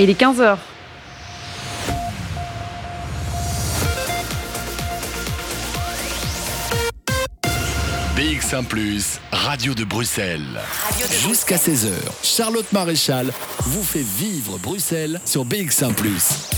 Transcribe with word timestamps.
Et 0.00 0.06
les 0.06 0.14
15h. 0.14 0.56
BX1⁇ 8.16 8.66
Radio 9.32 9.74
de 9.74 9.82
Bruxelles. 9.82 10.40
Jusqu'à 11.26 11.56
16h, 11.56 11.90
Charlotte 12.22 12.72
Maréchal 12.72 13.32
vous 13.60 13.82
fait 13.82 14.04
vivre 14.04 14.58
Bruxelles 14.58 15.20
sur 15.24 15.44
BX1⁇ 15.44 15.92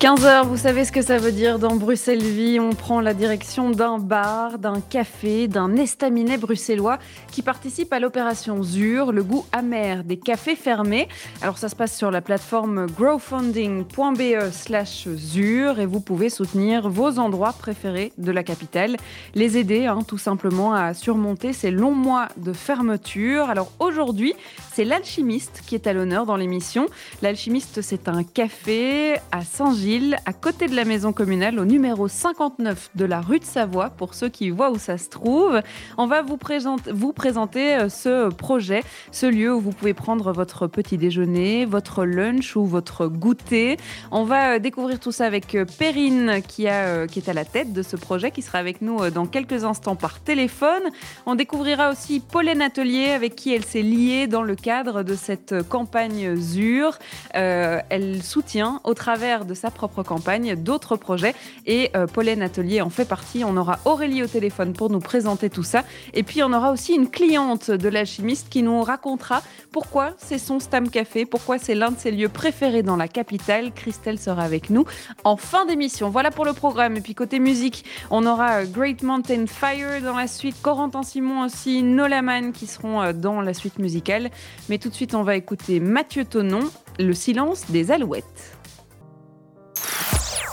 15h, 0.00 0.46
vous 0.46 0.56
savez 0.56 0.86
ce 0.86 0.92
que 0.92 1.02
ça 1.02 1.18
veut 1.18 1.30
dire 1.30 1.58
dans 1.58 1.76
Bruxelles 1.76 2.22
Vie. 2.22 2.58
On 2.58 2.70
prend 2.70 3.02
la 3.02 3.12
direction 3.12 3.68
d'un 3.68 3.98
bar, 3.98 4.58
d'un 4.58 4.80
café, 4.80 5.46
d'un 5.46 5.76
estaminet 5.76 6.38
bruxellois 6.38 6.98
qui 7.30 7.42
participe 7.42 7.92
à 7.92 8.00
l'opération 8.00 8.62
ZUR, 8.62 9.12
le 9.12 9.22
goût 9.22 9.44
amer 9.52 10.02
des 10.02 10.16
cafés 10.16 10.56
fermés. 10.56 11.06
Alors 11.42 11.58
ça 11.58 11.68
se 11.68 11.76
passe 11.76 11.94
sur 11.94 12.10
la 12.10 12.22
plateforme 12.22 12.86
growfunding.be 12.86 14.50
slash 14.50 15.06
ZUR 15.06 15.78
et 15.78 15.84
vous 15.84 16.00
pouvez 16.00 16.30
soutenir 16.30 16.88
vos 16.88 17.18
endroits 17.18 17.52
préférés 17.52 18.14
de 18.16 18.32
la 18.32 18.42
capitale, 18.42 18.96
les 19.34 19.58
aider 19.58 19.84
hein, 19.84 19.98
tout 20.08 20.16
simplement 20.16 20.72
à 20.72 20.94
surmonter 20.94 21.52
ces 21.52 21.70
longs 21.70 21.94
mois 21.94 22.28
de 22.38 22.54
fermeture. 22.54 23.50
Alors 23.50 23.70
aujourd'hui, 23.78 24.32
c'est 24.72 24.84
l'alchimiste 24.84 25.60
qui 25.66 25.74
est 25.74 25.86
à 25.86 25.92
l'honneur 25.92 26.24
dans 26.24 26.36
l'émission. 26.36 26.86
L'alchimiste, 27.20 27.82
c'est 27.82 28.08
un 28.08 28.24
café 28.24 29.16
à 29.30 29.44
Saint-Gilles 29.44 29.89
à 30.24 30.32
côté 30.32 30.68
de 30.68 30.76
la 30.76 30.84
maison 30.84 31.12
communale, 31.12 31.58
au 31.58 31.64
numéro 31.64 32.06
59 32.06 32.90
de 32.94 33.04
la 33.04 33.20
rue 33.20 33.40
de 33.40 33.44
Savoie, 33.44 33.90
pour 33.90 34.14
ceux 34.14 34.28
qui 34.28 34.50
voient 34.50 34.70
où 34.70 34.78
ça 34.78 34.98
se 34.98 35.08
trouve. 35.08 35.60
On 35.98 36.06
va 36.06 36.22
vous, 36.22 36.36
présenter, 36.36 36.92
vous 36.92 37.12
présenter 37.12 37.74
euh, 37.74 37.88
ce 37.88 38.28
projet, 38.30 38.84
ce 39.10 39.26
lieu 39.26 39.52
où 39.52 39.60
vous 39.60 39.72
pouvez 39.72 39.94
prendre 39.94 40.32
votre 40.32 40.68
petit 40.68 40.96
déjeuner, 40.96 41.64
votre 41.64 42.04
lunch 42.04 42.54
ou 42.54 42.66
votre 42.66 43.08
goûter. 43.08 43.78
On 44.12 44.22
va 44.22 44.54
euh, 44.54 44.58
découvrir 44.60 45.00
tout 45.00 45.10
ça 45.10 45.26
avec 45.26 45.56
euh, 45.56 45.64
Perrine, 45.64 46.40
qui, 46.46 46.68
a, 46.68 47.08
qui 47.08 47.18
est 47.18 47.28
à 47.28 47.34
la 47.34 47.44
tête 47.44 47.72
de 47.72 47.82
ce 47.82 47.96
projet, 47.96 48.30
qui 48.30 48.42
sera 48.42 48.58
avec 48.58 48.82
nous 48.82 49.10
dans 49.10 49.26
quelques 49.26 49.64
instants 49.64 49.96
par 49.96 50.20
téléphone. 50.20 50.82
On 51.26 51.34
découvrira 51.34 51.90
aussi 51.90 52.20
Pauline 52.20 52.62
Atelier, 52.62 53.10
avec 53.10 53.34
qui 53.34 53.52
elle 53.52 53.64
s'est 53.64 53.82
liée 53.82 54.28
dans 54.28 54.42
le 54.42 54.54
cadre 54.54 55.02
de 55.02 55.16
cette 55.16 55.68
campagne 55.68 56.36
ZUR. 56.36 56.96
elle 57.32 58.22
soutient, 58.22 58.80
au 58.84 58.94
travers 58.94 59.44
de 59.44 59.54
sa 59.54 59.70
propre 59.80 60.02
campagne, 60.02 60.56
d'autres 60.56 60.96
projets. 60.96 61.34
Et 61.66 61.90
euh, 61.96 62.06
Pauline 62.06 62.42
Atelier 62.42 62.82
en 62.82 62.90
fait 62.90 63.06
partie. 63.06 63.44
On 63.44 63.56
aura 63.56 63.78
Aurélie 63.86 64.22
au 64.22 64.26
téléphone 64.26 64.74
pour 64.74 64.90
nous 64.90 65.00
présenter 65.00 65.48
tout 65.48 65.62
ça. 65.62 65.84
Et 66.12 66.22
puis 66.22 66.42
on 66.42 66.52
aura 66.52 66.70
aussi 66.70 66.92
une 66.92 67.08
cliente 67.08 67.70
de 67.70 67.88
l'alchimiste 67.88 68.48
qui 68.50 68.62
nous 68.62 68.82
racontera 68.82 69.42
pourquoi 69.72 70.12
c'est 70.18 70.38
son 70.38 70.60
Stam 70.60 70.90
Café, 70.90 71.24
pourquoi 71.24 71.58
c'est 71.58 71.74
l'un 71.74 71.92
de 71.92 71.98
ses 71.98 72.10
lieux 72.10 72.28
préférés 72.28 72.82
dans 72.82 72.96
la 72.96 73.08
capitale. 73.08 73.72
Christelle 73.72 74.18
sera 74.18 74.42
avec 74.42 74.68
nous 74.68 74.84
en 75.24 75.38
fin 75.38 75.64
d'émission. 75.64 76.10
Voilà 76.10 76.30
pour 76.30 76.44
le 76.44 76.52
programme. 76.52 76.98
Et 76.98 77.00
puis 77.00 77.14
côté 77.14 77.38
musique, 77.38 77.86
on 78.10 78.26
aura 78.26 78.60
euh, 78.60 78.66
Great 78.66 79.02
Mountain 79.02 79.46
Fire 79.46 80.02
dans 80.02 80.16
la 80.16 80.26
suite, 80.26 80.60
Corentin 80.60 81.02
Simon 81.02 81.46
aussi, 81.46 81.82
Nolaman 81.82 82.52
qui 82.52 82.66
seront 82.66 83.00
euh, 83.00 83.12
dans 83.14 83.40
la 83.40 83.54
suite 83.54 83.78
musicale. 83.78 84.30
Mais 84.68 84.76
tout 84.76 84.90
de 84.90 84.94
suite, 84.94 85.14
on 85.14 85.22
va 85.22 85.36
écouter 85.36 85.80
Mathieu 85.80 86.26
Tonon, 86.26 86.68
Le 86.98 87.14
silence 87.14 87.70
des 87.70 87.90
alouettes. 87.90 88.59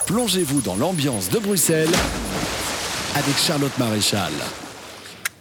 Plongez-vous 0.07 0.61
dans 0.61 0.77
l'ambiance 0.77 1.29
de 1.29 1.37
Bruxelles 1.37 1.91
avec 3.13 3.35
Charlotte 3.35 3.77
Maréchal. 3.77 4.31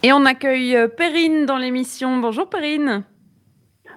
Et 0.03 0.13
on 0.13 0.27
accueille 0.27 0.75
euh, 0.75 0.89
Perrine 0.89 1.47
dans 1.47 1.57
l'émission. 1.57 2.17
Bonjour 2.17 2.49
Perrine. 2.49 3.05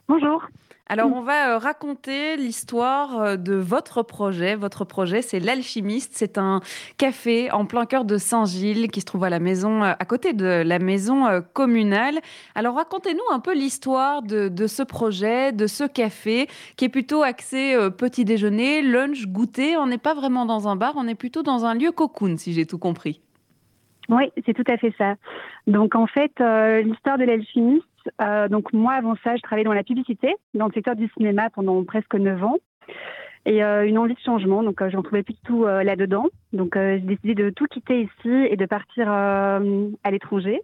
Bonjour. 0.07 0.47
Alors, 0.91 1.11
on 1.13 1.21
va 1.21 1.51
euh, 1.51 1.57
raconter 1.59 2.35
l'histoire 2.35 3.21
euh, 3.21 3.35
de 3.35 3.53
votre 3.53 4.01
projet. 4.01 4.55
Votre 4.55 4.85
projet, 4.85 5.21
c'est 5.21 5.39
l'Alchimiste. 5.39 6.13
C'est 6.15 6.39
un 6.39 6.61
café 6.97 7.51
en 7.51 7.67
plein 7.67 7.85
cœur 7.85 8.05
de 8.05 8.17
Saint-Gilles 8.17 8.89
qui 8.89 9.01
se 9.01 9.05
trouve 9.05 9.23
à 9.23 9.29
la 9.29 9.39
maison, 9.39 9.83
euh, 9.83 9.93
à 9.99 10.05
côté 10.05 10.33
de 10.33 10.63
la 10.65 10.79
maison 10.79 11.43
communale. 11.53 12.19
Alors, 12.55 12.75
racontez-nous 12.75 13.21
un 13.31 13.39
peu 13.39 13.53
l'histoire 13.53 14.23
de, 14.23 14.65
ce 14.65 14.81
projet, 14.81 15.51
de 15.51 15.67
ce 15.67 15.83
café 15.83 16.47
qui 16.75 16.85
est 16.85 16.89
plutôt 16.89 17.21
axé 17.21 17.77
petit 17.95 18.25
déjeuner, 18.25 18.81
lunch, 18.81 19.27
goûter. 19.27 19.77
On 19.77 19.85
n'est 19.85 19.99
pas 19.99 20.15
vraiment 20.15 20.47
dans 20.47 20.67
un 20.67 20.75
bar, 20.75 20.95
on 20.97 21.07
est 21.07 21.13
plutôt 21.13 21.43
dans 21.43 21.65
un 21.65 21.75
lieu 21.75 21.91
cocoon, 21.91 22.37
si 22.37 22.53
j'ai 22.53 22.65
tout 22.65 22.79
compris. 22.79 23.21
Oui, 24.09 24.31
c'est 24.45 24.53
tout 24.53 24.69
à 24.71 24.77
fait 24.77 24.93
ça. 24.97 25.15
Donc, 25.67 25.95
en 25.95 26.07
fait, 26.07 26.31
l'histoire 26.83 27.17
de 27.17 27.25
l'Alchimiste, 27.25 27.85
euh, 28.21 28.47
donc 28.47 28.73
moi, 28.73 28.93
avant 28.93 29.15
ça, 29.23 29.35
je 29.35 29.41
travaillais 29.41 29.65
dans 29.65 29.73
la 29.73 29.83
publicité, 29.83 30.35
dans 30.53 30.67
le 30.67 30.73
secteur 30.73 30.95
du 30.95 31.07
cinéma 31.17 31.49
pendant 31.49 31.83
presque 31.83 32.15
9 32.15 32.43
ans. 32.43 32.57
Et 33.45 33.63
euh, 33.63 33.87
une 33.87 33.97
envie 33.97 34.13
de 34.13 34.19
changement, 34.19 34.63
donc 34.63 34.81
euh, 34.81 34.89
j'en 34.89 35.01
trouvais 35.01 35.23
plus 35.23 35.33
du 35.33 35.41
tout 35.41 35.65
là-dedans. 35.65 36.25
Donc 36.53 36.73
j'ai 36.75 36.99
décidé 36.99 37.35
de 37.35 37.49
tout 37.49 37.65
quitter 37.65 38.01
ici 38.01 38.29
et 38.29 38.57
de 38.57 38.65
partir 38.65 39.09
à 39.09 39.59
l'étranger. 40.11 40.61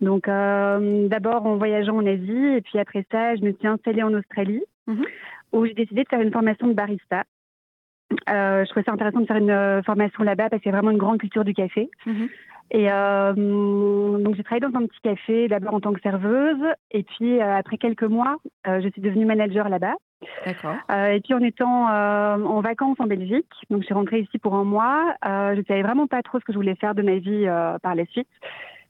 Donc 0.00 0.26
d'abord 0.26 1.46
en 1.46 1.56
voyageant 1.56 1.96
en 1.96 2.06
Asie, 2.06 2.46
et 2.56 2.60
puis 2.60 2.78
après 2.78 3.06
ça, 3.10 3.36
je 3.36 3.42
me 3.42 3.52
suis 3.52 3.68
installée 3.68 4.02
en 4.02 4.14
Australie, 4.14 4.62
mhm. 4.86 5.04
où 5.52 5.66
j'ai 5.66 5.74
décidé 5.74 6.02
de 6.02 6.08
faire 6.08 6.20
une 6.20 6.32
formation 6.32 6.66
de 6.66 6.72
barista. 6.72 7.24
je 8.10 8.68
trouvais 8.70 8.84
ça 8.84 8.92
intéressant 8.92 9.20
de 9.20 9.26
faire 9.26 9.36
une 9.36 9.82
formation 9.84 10.24
là-bas 10.24 10.48
parce 10.48 10.62
qu'il 10.62 10.72
y 10.72 10.74
a 10.74 10.78
vraiment 10.78 10.92
une 10.92 10.98
grande 10.98 11.18
culture 11.18 11.44
du 11.44 11.54
café. 11.54 11.90
Mhm. 12.06 12.28
Et 12.70 12.90
euh, 12.90 13.32
donc 13.34 14.34
j'ai 14.36 14.42
travaillé 14.42 14.66
dans 14.66 14.78
un 14.78 14.86
petit 14.86 15.00
café 15.02 15.48
d'abord 15.48 15.74
en 15.74 15.80
tant 15.80 15.92
que 15.92 16.00
serveuse 16.00 16.62
et 16.90 17.02
puis 17.02 17.40
euh, 17.40 17.56
après 17.56 17.76
quelques 17.76 18.04
mois, 18.04 18.36
euh, 18.66 18.80
je 18.82 18.88
suis 18.88 19.02
devenue 19.02 19.26
manager 19.26 19.68
là-bas. 19.68 19.94
D'accord. 20.46 20.76
et 20.88 21.20
puis 21.20 21.34
en 21.34 21.40
étant 21.40 21.88
en 21.88 22.60
vacances 22.60 23.00
en 23.00 23.06
Belgique, 23.06 23.50
donc 23.70 23.80
je 23.80 23.86
suis 23.86 23.94
rentrée 23.94 24.20
ici 24.20 24.38
pour 24.38 24.54
un 24.54 24.62
mois, 24.62 25.16
je 25.24 25.58
ne 25.58 25.64
savais 25.64 25.82
vraiment 25.82 26.06
pas 26.06 26.22
trop 26.22 26.38
ce 26.38 26.44
que 26.44 26.52
je 26.52 26.58
voulais 26.58 26.76
faire 26.76 26.94
de 26.94 27.02
ma 27.02 27.16
vie 27.16 27.44
par 27.82 27.96
la 27.96 28.06
suite. 28.06 28.28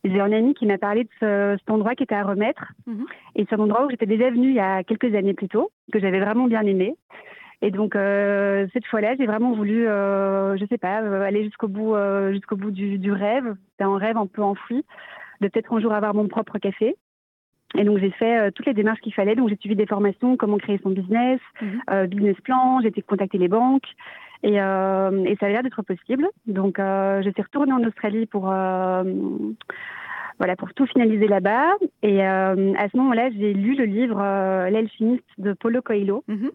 J'ai 0.05 0.21
un 0.21 0.31
ami 0.31 0.53
qui 0.53 0.67
m'a 0.67 0.77
parlé 0.77 1.05
de 1.05 1.57
cet 1.59 1.71
endroit 1.71 1.95
qui 1.95 2.03
était 2.03 2.15
à 2.15 2.25
remettre. 2.25 2.73
Mhm. 2.87 3.07
Et 3.37 3.47
c'est 3.49 3.55
un 3.55 3.61
endroit 3.61 3.87
où 3.87 3.91
j'étais 3.91 4.05
déjà 4.05 4.29
venue 4.29 4.49
il 4.49 4.57
y 4.57 4.61
a 4.61 4.85
quelques 4.85 5.15
années 5.15 5.33
plus 5.33 5.49
tôt, 5.49 5.71
que 5.91 6.01
j'avais 6.01 6.21
vraiment 6.21 6.49
bien 6.49 6.63
aimé. 6.63 6.97
Et 7.63 7.71
donc 7.71 7.95
euh, 7.95 8.67
cette 8.73 8.87
fois-là, 8.87 9.15
j'ai 9.17 9.25
vraiment 9.25 9.53
voulu, 9.53 9.87
euh, 9.87 10.57
je 10.57 10.67
sais 10.67 10.79
pas, 10.79 11.01
euh, 11.01 11.23
aller 11.23 11.45
jusqu'au 11.45 11.69
bout, 11.69 11.95
euh, 11.95 12.33
jusqu'au 12.33 12.57
bout 12.57 12.73
du, 12.73 12.99
du 12.99 13.13
rêve. 13.13 13.55
C'était 13.71 13.85
un 13.85 13.97
rêve 13.97 14.17
un 14.17 14.27
peu 14.27 14.43
enfoui 14.43 14.85
de 15.41 15.49
peut-être 15.49 15.73
un 15.73 15.81
jour 15.81 15.93
avoir 15.93 16.13
mon 16.13 16.27
propre 16.27 16.59
café. 16.59 16.97
Et 17.79 17.85
donc 17.85 17.99
j'ai 17.99 18.11
fait 18.11 18.51
toutes 18.53 18.67
les 18.67 18.75
démarches 18.75 19.01
qu'il 19.01 19.15
fallait. 19.15 19.37
Donc 19.37 19.49
j'ai 19.49 19.57
suivi 19.57 19.77
des 19.77 19.87
formations, 19.87 20.37
comment 20.37 20.59
créer 20.59 20.79
son 20.83 20.91
business, 20.91 21.41
mhm. 21.63 22.07
business 22.07 22.37
plan. 22.43 22.81
J'ai 22.83 22.89
été 22.89 23.01
contacter 23.01 23.39
les 23.39 23.49
banques. 23.49 23.89
Et, 24.43 24.57
et 24.57 25.37
ça 25.41 25.47
a 25.47 25.49
l'air 25.49 25.63
d'être 25.63 25.83
possible. 25.83 26.29
Donc 26.47 26.75
je 26.79 27.31
suis 27.33 27.43
retournée 27.43 27.73
en 27.73 27.83
Australie 27.85 28.27
pour 28.27 28.43
voilà 30.39 30.57
pour 30.59 30.75
tout 30.75 30.85
finaliser 30.85 31.29
là-bas. 31.29 31.71
Et 32.03 32.23
à 32.23 32.55
ce 32.93 32.97
moment-là, 32.99 33.31
j'ai 33.31 33.55
lu 33.55 33.75
le 33.75 33.85
livre 33.85 34.19
L'alchimiste 34.19 35.25
de 35.39 35.55
Paulo 35.55 35.81
Coelho. 35.81 36.25
Mhm. 36.29 36.51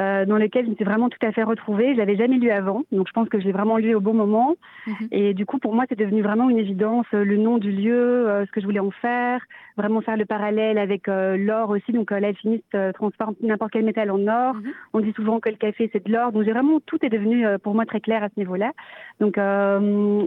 Euh, 0.00 0.24
dans 0.24 0.38
lequel 0.38 0.64
je 0.64 0.70
me 0.70 0.74
suis 0.74 0.84
vraiment 0.84 1.08
tout 1.08 1.24
à 1.24 1.30
fait 1.30 1.44
retrouvée. 1.44 1.92
Je 1.94 1.98
l'avais 1.98 2.16
jamais 2.16 2.36
lu 2.36 2.50
avant, 2.50 2.82
donc 2.90 3.06
je 3.06 3.12
pense 3.12 3.28
que 3.28 3.38
je 3.38 3.44
l'ai 3.44 3.52
vraiment 3.52 3.76
lu 3.76 3.94
au 3.94 4.00
bon 4.00 4.14
moment. 4.14 4.56
Mhm. 4.86 5.08
Et 5.12 5.34
du 5.34 5.46
coup, 5.46 5.58
pour 5.58 5.72
moi, 5.74 5.84
c'est 5.88 5.98
devenu 5.98 6.20
vraiment 6.20 6.50
une 6.50 6.58
évidence, 6.58 7.06
euh, 7.14 7.24
le 7.24 7.36
nom 7.36 7.58
du 7.58 7.70
lieu, 7.70 8.28
euh, 8.28 8.44
ce 8.44 8.50
que 8.50 8.60
je 8.60 8.66
voulais 8.66 8.80
en 8.80 8.90
faire, 8.90 9.40
vraiment 9.76 10.00
faire 10.00 10.16
le 10.16 10.24
parallèle 10.24 10.78
avec 10.78 11.06
l'or 11.06 11.70
aussi. 11.70 11.92
Donc 11.92 12.10
l'alchimiste 12.10 12.76
transforme 12.94 13.34
n'importe 13.40 13.72
quel 13.72 13.84
métal 13.84 14.10
en 14.10 14.26
or. 14.26 14.54
Mhm. 14.54 14.72
On 14.94 15.00
dit 15.00 15.12
souvent 15.12 15.38
que 15.38 15.48
le 15.48 15.56
café, 15.56 15.88
c'est 15.92 16.04
de 16.04 16.12
l'or. 16.12 16.32
Donc 16.32 16.44
j'ai 16.44 16.52
vraiment, 16.52 16.80
tout 16.80 16.98
est 17.04 17.08
devenu 17.08 17.46
pour 17.62 17.74
moi 17.74 17.86
très 17.86 18.00
clair 18.00 18.22
à 18.22 18.28
ce 18.28 18.38
niveau-là. 18.38 18.72
Donc, 19.20 19.36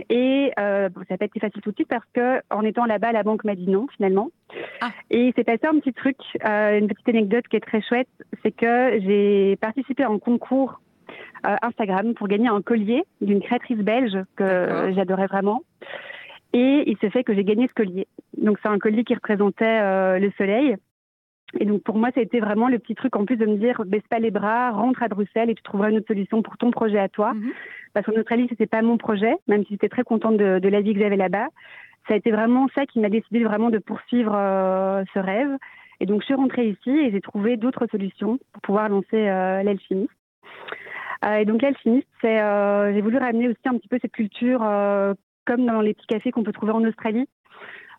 et 0.10 0.52
ça 0.56 0.90
n'a 1.10 1.18
pas 1.18 1.26
été 1.26 1.40
facile 1.40 1.62
tout 1.62 1.72
de 1.72 1.76
suite 1.76 1.88
parce 1.88 2.06
que 2.14 2.42
en 2.50 2.64
étant 2.64 2.86
là-bas, 2.86 3.12
la 3.12 3.24
banque 3.24 3.44
m'a 3.44 3.56
dit 3.56 3.70
non, 3.70 3.88
finalement. 3.96 4.30
Ah. 4.82 4.92
Et 5.10 5.34
c'est 5.36 5.44
passé 5.44 5.66
un 5.66 5.80
petit 5.80 5.94
truc, 5.94 6.18
une 6.44 6.88
petite 6.88 7.10
anecdote 7.10 7.48
qui 7.50 7.58
est 7.58 7.66
très 7.66 7.82
chouette, 7.82 8.10
c'est 8.44 8.52
que 8.52 9.00
j'ai 9.02 9.57
participé 9.58 10.04
à 10.04 10.10
un 10.10 10.20
concours 10.20 10.82
euh, 11.46 11.56
Instagram 11.62 12.14
pour 12.14 12.28
gagner 12.28 12.48
un 12.48 12.62
collier 12.62 13.04
d'une 13.22 13.42
créatrice 13.42 13.78
belge 13.78 14.18
que 14.36 14.92
j'adorais 14.96 15.28
vraiment. 15.28 15.64
Et 16.54 16.84
il 16.88 16.98
se 16.98 17.10
fait 17.10 17.24
que 17.24 17.34
j'ai 17.34 17.44
gagné 17.44 17.68
ce 17.68 17.74
collier. 17.74 18.08
Donc 18.38 18.58
c'est 18.62 18.70
un 18.70 18.80
collier 18.80 19.04
qui 19.04 19.14
représentait 19.14 19.66
euh, 19.82 20.20
le 20.20 20.32
soleil. 20.38 20.76
Et 21.60 21.66
donc 21.66 21.84
pour 21.84 21.98
moi, 21.98 22.10
ça 22.14 22.20
a 22.20 22.24
été 22.24 22.40
vraiment 22.40 22.68
le 22.68 22.80
petit 22.80 22.96
truc 22.96 23.16
en 23.16 23.26
plus 23.26 23.38
de 23.38 23.46
me 23.46 23.58
dire 23.58 23.84
baisse 23.86 24.08
pas 24.10 24.20
les 24.20 24.32
bras, 24.32 24.72
rentre 24.72 25.04
à 25.04 25.08
Bruxelles 25.08 25.50
et 25.50 25.56
tu 25.56 25.64
trouveras 25.64 25.92
une 25.92 25.98
autre 25.98 26.08
solution 26.08 26.42
pour 26.42 26.58
ton 26.58 26.72
projet 26.72 27.00
à 27.00 27.10
toi. 27.10 27.34
Mhm. 27.34 27.52
Parce 27.94 28.06
qu'en 28.06 28.14
Australie, 28.14 28.48
c'était 28.50 28.68
pas 28.68 28.82
mon 28.82 28.98
projet, 28.98 29.34
même 29.48 29.64
si 29.64 29.72
j'étais 29.72 29.90
très 29.90 30.04
contente 30.04 30.38
de, 30.38 30.60
de 30.60 30.70
la 30.70 30.82
vie 30.82 30.94
que 30.94 31.00
j'avais 31.00 31.16
là-bas. 31.16 31.48
Ça 32.08 32.14
a 32.14 32.18
été 32.18 32.32
vraiment 32.32 32.68
ça 32.76 32.86
qui 32.86 33.00
m'a 33.00 33.10
décidé 33.10 33.44
vraiment 33.44 33.70
de 33.70 33.80
poursuivre 33.80 34.34
euh, 34.36 35.04
ce 35.14 35.20
rêve. 35.20 35.50
Et 36.00 36.06
donc, 36.06 36.22
je 36.22 36.26
suis 36.26 36.34
rentrée 36.34 36.70
ici 36.70 36.90
et 36.90 37.12
j'ai 37.12 37.22
trouvé 37.22 37.58
d'autres 37.58 37.88
solutions 37.88 38.40
pour 38.54 38.62
pouvoir 38.62 38.90
lancer 38.90 39.28
euh, 39.28 39.64
l'alchimiste. 39.64 40.12
Euh, 41.26 41.38
et 41.38 41.46
donc, 41.46 41.62
l'alchimiste, 41.62 42.08
c'est, 42.22 42.42
euh, 42.42 42.94
j'ai 42.94 43.02
voulu 43.02 43.18
ramener 43.18 43.48
aussi 43.48 43.58
un 43.66 43.78
petit 43.78 43.88
peu 43.88 43.98
cette 44.02 44.12
culture 44.12 44.60
comme 45.46 45.66
dans 45.66 45.82
les 45.82 45.94
petits 45.94 46.08
cafés 46.08 46.32
qu'on 46.32 46.44
peut 46.44 46.52
trouver 46.52 46.74
en 46.74 46.84
Australie. 46.84 47.28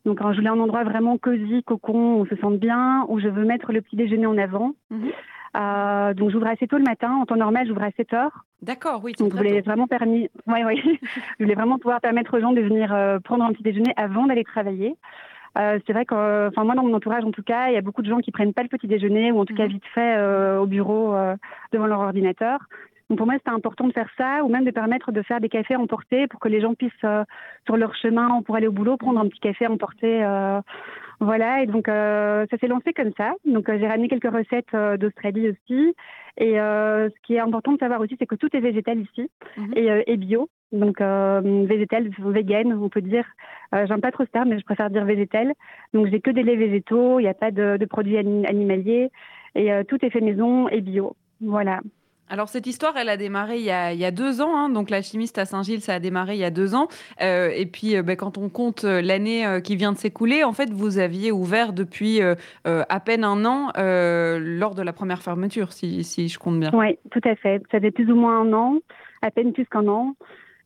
Donc, 0.05 0.21
je 0.21 0.37
voulais 0.37 0.49
un 0.49 0.61
endroit 0.61 0.85
vraiment 0.85 1.19
cosy, 1.19 1.62
cocon, 1.65 2.15
où 2.15 2.21
on 2.21 2.27
se 2.27 2.37
sente 2.37 2.59
bien, 2.59 3.05
où 3.09 3.19
je 3.19 3.29
veux 3.29 3.45
mettre 3.45 3.73
le 3.73 3.83
petit 3.83 3.97
déjeuner 3.97 4.27
en 4.27 4.39
avant. 4.39 4.75
Mhm. 4.91 5.11
Euh, 5.56 6.15
donc 6.15 6.31
j'ouvre 6.31 6.47
assez 6.47 6.67
tôt 6.67 6.79
le 6.79 6.85
matin. 6.85 7.12
En 7.15 7.27
temps 7.27 7.37
normal, 7.37 7.67
j'ouvre 7.67 7.83
à 7.83 7.91
7 7.93 8.12
heures. 8.12 8.45
D'accord, 8.62 9.00
oui. 9.03 9.12
Donc 9.19 9.33
je 9.33 9.37
voulais 9.37 9.61
vraiment 9.61 9.87
permis, 9.87 10.29
ouais, 10.47 10.65
ouais. 10.65 10.77
je 11.39 11.45
voulais 11.45 11.55
vraiment 11.55 11.79
pouvoir 11.79 12.00
permettre 12.00 12.37
aux 12.37 12.41
gens 12.41 12.53
de 12.53 12.61
venir 12.61 12.93
euh, 12.93 13.19
prendre 13.21 13.45
un 13.45 13.53
petit 13.53 13.62
déjeuner 13.62 13.93
avant 13.97 14.27
d'aller 14.27 14.45
travailler. 14.45 14.97
Euh, 15.56 15.79
c'est 15.87 15.93
vrai 15.93 16.05
que, 16.05 16.49
enfin 16.49 16.65
moi 16.65 16.75
dans 16.75 16.83
mon 16.85 16.95
entourage 16.95 17.25
en 17.25 17.31
tout 17.31 17.43
cas, 17.43 17.69
il 17.69 17.75
y 17.75 17.77
a 17.77 17.81
beaucoup 17.81 18.03
de 18.03 18.09
gens 18.09 18.19
qui 18.19 18.31
prennent 18.31 18.53
pas 18.53 18.62
le 18.62 18.69
petit 18.69 18.87
déjeuner 18.87 19.33
ou 19.33 19.41
en 19.41 19.45
tout 19.45 19.55
cas 19.55 19.65
mhm. 19.65 19.73
vite 19.73 19.85
fait 19.95 20.21
au 20.59 20.67
bureau 20.67 21.15
devant 21.73 21.87
leur 21.87 22.00
ordinateur. 22.00 22.61
Donc 23.09 23.17
pour 23.17 23.27
moi, 23.27 23.37
c'était 23.39 23.50
important 23.50 23.87
de 23.87 23.93
faire 23.93 24.11
ça, 24.19 24.45
ou 24.45 24.49
même 24.49 24.67
de 24.67 24.71
permettre 24.71 25.12
de 25.12 25.23
faire 25.23 25.41
des 25.41 25.49
cafés 25.49 25.77
emportés 25.77 26.27
pour 26.27 26.41
que 26.41 26.49
les 26.49 26.61
gens 26.61 26.75
puissent, 26.75 27.06
sur 27.65 27.77
leur 27.77 27.95
chemin 27.97 28.43
pour 28.43 28.56
aller 28.56 28.67
au 28.67 28.73
boulot, 28.73 28.99
prendre 28.99 29.19
un 29.19 29.29
petit 29.29 29.41
café 29.41 29.67
emporté 29.67 30.23
voilà, 31.20 31.62
et 31.62 31.67
donc 31.67 31.88
euh, 31.88 32.47
ça 32.50 32.59
s'est 32.59 32.69
lancé 32.69 32.93
comme 32.93 33.12
ça. 33.17 33.32
Donc 33.44 33.69
euh, 33.69 33.76
j'ai 33.79 33.88
ramené 33.88 34.09
quelques 34.09 34.32
recettes 34.32 34.73
euh, 34.75 34.97
d'Australie 34.97 35.49
aussi. 35.50 35.94
Et 36.41 36.53
ce 36.55 37.20
qui 37.26 37.35
est 37.35 37.41
important 37.41 37.73
de 37.73 37.79
savoir 37.79 38.00
aussi, 38.00 38.15
c'est 38.17 38.26
que 38.26 38.37
tout 38.37 38.49
est 38.53 38.61
végétal 38.61 39.00
ici 39.00 39.29
mhm. 39.56 39.73
et, 39.75 40.17
bio. 40.17 40.49
Donc 40.70 41.00
végétal, 41.00 42.11
vegan, 42.17 42.73
on 42.81 42.88
peut 42.88 43.00
dire. 43.00 43.25
J'aime 43.73 44.00
pas 44.00 44.12
trop 44.12 44.25
ce 44.25 44.31
terme, 44.31 44.50
mais 44.50 44.59
je 44.61 44.65
préfère 44.65 44.88
dire 44.88 45.05
végétal. 45.05 45.53
Donc 45.94 46.06
j'ai 46.06 46.20
que 46.20 46.31
des 46.31 46.44
laits 46.44 46.56
végétaux, 46.56 47.19
il 47.19 47.25
n'y 47.25 47.29
a 47.29 47.35
pas 47.35 47.50
de, 47.50 47.76
de 47.76 47.85
produits 47.87 48.19
animaliers 48.19 49.11
et 49.56 49.71
tout 49.88 49.99
est 50.05 50.11
fait 50.11 50.21
maison 50.21 50.69
et 50.69 50.81
bio. 50.81 51.17
Voilà. 51.41 51.81
Alors 52.30 52.48
cette 52.48 52.66
histoire, 52.66 52.96
elle 52.96 53.08
a 53.08 53.16
démarré 53.16 53.58
il 53.58 53.64
y 53.64 53.70
a, 53.70 54.10
deux 54.10 54.40
ans, 54.40 54.56
hein. 54.56 54.69
donc 54.69 54.90
l'alchimiste 54.90 55.38
à 55.38 55.44
Saint-Gilles, 55.44 55.80
ça 55.80 55.94
a 55.94 55.98
démarré 55.98 56.34
il 56.34 56.40
y 56.40 56.44
a 56.44 56.50
deux 56.50 56.75
ans. 56.75 56.88
Euh, 57.22 57.50
et 57.54 57.66
puis 57.66 57.96
euh, 57.96 58.02
ben, 58.02 58.16
quand 58.16 58.38
on 58.38 58.48
compte 58.48 58.84
euh, 58.84 59.00
l'année 59.00 59.46
qui 59.64 59.76
vient 59.76 59.92
de 59.92 59.98
s'écouler, 59.98 60.44
en 60.44 60.52
fait, 60.52 60.70
vous 60.70 60.98
aviez 60.98 61.32
ouvert 61.32 61.72
depuis 61.72 62.20
à 62.64 63.00
peine 63.00 63.25
un 63.25 63.44
an 63.44 63.72
lors 63.76 64.75
de 64.75 64.82
la 64.82 64.92
première 64.92 65.22
fermeture, 65.22 65.72
si 65.72 66.28
je 66.28 66.38
compte 66.38 66.60
bien. 66.60 66.70
Oui, 66.72 66.98
tout 67.10 67.20
à 67.25 67.34
fait. 67.36 67.62
Ça 67.70 67.80
fait 67.80 67.90
plus 67.90 68.10
ou 68.10 68.16
moins 68.16 68.40
un 68.40 68.52
an, 68.52 68.78
à 69.22 69.30
peine 69.30 69.52
plus 69.52 69.66
qu'un 69.66 69.86
an 69.88 70.14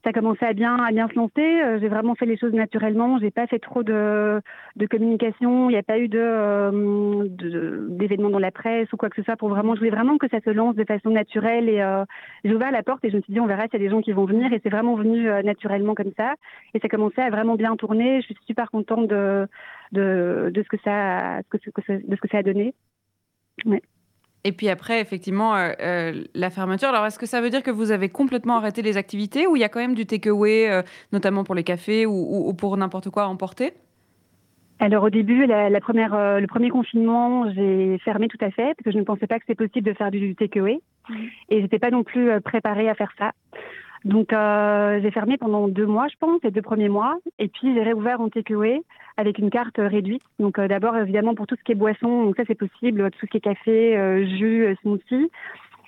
ça 0.02 0.10
a 0.10 0.12
commencé 0.12 0.44
à 0.44 0.52
bien, 0.52 0.76
à 0.76 0.90
bien 0.90 1.08
se 1.08 1.14
lancer. 1.14 1.40
Euh, 1.40 1.78
j'ai 1.80 1.88
vraiment 1.88 2.14
fait 2.14 2.26
les 2.26 2.36
choses 2.36 2.52
naturellement. 2.52 3.18
J'ai 3.18 3.30
pas 3.30 3.46
fait 3.46 3.58
trop 3.58 3.82
de, 3.82 4.40
de 4.76 4.86
communication. 4.86 5.70
Il 5.70 5.74
n'y 5.74 5.78
a 5.78 5.82
pas 5.82 5.98
eu 5.98 6.08
euh, 6.12 7.26
de, 7.28 7.86
d'événements 7.90 8.30
dans 8.30 8.40
la 8.40 8.50
presse 8.50 8.92
ou 8.92 8.96
quoi 8.96 9.10
que 9.10 9.16
ce 9.16 9.22
soit 9.22 9.36
pour 9.36 9.48
vraiment. 9.48 9.74
Je 9.74 9.80
voulais 9.80 9.90
vraiment 9.90 10.18
que 10.18 10.28
ça 10.28 10.40
se 10.40 10.50
lance 10.50 10.74
de 10.74 10.84
façon 10.84 11.10
naturelle. 11.10 11.68
Et 11.68 11.80
euh, 11.80 12.04
j'ai 12.44 12.54
ouvert 12.54 12.72
la 12.72 12.82
porte 12.82 13.04
et 13.04 13.10
je 13.10 13.16
me 13.16 13.22
suis 13.22 13.32
dit, 13.32 13.40
on 13.40 13.46
verra 13.46 13.64
s'il 13.64 13.74
y 13.74 13.76
a 13.76 13.86
des 13.86 13.90
gens 13.90 14.02
qui 14.02 14.12
vont 14.12 14.24
venir. 14.24 14.52
Et 14.52 14.60
c'est 14.62 14.70
vraiment 14.70 14.96
venu 14.96 15.28
naturellement 15.44 15.94
comme 15.94 16.12
ça. 16.16 16.34
Et 16.74 16.80
ça 16.80 16.86
a 16.86 16.88
commencé 16.88 17.20
à 17.20 17.30
vraiment 17.30 17.54
bien 17.54 17.76
tourner. 17.76 18.20
Je 18.22 18.26
suis 18.26 18.36
super 18.46 18.70
contente 18.70 19.06
de, 19.06 19.46
de, 19.92 20.50
de 20.52 20.62
ce 20.62 20.68
que 20.68 20.78
ça, 20.84 21.42
de 21.42 21.58
ce 22.16 22.20
que 22.20 22.28
ça 22.28 22.38
a 22.38 22.42
donné. 22.42 22.74
Ouais. 23.66 23.82
Et 24.44 24.52
puis 24.52 24.68
après, 24.68 25.00
effectivement, 25.00 25.54
euh, 25.54 25.72
euh, 25.80 26.24
la 26.34 26.50
fermeture. 26.50 26.88
Alors, 26.88 27.06
est-ce 27.06 27.18
que 27.18 27.26
ça 27.26 27.40
veut 27.40 27.50
dire 27.50 27.62
que 27.62 27.70
vous 27.70 27.92
avez 27.92 28.08
complètement 28.08 28.56
arrêté 28.56 28.82
les 28.82 28.96
activités 28.96 29.46
ou 29.46 29.54
il 29.54 29.60
y 29.60 29.64
a 29.64 29.68
quand 29.68 29.78
même 29.78 29.94
du 29.94 30.04
takeaway, 30.04 30.68
euh, 30.68 30.82
notamment 31.12 31.44
pour 31.44 31.54
les 31.54 31.62
cafés 31.62 32.06
ou, 32.06 32.52
pour 32.54 32.76
n'importe 32.76 33.10
quoi 33.10 33.24
à 33.24 33.26
emporter? 33.26 33.72
Alors 34.80 35.04
au 35.04 35.10
début, 35.10 35.46
la, 35.46 35.80
première, 35.80 36.40
le 36.40 36.46
premier 36.48 36.68
confinement, 36.68 37.48
j'ai 37.52 37.98
fermé 37.98 38.26
tout 38.26 38.38
à 38.40 38.50
fait 38.50 38.74
parce 38.74 38.84
que 38.84 38.90
je 38.90 38.98
ne 38.98 39.04
pensais 39.04 39.28
pas 39.28 39.38
que 39.38 39.44
c'était 39.46 39.66
possible 39.66 39.88
de 39.88 39.94
faire 39.94 40.10
du 40.10 40.34
takeaway 40.34 40.80
et 41.48 41.58
je 41.58 41.62
n'étais 41.62 41.78
pas 41.78 41.90
non 41.90 42.02
plus 42.02 42.40
préparée 42.40 42.88
à 42.88 42.96
faire 42.96 43.12
ça. 43.16 43.30
Donc 44.04 44.30
j'ai 44.32 45.10
fermé 45.12 45.36
pendant 45.36 45.68
deux 45.68 45.86
mois, 45.86 46.08
je 46.08 46.16
pense, 46.18 46.42
les 46.42 46.50
deux 46.50 46.62
premiers 46.62 46.88
mois. 46.88 47.16
Et 47.38 47.46
puis 47.46 47.72
j'ai 47.74 47.82
réouvert 47.82 48.20
en 48.20 48.28
takeaway 48.28 48.82
avec 49.16 49.38
une 49.38 49.50
carte 49.50 49.76
réduite. 49.78 50.22
Donc 50.38 50.58
euh, 50.58 50.68
d'abord 50.68 50.96
évidemment 50.96 51.34
pour 51.34 51.46
tout 51.46 51.56
ce 51.56 51.62
qui 51.62 51.72
est 51.72 51.76
boisson, 51.76 52.24
donc 52.24 52.36
ça 52.36 52.44
c'est 52.46 52.54
possible, 52.54 53.10
tout 53.10 53.18
ce 53.20 53.26
qui 53.26 53.38
est 53.38 53.40
café, 53.40 53.96
euh, 53.96 54.24
jus, 54.24 54.76
smoothie. 54.82 55.30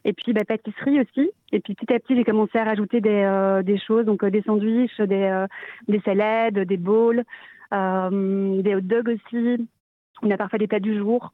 Et 0.04 0.12
puis 0.12 0.32
bah, 0.32 0.44
pâtisserie 0.46 1.00
aussi. 1.00 1.30
Et 1.52 1.60
puis 1.60 1.74
petit 1.74 1.92
à 1.92 1.98
petit 1.98 2.16
j'ai 2.16 2.24
commencé 2.24 2.58
à 2.58 2.64
rajouter 2.64 3.00
des, 3.00 3.78
choses, 3.86 4.04
donc 4.04 4.24
des 4.24 4.42
sandwichs, 4.42 5.00
des, 5.00 5.46
des 5.88 6.00
salades, 6.00 6.58
des 6.58 6.76
bowls, 6.76 7.24
des 7.72 8.74
hot 8.74 8.80
dogs 8.82 9.08
aussi. 9.08 9.66
On 10.22 10.30
a 10.30 10.36
parfois 10.36 10.58
des 10.58 10.66
plats 10.66 10.80
du 10.80 10.96
jour. 10.96 11.32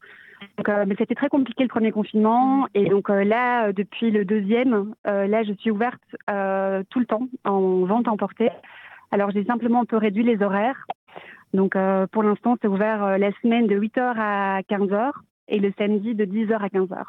Donc, 0.57 0.69
euh, 0.69 0.85
mais 0.87 0.95
c'était 0.97 1.15
très 1.15 1.29
compliqué 1.29 1.63
le 1.63 1.69
premier 1.69 1.91
confinement. 1.91 2.67
Et 2.73 2.89
donc 2.89 3.09
euh, 3.09 3.23
là, 3.23 3.67
euh, 3.67 3.73
depuis 3.73 4.11
le 4.11 4.25
deuxième, 4.25 4.93
là, 5.05 5.43
je 5.43 5.53
suis 5.53 5.71
ouverte 5.71 6.01
tout 6.89 6.99
le 6.99 7.05
temps 7.05 7.27
en 7.45 7.85
vente 7.85 8.07
emportée. 8.07 8.49
Alors, 9.11 9.31
j'ai 9.31 9.43
simplement 9.43 9.81
un 9.81 9.85
peu 9.85 9.97
réduit 9.97 10.23
les 10.23 10.41
horaires. 10.41 10.87
Donc, 11.53 11.75
pour 12.11 12.23
l'instant, 12.23 12.55
c'est 12.61 12.67
ouvert 12.67 13.17
la 13.17 13.31
semaine 13.41 13.67
de 13.67 13.77
8h 13.77 14.13
à 14.17 14.61
15h 14.61 15.11
et 15.47 15.59
le 15.59 15.73
samedi 15.77 16.15
de 16.15 16.25
10h 16.25 16.53
à 16.53 16.67
15h. 16.67 17.03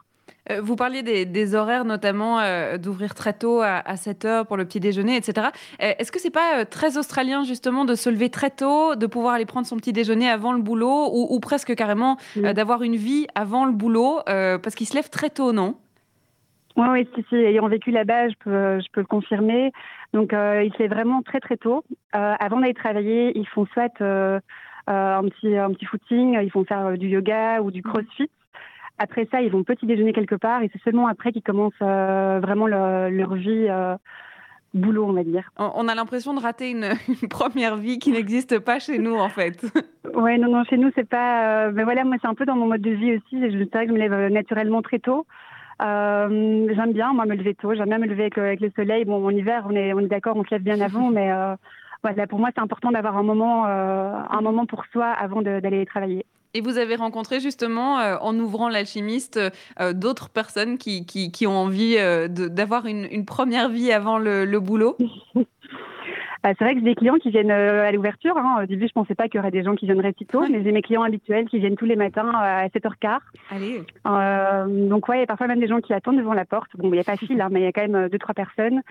Euh, 0.51 0.61
vous 0.61 0.77
parliez 0.77 1.03
des, 1.03 1.55
horaires, 1.55 1.85
notamment 1.85 2.41
euh, 2.41 2.77
d'ouvrir 2.77 3.15
très 3.15 3.33
tôt 3.33 3.61
à, 3.63 3.97
7 3.97 4.25
heures 4.25 4.47
pour 4.47 4.57
le 4.57 4.65
petit 4.65 4.81
déjeuner, 4.81 5.17
etc. 5.17 5.49
Euh, 5.83 5.93
est-ce 5.99 6.11
que 6.11 6.19
c'est 6.19 6.31
pas 6.31 6.65
très 6.65 6.99
australien, 6.99 7.45
justement, 7.45 7.85
de 7.85 7.95
se 7.95 8.11
lever 8.11 8.29
très 8.29 8.51
tôt, 8.51 8.97
de 8.97 9.07
pouvoir 9.07 9.35
aller 9.35 9.47
prendre 9.47 9.67
son 9.67 9.77
petit 9.77 9.93
déjeuner 9.93 10.29
avant 10.29 10.53
le 10.53 10.61
boulot, 10.61 11.11
ou, 11.13 11.39
presque 11.41 11.75
carrément 11.75 12.17
d'avoir 12.37 12.83
une 12.83 12.97
vie 12.97 13.27
avant 13.35 13.65
le 13.65 13.73
boulot, 13.73 14.21
parce 14.27 14.75
qu'ils 14.75 14.89
se 14.89 14.95
lèvent 14.95 15.11
très 15.11 15.31
tôt, 15.31 15.53
non? 15.53 15.77
Oui, 16.77 16.87
oui, 16.91 17.09
si, 17.15 17.25
si, 17.29 17.35
ayant 17.37 17.69
vécu 17.69 17.91
là-bas, 17.91 18.31
je 18.31 18.35
peux, 18.43 18.81
je 18.81 18.87
peux 18.93 19.01
le 19.01 19.07
confirmer. 19.07 19.73
Donc, 20.13 20.33
ils 20.33 20.73
se 20.75 20.79
lèvent 20.79 20.91
vraiment 20.91 21.23
très, 21.23 21.41
très 21.41 21.57
tôt. 21.57 21.85
avant 22.13 22.61
d'aller 22.61 22.75
travailler, 22.75 23.37
ils 23.39 23.49
font 23.49 23.67
soit 23.73 24.01
un, 24.01 24.41
petit, 25.29 25.57
un 25.57 25.73
petit 25.73 25.87
footing, 25.87 26.39
ils 26.43 26.51
font 26.51 26.65
faire 26.65 26.99
du 26.99 27.09
yoga 27.09 27.63
ou 27.63 27.71
du 27.71 27.83
crossfit. 27.83 28.31
Après 28.99 29.27
ça, 29.31 29.43
ils 29.43 29.51
vont 29.51 29.65
petit 29.65 29.87
déjeuner 29.87 30.13
quelque 30.13 30.35
part 30.35 30.63
et 30.63 30.71
c'est 30.73 30.83
seulement 30.83 31.09
après 31.09 31.33
qu'ils 31.33 31.43
commencent 31.43 31.73
euh, 31.83 32.39
vraiment 32.41 32.67
leur, 32.69 33.35
vie 33.35 33.67
euh, 33.69 33.97
boulot, 34.75 35.07
on 35.07 35.13
va 35.13 35.25
dire. 35.25 35.51
On 35.59 35.89
a 35.89 35.95
l'impression 35.95 36.35
de 36.35 36.41
rater 36.41 36.71
une, 36.71 36.95
première 37.29 37.77
vie 37.77 37.99
qui 37.99 38.13
n'existe 38.13 38.59
pas 38.61 38.79
chez 38.79 38.99
nous, 38.99 39.17
en 39.17 39.29
fait. 39.29 39.65
Ouais, 40.15 40.37
non, 40.37 40.51
non, 40.51 40.63
chez 40.65 40.77
nous, 40.77 40.91
c'est 40.95 41.09
pas. 41.09 41.69
Euh, 41.69 41.73
mais 41.73 41.85
voilà, 41.85 42.05
moi, 42.05 42.17
c'est 42.21 42.29
un 42.29 42.35
peu 42.35 42.45
dans 42.45 42.55
mon 42.55 42.67
mode 42.67 42.83
de 42.83 42.91
vie 42.91 43.15
aussi. 43.15 43.41
Je 43.41 43.65
dirais 43.65 43.87
que 43.87 43.89
je 43.89 43.95
me 43.95 43.99
lève 43.99 44.31
naturellement 44.31 44.83
très 44.83 44.99
tôt. 44.99 45.27
J'aime 45.83 46.93
bien, 46.93 47.13
moi, 47.13 47.27
me 47.27 47.35
lever 47.35 47.55
tôt. 47.55 47.75
J'aime 47.75 47.89
bien 47.89 47.99
me 47.99 48.07
lever 48.07 48.31
avec, 48.37 48.61
le 48.61 48.71
soleil. 48.75 49.05
Bon, 49.05 49.25
en 49.25 49.31
hiver, 49.31 49.67
on 49.69 49.75
est, 49.75 49.93
on 49.93 50.01
est 50.01 50.07
d'accord, 50.07 50.37
on 50.37 50.45
se 50.45 50.51
lève 50.51 50.63
bien 50.63 50.81
avant, 50.89 51.11
mais 51.11 51.31
voilà, 52.03 52.27
pour 52.27 52.39
moi, 52.39 52.51
c'est 52.55 52.63
important 52.63 52.91
d'avoir 52.91 53.17
un 53.17 53.23
moment, 53.23 53.65
un 53.67 54.41
moment 54.41 54.67
pour 54.67 54.85
soi 54.93 55.07
avant 55.07 55.43
d'aller 55.43 55.87
travailler. 55.87 56.25
Et 56.55 56.61
vous 56.61 56.77
avez 56.77 56.97
rencontré 56.97 57.41
justement, 57.41 57.99
euh, 57.99 58.17
en 58.21 58.39
ouvrant 58.39 58.69
l'alchimiste, 58.69 59.41
euh, 59.81 59.93
d'autres 59.95 60.29
personnes 60.29 60.77
qui, 60.77 61.07
qui, 61.07 61.47
ont 61.47 61.57
envie 61.57 61.97
euh, 61.97 62.29
d'avoir 62.29 62.85
une, 62.85 63.09
une, 63.11 63.25
première 63.25 63.71
vie 63.71 63.91
avant 63.91 64.19
le, 64.19 64.45
le 64.45 64.61
boulot? 64.61 64.97
C'est 66.45 66.59
vrai 66.59 66.75
que 66.75 66.81
j'ai 66.81 66.87
des 66.87 66.95
clients 66.95 67.17
qui 67.17 67.31
viennent 67.31 67.51
à 67.51 67.93
l'ouverture. 67.93 68.37
Hein. 68.37 68.63
Au 68.63 68.67
début, 68.67 68.83
je 68.83 68.91
ne 68.97 69.03
pensais 69.03 69.15
pas 69.15 69.29
qu'il 69.29 69.37
y 69.37 69.39
aurait 69.39 69.51
des 69.51 69.63
gens 69.63 69.77
qui 69.77 69.87
viendraient 69.87 70.15
si 70.19 70.27
tôt, 70.27 70.45
mais 70.49 70.63
j'ai 70.63 70.73
mes 70.73 70.83
clients 70.83 71.03
habituels 71.03 71.49
qui 71.49 71.59
viennent 71.59 71.77
tous 71.77 71.85
les 71.85 71.97
matins 71.97 72.33
à 72.35 72.67
7h15. 72.67 73.19
Allez. 73.51 73.83
donc, 74.89 75.09
ouais, 75.09 75.19
il 75.19 75.21
y 75.21 75.25
a 75.25 75.27
parfois 75.27 75.47
même 75.47 75.61
des 75.61 75.69
gens 75.69 75.81
qui 75.81 75.93
attendent 75.93 76.19
devant 76.19 76.35
la 76.35 76.45
porte. 76.45 76.71
Bon, 76.77 76.89
il 76.89 76.93
n'y 76.93 76.99
a 76.99 77.05
pas 77.05 77.15
de 77.15 77.21
fil, 77.21 77.41
hein, 77.41 77.49
mais 77.51 77.61
il 77.61 77.65
y 77.65 77.67
a 77.67 77.73
quand 77.73 77.87
même 77.87 78.09
deux, 78.09 78.19
trois 78.19 78.35
personnes. 78.35 78.83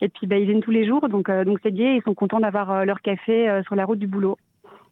Et 0.00 0.08
puis, 0.08 0.26
bah, 0.26 0.36
ils 0.36 0.46
viennent 0.46 0.62
tous 0.62 0.70
les 0.70 0.86
jours, 0.86 1.08
donc 1.08 1.30
donc 1.30 1.58
c'est 1.62 1.72
gai. 1.72 1.96
Ils 1.96 2.02
sont 2.02 2.14
contents 2.14 2.40
d'avoir 2.40 2.84
leur 2.84 3.00
café 3.00 3.62
sur 3.64 3.74
la 3.74 3.84
route 3.84 3.98
du 3.98 4.06
boulot. 4.06 4.36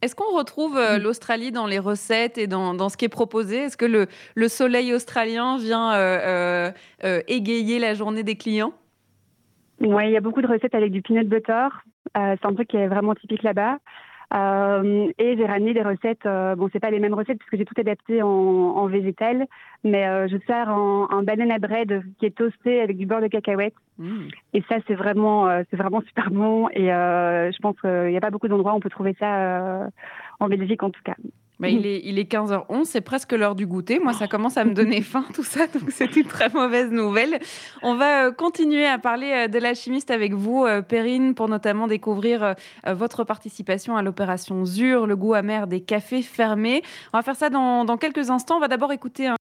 Est-ce 0.02 0.14
qu'on 0.14 0.34
retrouve 0.34 0.78
euh, 0.78 0.98
l'Australie 0.98 1.52
dans 1.52 1.66
les 1.66 1.78
recettes 1.78 2.38
et 2.38 2.46
dans, 2.46 2.88
ce 2.88 2.96
qui 2.96 3.04
est 3.04 3.10
proposé? 3.10 3.56
Est-ce 3.56 3.76
que 3.76 3.84
le, 4.34 4.48
soleil 4.48 4.94
australien 4.94 5.58
vient 5.58 5.92
euh, 5.92 6.70
euh, 7.04 7.20
égayer 7.28 7.78
la 7.78 7.94
journée 7.94 8.22
des 8.22 8.36
clients? 8.36 8.72
Oui, 9.80 10.04
il 10.06 10.12
y 10.12 10.16
a 10.16 10.20
beaucoup 10.20 10.40
de 10.40 10.46
recettes 10.46 10.74
avec 10.74 10.90
du 10.90 11.02
peanut 11.02 11.28
butter. 11.28 11.68
C'est 12.14 12.44
un 12.44 12.54
truc 12.54 12.68
qui 12.68 12.76
est 12.76 12.88
vraiment 12.88 13.14
typique 13.14 13.42
là-bas. 13.42 13.78
Euh, 14.32 15.10
et 15.18 15.36
j'ai 15.36 15.46
ramené 15.46 15.74
des 15.74 15.82
recettes. 15.82 16.24
Euh, 16.26 16.54
bon, 16.54 16.68
c'est 16.72 16.80
pas 16.80 16.90
les 16.90 17.00
mêmes 17.00 17.14
recettes 17.14 17.38
puisque 17.38 17.56
j'ai 17.56 17.64
tout 17.64 17.74
adapté 17.78 18.22
en, 18.22 18.86
végétal, 18.86 19.46
mais 19.84 20.06
euh, 20.06 20.28
je 20.28 20.36
sers 20.46 20.68
un, 20.68 21.22
banana 21.22 21.58
bread 21.58 22.02
qui 22.18 22.26
est 22.26 22.36
toasté 22.36 22.80
avec 22.80 22.96
du 22.96 23.06
beurre 23.06 23.22
de 23.22 23.28
cacahuète. 23.28 23.74
Mmh. 23.98 24.28
Et 24.54 24.62
ça, 24.68 24.76
c'est 24.86 24.94
vraiment, 24.94 25.48
c'est 25.70 25.76
vraiment 25.76 26.00
super 26.02 26.30
bon. 26.30 26.68
Et 26.70 26.86
je 26.86 27.58
pense 27.60 27.78
qu'il 27.80 28.10
n'y 28.10 28.16
a 28.16 28.20
pas 28.20 28.30
beaucoup 28.30 28.48
d'endroits 28.48 28.72
où 28.72 28.76
on 28.76 28.80
peut 28.80 28.90
trouver 28.90 29.16
ça 29.18 29.88
en 30.38 30.48
Belgique 30.48 30.82
en 30.82 30.90
tout 30.90 31.02
cas. 31.04 31.16
Bah, 31.60 31.68
il, 31.68 31.86
est, 31.86 32.00
il 32.04 32.18
est 32.18 32.32
15h11, 32.32 32.86
c'est 32.86 33.02
presque 33.02 33.32
l'heure 33.32 33.54
du 33.54 33.66
goûter. 33.66 33.98
Moi, 33.98 34.14
ça 34.14 34.26
commence 34.26 34.56
à 34.56 34.64
me 34.64 34.72
donner 34.72 35.02
faim, 35.02 35.26
tout 35.34 35.44
ça, 35.44 35.66
donc 35.66 35.90
c'est 35.90 36.16
une 36.16 36.24
très 36.24 36.48
mauvaise 36.48 36.90
nouvelle. 36.90 37.38
On 37.82 37.96
va 37.96 38.28
euh, 38.28 38.32
continuer 38.32 38.86
à 38.86 38.98
parler 38.98 39.30
euh, 39.30 39.46
de 39.46 39.58
l'alchimiste 39.58 40.10
avec 40.10 40.32
vous, 40.32 40.64
euh, 40.64 40.80
Perrine, 40.80 41.34
pour 41.34 41.48
notamment 41.48 41.86
découvrir 41.86 42.54
votre 42.86 43.24
participation 43.24 43.96
à 43.96 44.02
l'opération 44.02 44.64
ZUR, 44.64 45.06
le 45.06 45.16
goût 45.16 45.34
amer 45.34 45.66
des 45.66 45.82
cafés 45.82 46.22
fermés. 46.22 46.82
On 47.12 47.18
va 47.18 47.22
faire 47.22 47.36
ça 47.36 47.50
dans, 47.50 47.84
dans 47.84 47.98
quelques 47.98 48.30
instants. 48.30 48.56
On 48.56 48.60
va 48.60 48.68
d'abord 48.68 48.92
écouter 48.92 49.26
un 49.26 49.36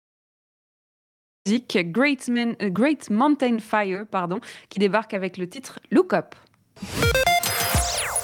musique 1.47 1.77
Great, 1.91 2.29
Great 2.61 3.09
Mountain 3.09 3.59
Fire, 3.59 4.05
pardon, 4.11 4.39
qui 4.67 4.79
débarque 4.79 5.13
avec 5.13 5.37
le 5.37 5.47
titre 5.47 5.79
Look 5.91 6.13
Up. 6.13 6.35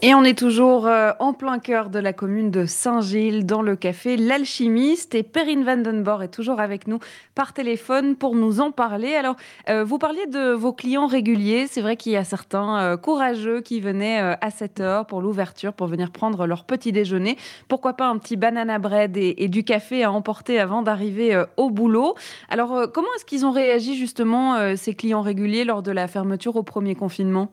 Et 0.00 0.14
on 0.14 0.22
est 0.22 0.38
toujours 0.38 0.86
euh, 0.86 1.10
en 1.18 1.32
plein 1.32 1.58
cœur 1.58 1.90
de 1.90 1.98
la 1.98 2.12
commune 2.12 2.52
de 2.52 2.66
Saint-Gilles, 2.66 3.44
dans 3.44 3.62
le 3.62 3.74
café 3.74 4.16
L'Alchimiste. 4.16 5.16
Et 5.16 5.24
Perrine 5.24 5.64
Vandenborg 5.64 6.22
est 6.22 6.28
toujours 6.28 6.60
avec 6.60 6.86
nous 6.86 7.00
par 7.34 7.52
téléphone 7.52 8.14
pour 8.14 8.36
nous 8.36 8.60
en 8.60 8.70
parler. 8.70 9.16
Alors, 9.16 9.34
euh, 9.68 9.82
vous 9.82 9.98
parliez 9.98 10.26
de 10.26 10.52
vos 10.52 10.72
clients 10.72 11.08
réguliers. 11.08 11.66
C'est 11.66 11.80
vrai 11.80 11.96
qu'il 11.96 12.12
y 12.12 12.16
a 12.16 12.22
certains 12.22 12.78
euh, 12.78 12.96
courageux 12.96 13.60
qui 13.60 13.80
venaient 13.80 14.20
à 14.20 14.50
7 14.52 14.78
heure 14.78 15.04
pour 15.04 15.20
l'ouverture, 15.20 15.72
pour 15.72 15.88
venir 15.88 16.12
prendre 16.12 16.46
leur 16.46 16.64
petit 16.64 16.92
déjeuner. 16.92 17.36
Pourquoi 17.66 17.94
pas 17.94 18.06
un 18.06 18.18
petit 18.18 18.36
banana 18.36 18.78
bread 18.78 19.16
et, 19.16 19.48
du 19.48 19.64
café 19.64 20.04
à 20.04 20.12
emporter 20.12 20.60
avant 20.60 20.82
d'arriver 20.82 21.42
au 21.56 21.70
boulot? 21.70 22.14
Alors, 22.48 22.86
comment 22.92 23.08
est-ce 23.16 23.24
qu'ils 23.24 23.44
ont 23.44 23.50
réagi 23.50 23.96
justement, 23.96 24.76
ces 24.76 24.94
clients 24.94 25.22
réguliers, 25.22 25.64
lors 25.64 25.82
de 25.82 25.90
la 25.90 26.06
fermeture 26.06 26.54
au 26.54 26.62
premier 26.62 26.94
confinement? 26.94 27.50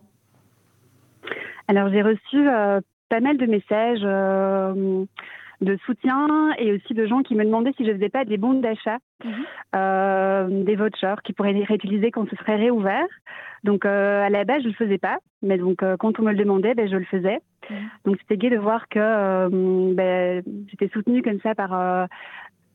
Alors 1.68 1.90
j'ai 1.90 2.02
reçu 2.02 2.48
euh, 2.48 2.82
pas 3.10 3.20
mal 3.20 3.38
de 3.38 3.46
messages 3.46 4.02
euh, 4.04 5.06
de 5.62 5.78
soutien 5.86 6.52
et 6.58 6.74
aussi 6.74 6.94
de 6.94 7.06
gens 7.06 7.22
qui 7.22 7.36
me 7.36 7.44
demandaient 7.44 7.74
si 7.78 7.86
je 7.86 7.94
faisais 7.94 8.10
pas 8.10 8.26
des 8.26 8.38
bons 8.38 8.60
d'achat, 8.60 8.98
mhm. 9.24 9.34
euh, 9.76 10.64
des 10.64 10.76
vouchers 10.76 11.16
qui 11.24 11.34
pourraient 11.34 11.58
être 11.58 11.68
réutilisés 11.68 12.12
quand 12.12 12.30
ce 12.30 12.36
serait 12.36 12.58
réouvert. 12.58 13.08
Donc 13.64 13.86
à 13.86 14.30
la 14.30 14.44
base 14.44 14.62
je 14.62 14.68
le 14.68 14.74
faisais 14.74 15.00
pas, 15.00 15.18
mais 15.42 15.58
donc 15.58 15.84
quand 16.00 16.20
on 16.20 16.24
me 16.24 16.32
le 16.32 16.38
demandait, 16.38 16.76
ben, 16.76 16.88
je 16.88 16.98
le 16.98 17.06
faisais. 17.06 17.40
Mhm. 17.70 17.78
Donc 18.06 18.18
c'était 18.20 18.38
gai 18.38 18.50
de 18.50 18.58
voir 18.58 18.88
que 18.90 19.94
ben, 19.94 20.44
j'étais 20.70 20.90
soutenue 20.90 21.24
comme 21.24 21.40
ça 21.42 21.56
par 21.56 22.08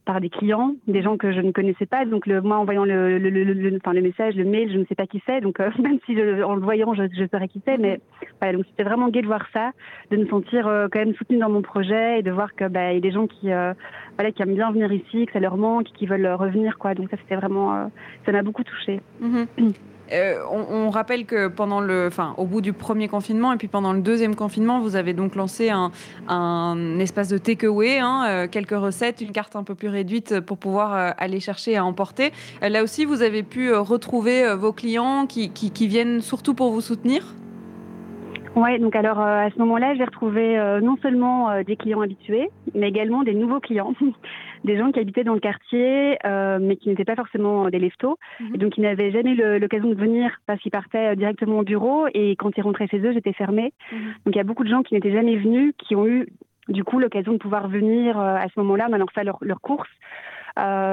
par 0.04 0.20
des 0.20 0.30
clients, 0.30 0.74
des 0.86 1.02
gens 1.02 1.16
que 1.16 1.32
je 1.32 1.40
ne 1.40 1.52
connaissais 1.52 1.86
pas. 1.86 2.04
Donc, 2.04 2.26
le, 2.26 2.40
moi, 2.40 2.58
en 2.58 2.64
voyant 2.64 2.84
le, 2.84 3.18
le, 3.18 3.30
le, 3.30 3.44
le, 3.44 3.76
enfin, 3.76 3.92
le 3.92 4.02
message, 4.02 4.34
le 4.34 4.44
mail, 4.44 4.72
je 4.72 4.78
ne 4.78 4.84
sais 4.86 4.94
pas 4.94 5.06
qui 5.06 5.22
c'est. 5.26 5.40
Donc, 5.40 5.60
euh, 5.60 5.70
même 5.78 5.98
si 6.06 6.12
en 6.42 6.54
le 6.54 6.62
voyant, 6.62 6.94
je, 6.94 7.04
je 7.12 7.24
saurais 7.30 7.48
qui 7.48 7.60
c'est. 7.64 7.78
Mais 7.78 8.00
voilà, 8.40 8.56
donc 8.56 8.66
c'était 8.70 8.84
vraiment 8.84 9.08
gai 9.08 9.22
de 9.22 9.26
voir 9.26 9.46
ça, 9.52 9.70
de 10.10 10.16
me 10.16 10.26
sentir 10.26 10.66
euh, 10.66 10.88
quand 10.90 10.98
même 10.98 11.14
soutenue 11.14 11.38
dans 11.38 11.50
mon 11.50 11.62
projet 11.62 12.20
et 12.20 12.22
de 12.22 12.30
voir 12.30 12.54
que 12.54 12.66
bah, 12.68 12.92
y 12.92 12.96
a 12.96 13.00
des 13.00 13.12
gens 13.12 13.26
qui, 13.26 13.52
euh, 13.52 13.74
voilà, 14.16 14.32
qui 14.32 14.42
aiment 14.42 14.54
bien 14.54 14.70
venir 14.72 14.92
ici, 14.92 15.26
que 15.26 15.32
ça 15.32 15.40
leur 15.40 15.56
manque, 15.56 15.86
qui 15.94 16.06
veulent 16.06 16.26
revenir, 16.26 16.78
quoi. 16.78 16.94
Donc 16.94 17.10
ça, 17.10 17.16
c'était 17.18 17.36
vraiment, 17.36 17.90
ça 18.24 18.32
m'a 18.32 18.42
beaucoup 18.42 18.64
touchée. 18.64 19.00
Mm-hmm. 19.22 19.74
Euh, 20.12 20.38
on, 20.50 20.90
rappelle 20.90 21.24
que 21.24 21.46
pendant 21.48 21.80
le, 21.80 22.06
enfin, 22.08 22.34
au 22.36 22.44
bout 22.44 22.60
du 22.60 22.72
premier 22.72 23.06
confinement 23.06 23.52
et 23.52 23.56
puis 23.56 23.68
pendant 23.68 23.92
le 23.92 24.00
deuxième 24.00 24.34
confinement, 24.34 24.80
vous 24.80 24.96
avez 24.96 25.12
donc 25.12 25.36
lancé 25.36 25.70
un, 25.70 26.98
espace 26.98 27.28
de 27.28 27.38
takeaway, 27.38 27.98
hein, 27.98 28.24
euh, 28.28 28.46
quelques 28.48 28.70
recettes, 28.70 29.20
une 29.20 29.32
carte 29.32 29.54
un 29.54 29.62
peu 29.62 29.74
plus 29.74 29.88
réduite 29.88 30.40
pour 30.40 30.58
pouvoir 30.58 30.94
euh, 30.94 31.10
aller 31.16 31.38
chercher 31.38 31.76
à 31.76 31.84
emporter. 31.84 32.32
là 32.60 32.82
aussi, 32.82 33.04
vous 33.04 33.22
avez 33.22 33.42
pu 33.42 33.72
retrouver 33.72 34.54
vos 34.54 34.72
clients 34.72 35.26
qui, 35.26 35.50
qui, 35.50 35.86
viennent 35.86 36.20
surtout 36.20 36.54
pour 36.54 36.72
vous 36.72 36.80
soutenir? 36.80 37.34
Oui, 38.56 38.78
donc 38.80 38.96
alors 38.96 39.20
à 39.20 39.48
ce 39.50 39.58
moment-là, 39.60 39.94
j'ai 39.94 40.04
retrouvé 40.04 40.56
non 40.82 40.96
seulement 41.02 41.62
des 41.62 41.76
clients 41.76 42.00
habitués, 42.00 42.50
mais 42.74 42.88
également 42.88 43.22
des 43.22 43.34
nouveaux 43.34 43.60
clients. 43.60 43.94
des 44.64 44.76
gens 44.76 44.92
qui 44.92 45.00
habitaient 45.00 45.24
dans 45.24 45.34
le 45.34 45.40
quartier, 45.40 46.18
euh, 46.24 46.58
mais 46.60 46.76
qui 46.76 46.88
n'étaient 46.88 47.04
pas 47.04 47.16
forcément 47.16 47.68
des 47.70 47.78
leftos, 47.78 48.18
mhm. 48.40 48.54
et 48.54 48.58
donc 48.58 48.72
qui 48.72 48.80
n'avaient 48.80 49.10
jamais 49.10 49.34
l'occasion 49.58 49.88
de 49.88 49.94
venir 49.94 50.38
parce 50.46 50.60
qu'ils 50.60 50.70
partaient 50.70 51.12
euh, 51.12 51.14
directement 51.14 51.60
au 51.60 51.64
bureau, 51.64 52.06
et 52.14 52.36
quand 52.36 52.56
ils 52.56 52.62
rentraient 52.62 52.88
chez 52.88 53.00
eux, 53.00 53.12
j'étais 53.12 53.32
fermée. 53.32 53.72
Mhm. 53.92 53.98
Donc 54.26 54.34
il 54.34 54.36
y 54.36 54.40
a 54.40 54.44
beaucoup 54.44 54.64
de 54.64 54.68
gens 54.68 54.82
qui 54.82 54.94
n'étaient 54.94 55.12
jamais 55.12 55.36
venus, 55.36 55.74
qui 55.78 55.96
ont 55.96 56.06
eu 56.06 56.28
du 56.68 56.84
coup 56.84 56.98
l'occasion 56.98 57.32
de 57.32 57.38
pouvoir 57.38 57.68
venir 57.68 58.18
euh, 58.18 58.36
à 58.36 58.46
ce 58.48 58.60
moment-là, 58.60 58.88
maintenant 58.88 59.06
faire 59.12 59.24
leurs 59.24 59.38
leur 59.40 59.60
courses, 59.60 59.88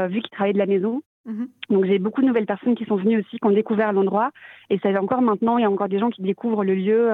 vu 0.09 0.21
qu'ils 0.21 0.31
travaillaient 0.31 0.53
de 0.53 0.59
la 0.59 0.65
maison. 0.65 1.01
Mhm. 1.25 1.49
Donc 1.69 1.85
j'ai 1.85 1.99
beaucoup 1.99 2.21
de 2.21 2.27
nouvelles 2.27 2.45
personnes 2.45 2.75
qui 2.75 2.85
sont 2.85 2.95
venues 2.95 3.19
aussi, 3.19 3.37
qui 3.37 3.45
ont 3.45 3.51
découvert 3.51 3.91
l'endroit. 3.91 4.31
Et 4.69 4.79
ça 4.79 4.89
encore 5.01 5.21
maintenant, 5.21 5.57
il 5.57 5.63
y 5.63 5.65
a 5.65 5.69
encore 5.69 5.89
des 5.89 5.99
gens 5.99 6.09
qui 6.09 6.21
découvrent 6.21 6.63
le 6.63 6.73
lieu. 6.73 7.09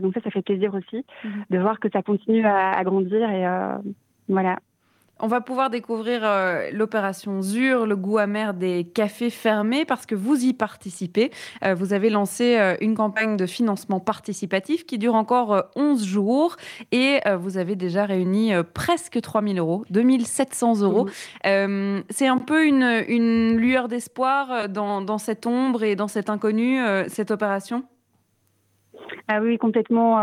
donc 0.00 0.14
ça, 0.14 0.22
ça 0.22 0.30
fait 0.30 0.40
plaisir 0.40 0.74
aussi 0.74 1.04
de 1.50 1.58
voir 1.58 1.78
que 1.78 1.90
ça 1.90 2.02
continue 2.02 2.46
à, 2.46 2.70
à 2.70 2.82
grandir. 2.82 3.28
Et 3.30 3.44
voilà. 4.30 4.58
On 5.20 5.26
va 5.26 5.40
pouvoir 5.40 5.68
découvrir 5.68 6.20
euh, 6.22 6.70
l'opération 6.72 7.42
ZUR, 7.42 7.86
le 7.86 7.96
goût 7.96 8.18
amer 8.18 8.54
des 8.54 8.84
cafés 8.84 9.30
fermés, 9.30 9.84
parce 9.84 10.06
que 10.06 10.14
vous 10.14 10.44
y 10.44 10.52
participez. 10.52 11.30
Euh, 11.64 11.74
vous 11.74 11.92
avez 11.92 12.08
lancé 12.08 12.56
euh, 12.56 12.76
une 12.80 12.94
campagne 12.94 13.36
de 13.36 13.46
financement 13.46 13.98
participatif 13.98 14.86
qui 14.86 14.96
dure 14.96 15.16
encore 15.16 15.64
11 15.74 16.04
jours 16.04 16.56
et 16.92 17.20
vous 17.38 17.58
avez 17.58 17.74
déjà 17.74 18.04
réuni 18.04 18.52
presque 18.74 19.20
3000 19.20 19.58
euros, 19.58 19.84
2700 19.90 20.82
euros. 20.82 21.06
Mmh. 21.44 22.00
C'est 22.10 22.26
un 22.26 22.38
peu 22.38 22.64
une, 22.64 23.56
lueur 23.56 23.88
d'espoir 23.88 24.68
dans, 24.68 25.00
dans, 25.00 25.18
cette 25.18 25.46
ombre 25.46 25.82
et 25.82 25.96
dans 25.96 26.08
cet 26.08 26.30
inconnu, 26.30 26.78
cette 27.08 27.30
opération? 27.30 27.84
Ah 29.26 29.40
oui, 29.40 29.58
complètement. 29.58 30.16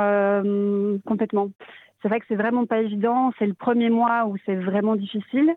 complètement. 1.06 1.50
C'est 2.06 2.10
vrai 2.10 2.20
que 2.20 2.28
c'est 2.28 2.36
vraiment 2.36 2.68
pas 2.68 2.82
évident. 2.82 3.32
C'est 3.40 3.48
le 3.48 3.56
premier 3.56 3.90
mois 3.90 4.28
où 4.28 4.36
c'est 4.46 4.54
vraiment 4.54 4.96
difficile. 4.96 5.56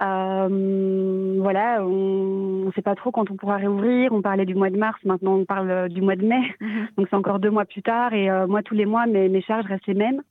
Euh, 0.00 1.36
voilà, 1.38 1.84
on 1.84 2.64
ne 2.64 2.72
sait 2.72 2.80
pas 2.80 2.94
trop 2.94 3.10
quand 3.10 3.30
on 3.30 3.36
pourra 3.36 3.58
réouvrir. 3.58 4.10
On 4.10 4.22
parlait 4.22 4.46
du 4.46 4.54
mois 4.54 4.70
de 4.70 4.78
mars, 4.78 4.98
maintenant 5.04 5.34
on 5.34 5.44
parle 5.44 5.70
euh, 5.70 5.88
du 5.88 6.00
mois 6.00 6.16
de 6.16 6.24
mai. 6.24 6.40
Mhm. 6.62 6.88
Donc 6.96 7.08
c'est 7.10 7.16
encore 7.16 7.40
deux 7.40 7.50
mois 7.50 7.66
plus 7.66 7.82
tard. 7.82 8.14
Et 8.14 8.30
euh, 8.30 8.46
moi, 8.46 8.62
tous 8.62 8.74
les 8.74 8.86
mois, 8.86 9.04
mes, 9.04 9.28
mes 9.28 9.42
charges 9.42 9.66
restent 9.66 9.86
les 9.86 9.92
mêmes. 9.92 10.22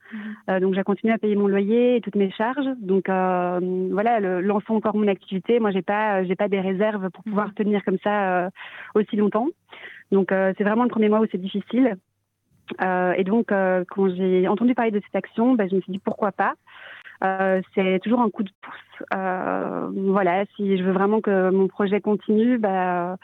Mhm. 0.48 0.58
donc 0.58 0.74
j'ai 0.74 0.82
continué 0.82 1.14
à 1.14 1.18
payer 1.18 1.36
mon 1.36 1.46
loyer 1.46 1.94
et 1.94 2.00
toutes 2.00 2.16
mes 2.16 2.32
charges. 2.32 2.68
Donc 2.80 3.04
voilà, 3.06 4.18
lançons 4.18 4.74
encore 4.74 4.96
mon 4.96 5.06
activité. 5.06 5.60
Moi, 5.60 5.70
j'ai 5.70 5.82
pas, 5.82 6.24
j'ai 6.24 6.34
pas 6.34 6.48
des 6.48 6.58
réserves 6.58 7.08
pour 7.10 7.22
pouvoir 7.22 7.46
mhm. 7.46 7.54
tenir 7.54 7.84
comme 7.84 7.98
ça 8.02 8.50
aussi 8.96 9.14
longtemps. 9.14 9.46
Donc 10.10 10.30
c'est 10.30 10.64
vraiment 10.64 10.82
le 10.82 10.90
premier 10.90 11.08
mois 11.08 11.20
où 11.20 11.26
c'est 11.30 11.38
difficile. 11.38 11.98
Euh, 12.80 13.12
et 13.16 13.24
donc, 13.24 13.52
euh, 13.52 13.84
quand 13.88 14.08
j'ai 14.14 14.48
entendu 14.48 14.74
parler 14.74 14.90
de 14.90 15.00
cette 15.00 15.14
action, 15.14 15.54
ben, 15.54 15.68
je 15.68 15.76
me 15.76 15.80
suis 15.80 15.92
dit 15.92 15.98
pourquoi 15.98 16.32
pas? 16.32 16.54
Euh, 17.24 17.60
c'est 17.74 18.00
toujours 18.02 18.20
un 18.20 18.30
coup 18.30 18.42
de 18.42 18.50
pouce. 18.60 19.06
voilà, 19.10 20.44
si 20.56 20.76
je 20.76 20.82
veux 20.82 20.92
vraiment 20.92 21.20
que 21.20 21.50
mon 21.50 21.68
projet 21.68 22.00
continue, 22.00 22.58
ben, 22.58 23.16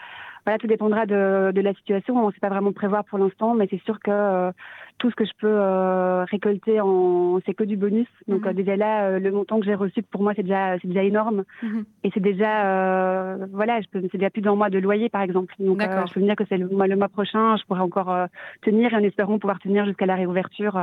voilà, 0.44 0.58
tout 0.58 0.66
dépendra 0.66 1.06
de, 1.06 1.52
de 1.52 1.60
la 1.60 1.74
situation. 1.74 2.16
On 2.16 2.28
ne 2.28 2.32
sait 2.32 2.40
pas 2.40 2.48
vraiment 2.48 2.72
prévoir 2.72 3.04
pour 3.04 3.18
l'instant, 3.18 3.54
mais 3.54 3.66
c'est 3.70 3.82
sûr 3.82 3.98
que 4.00 4.52
tout 4.98 5.10
ce 5.10 5.16
que 5.16 5.24
je 5.24 5.32
peux 5.40 5.48
euh, 5.48 6.24
récolter 6.24 6.80
en 6.80 7.40
c'est 7.46 7.54
que 7.54 7.64
du 7.64 7.76
bonus. 7.76 8.08
Donc 8.26 8.42
mhm. 8.42 8.48
euh, 8.48 8.52
déjà 8.52 8.76
là, 8.76 9.04
euh, 9.04 9.18
le 9.18 9.30
montant 9.30 9.60
que 9.60 9.64
j'ai 9.64 9.74
reçu 9.74 10.02
pour 10.02 10.22
moi 10.22 10.32
c'est 10.34 10.42
déjà 10.42 10.78
c'est 10.80 10.88
déjà 10.88 11.02
énorme 11.02 11.44
mhm. 11.62 11.84
et 12.04 12.10
c'est 12.12 12.20
déjà 12.20 13.36
voilà, 13.52 13.80
je 13.80 13.88
peux 13.88 14.00
c'est 14.10 14.18
déjà 14.18 14.30
plus 14.30 14.42
d'un 14.42 14.54
mois 14.54 14.70
de 14.70 14.78
loyer 14.78 15.08
par 15.08 15.22
exemple. 15.22 15.54
Donc 15.58 15.80
je 15.80 16.12
peux 16.12 16.20
me 16.20 16.26
dire 16.26 16.36
que 16.36 16.44
c'est 16.48 16.56
le 16.56 16.68
mois 16.68 16.86
le 16.86 16.96
mois 16.96 17.08
prochain, 17.08 17.56
je 17.56 17.64
pourrais 17.64 17.80
encore 17.80 18.14
tenir 18.62 18.92
et 18.92 18.96
en 18.96 19.02
espérant 19.02 19.38
pouvoir 19.38 19.60
tenir 19.60 19.86
jusqu'à 19.86 20.06
la 20.06 20.16
réouverture. 20.16 20.78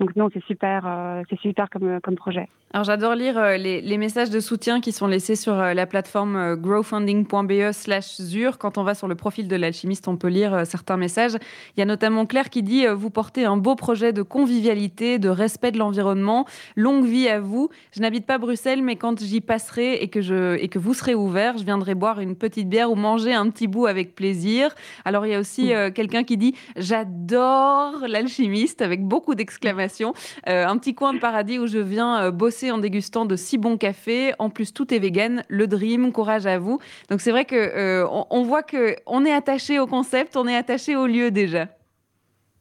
donc 0.00 0.16
non, 0.16 0.28
c'est 0.32 0.44
super 0.44 1.22
c'est 1.30 1.38
super 1.38 1.70
comme 1.70 2.00
comme 2.00 2.16
projet. 2.16 2.48
Alors 2.72 2.84
j'adore 2.84 3.14
lire 3.14 3.40
les, 3.56 3.80
les, 3.80 3.98
messages 3.98 4.30
de 4.30 4.40
soutien 4.40 4.80
qui 4.80 4.90
sont 4.90 5.06
laissés 5.06 5.36
sur 5.36 5.54
la 5.54 5.86
plateforme 5.86 6.56
growfunding.be/zur. 6.56 8.58
Quand 8.58 8.78
on 8.78 8.82
va 8.82 8.94
sur 8.94 9.06
le 9.06 9.14
profil 9.14 9.46
de 9.46 9.54
l'alchimiste, 9.54 10.08
on 10.08 10.16
peut 10.16 10.28
lire 10.28 10.66
certains 10.66 10.96
messages. 10.96 11.36
Il 11.76 11.80
y 11.80 11.82
a 11.82 11.86
notamment 11.86 12.26
Claire 12.26 12.50
qui 12.50 12.64
dit 12.64 12.86
vous 12.86 13.10
portez 13.10 13.43
un 13.44 13.56
beau 13.56 13.74
projet 13.74 14.12
de 14.12 14.22
convivialité, 14.22 15.18
de 15.18 15.28
respect 15.28 15.72
de 15.72 15.78
l'environnement. 15.78 16.46
Longue 16.76 17.04
vie 17.04 17.28
à 17.28 17.40
vous. 17.40 17.68
Je 17.92 18.00
n'habite 18.00 18.26
pas 18.26 18.38
Bruxelles, 18.38 18.82
mais 18.82 18.96
quand 18.96 19.20
j'y 19.20 19.40
passerai 19.40 19.94
et 19.94 20.08
que, 20.08 20.20
je, 20.20 20.56
et 20.56 20.68
que 20.68 20.78
vous 20.78 20.94
serez 20.94 21.14
ouvert, 21.14 21.58
je 21.58 21.64
viendrai 21.64 21.94
boire 21.94 22.20
une 22.20 22.36
petite 22.36 22.68
bière 22.68 22.90
ou 22.90 22.94
manger 22.94 23.32
un 23.32 23.48
petit 23.50 23.66
bout 23.66 23.86
avec 23.86 24.14
plaisir. 24.14 24.74
Alors, 25.04 25.26
il 25.26 25.32
y 25.32 25.34
a 25.34 25.40
aussi 25.40 25.74
euh, 25.74 25.90
quelqu'un 25.90 26.24
qui 26.24 26.36
dit 26.36 26.54
J'adore 26.76 28.04
l'alchimiste, 28.06 28.82
avec 28.82 29.04
beaucoup 29.04 29.34
d'exclamations. 29.34 30.14
Euh, 30.48 30.66
un 30.66 30.76
petit 30.78 30.94
coin 30.94 31.12
de 31.12 31.18
paradis 31.18 31.58
où 31.58 31.66
je 31.66 31.78
viens 31.78 32.24
euh, 32.24 32.30
bosser 32.30 32.70
en 32.70 32.78
dégustant 32.78 33.24
de 33.24 33.36
si 33.36 33.58
bons 33.58 33.76
cafés. 33.76 34.32
En 34.38 34.50
plus, 34.50 34.72
tout 34.72 34.92
est 34.92 34.98
vegan. 34.98 35.44
Le 35.48 35.66
dream, 35.66 36.12
courage 36.12 36.46
à 36.46 36.58
vous. 36.58 36.78
Donc, 37.10 37.20
c'est 37.20 37.30
vrai 37.30 37.44
que 37.44 38.04
on, 38.10 38.26
on 38.30 38.42
voit 38.42 38.62
qu'on 38.62 39.24
est 39.24 39.32
attaché 39.32 39.78
au 39.78 39.86
concept, 39.86 40.36
on 40.36 40.46
est 40.46 40.56
attaché 40.56 40.96
au 40.96 41.06
lieu 41.06 41.30
déjà. 41.30 41.68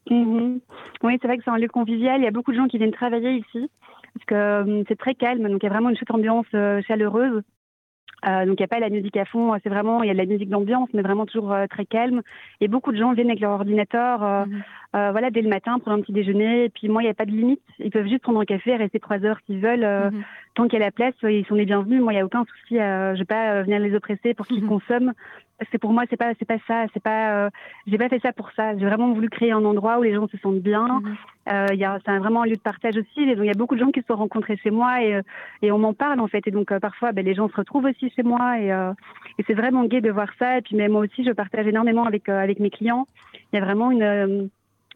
Mhm. 0.10 0.60
Oui, 1.04 1.18
c'est 1.22 1.28
vrai 1.28 1.38
que 1.38 1.44
c'est 1.44 1.52
un 1.52 1.58
lieu 1.58 1.68
convivial. 1.68 2.20
Il 2.20 2.24
y 2.24 2.28
a 2.28 2.32
beaucoup 2.32 2.52
de 2.52 2.58
gens 2.58 2.68
qui 2.68 2.78
viennent 2.78 2.92
travailler 2.92 3.32
ici 3.32 3.70
parce 4.14 4.26
que 4.26 4.36
euh, 4.36 4.84
c'est 4.88 4.98
très 4.98 5.16
calme. 5.16 5.48
Donc 5.48 5.64
il 5.64 5.66
y 5.66 5.70
a 5.70 5.74
vraiment 5.74 5.90
une 5.90 5.98
chouette 5.98 6.12
ambiance 6.12 6.46
euh, 6.54 6.82
chaleureuse. 6.88 7.42
Euh, 8.26 8.46
donc 8.46 8.58
il 8.58 8.62
n'y 8.62 8.66
a 8.66 8.70
pas 8.70 8.80
la 8.80 8.90
musique 8.90 9.18
à 9.18 9.26
fond, 9.26 9.54
c'est 9.62 9.70
vraiment 9.70 10.02
il 10.02 10.08
y 10.08 10.10
a 10.10 10.14
de 10.14 10.18
la 10.18 10.26
musique 10.26 10.48
d'ambiance, 10.48 10.88
mais 10.94 11.02
vraiment 11.02 11.26
toujours 11.26 11.54
très 11.70 11.86
calme. 11.86 12.22
Et 12.62 12.70
beaucoup 12.70 12.94
de 12.94 12.98
gens 12.98 13.12
viennent 13.12 13.28
avec 13.28 13.42
leur 13.42 13.52
ordinateur, 13.52 14.48
mhm. 14.48 14.64
voilà, 14.94 15.30
dès 15.30 15.42
le 15.42 15.50
matin, 15.50 15.78
prendre 15.80 15.98
un 15.98 16.02
petit 16.02 16.14
déjeuner. 16.14 16.66
Et 16.66 16.70
puis 16.70 16.88
moi, 16.88 17.02
il 17.02 17.06
n'y 17.06 17.12
a 17.12 17.16
pas 17.16 17.26
de 17.26 17.32
limite. 17.32 17.60
Ils 17.80 17.92
peuvent 17.92 18.08
juste 18.08 18.22
prendre 18.22 18.40
un 18.40 18.46
café, 18.46 18.78
rester 18.78 19.02
trois 19.02 19.26
heures 19.26 19.40
s'ils 19.46 19.60
veulent. 19.60 20.12
Mhm. 20.14 20.24
Tant 20.56 20.70
qu'il 20.70 20.80
y 20.80 20.82
a 20.82 20.86
la 20.86 20.92
place, 20.92 21.16
ils 21.24 21.46
sont 21.48 21.56
les 21.56 21.66
bienvenus. 21.66 22.02
Moi, 22.02 22.14
il 22.14 22.16
n'y 22.16 22.22
a 22.22 22.26
aucun 22.26 22.46
souci. 22.46 22.76
je 22.76 23.12
ne 23.12 23.18
vais 23.18 23.26
pas 23.26 23.62
venir 23.64 23.80
les 23.80 23.94
oppresser 23.94 24.34
pour 24.34 24.48
qu'ils 24.48 24.66
consomment 24.66 25.12
parce 25.60 25.70
que 25.70 25.78
pour 25.78 25.92
moi 25.94 26.04
c'est 26.10 26.18
pas 26.18 26.34
c'est 26.40 26.46
pas 26.46 26.58
ça 26.68 26.86
c'est 26.94 27.02
pas 27.02 27.46
euh, 27.46 27.50
j'ai 27.88 27.98
pas 27.98 28.10
fait 28.10 28.20
ça 28.20 28.34
pour 28.34 28.52
ça. 28.52 28.78
J'ai 28.78 28.86
vraiment 28.86 29.14
voulu 29.14 29.30
créer 29.30 29.52
un 29.52 29.64
endroit 29.64 30.00
où 30.00 30.04
les 30.04 30.14
gens 30.14 30.28
se 30.28 30.38
sentent 30.38 30.62
bien. 30.62 31.00
Mhm. 31.00 31.16
euh, 31.52 31.68
il 31.72 31.80
y 31.80 31.86
a 31.86 32.00
c'est 32.06 32.18
vraiment 32.18 32.44
un 32.44 32.46
lieu 32.46 32.56
de 32.56 32.62
partage 32.62 32.98
aussi. 32.98 33.22
Et 33.22 33.36
donc 33.36 33.46
il 33.46 33.48
y 33.48 33.52
a 33.52 33.58
beaucoup 33.58 33.76
de 33.76 33.80
gens 33.80 33.92
qui 33.92 34.02
se 34.02 34.08
sont 34.08 34.16
rencontrés 34.16 34.58
chez 34.58 34.72
moi 34.72 35.02
et, 35.02 35.16
euh, 35.16 35.22
et 35.62 35.72
on 35.72 35.78
m'en 35.78 35.94
parle 35.94 36.20
en 36.20 36.28
fait. 36.28 36.46
Et 36.48 36.52
donc 36.52 36.78
parfois 36.80 37.12
ben, 37.12 37.24
les 37.24 37.36
gens 37.36 37.50
se 37.50 37.56
retrouvent 37.56 37.86
aussi 37.86 38.10
chez 38.10 38.24
moi 38.24 38.60
et, 38.60 38.70
et 39.38 39.44
c'est 39.48 39.54
vraiment 39.54 39.86
gai 39.86 40.02
de 40.02 40.12
voir 40.12 40.30
ça. 40.40 40.58
Et 40.58 40.62
puis 40.62 40.76
mais 40.76 40.88
moi 40.88 41.02
aussi 41.02 41.24
je 41.24 41.32
partage 41.32 41.68
énormément 41.68 42.06
avec 42.06 42.30
avec 42.30 42.60
mes 42.60 42.70
clients. 42.70 43.08
Il 43.52 43.60
y 43.60 43.62
a 43.62 43.66
vraiment 43.66 43.92
une 43.92 44.50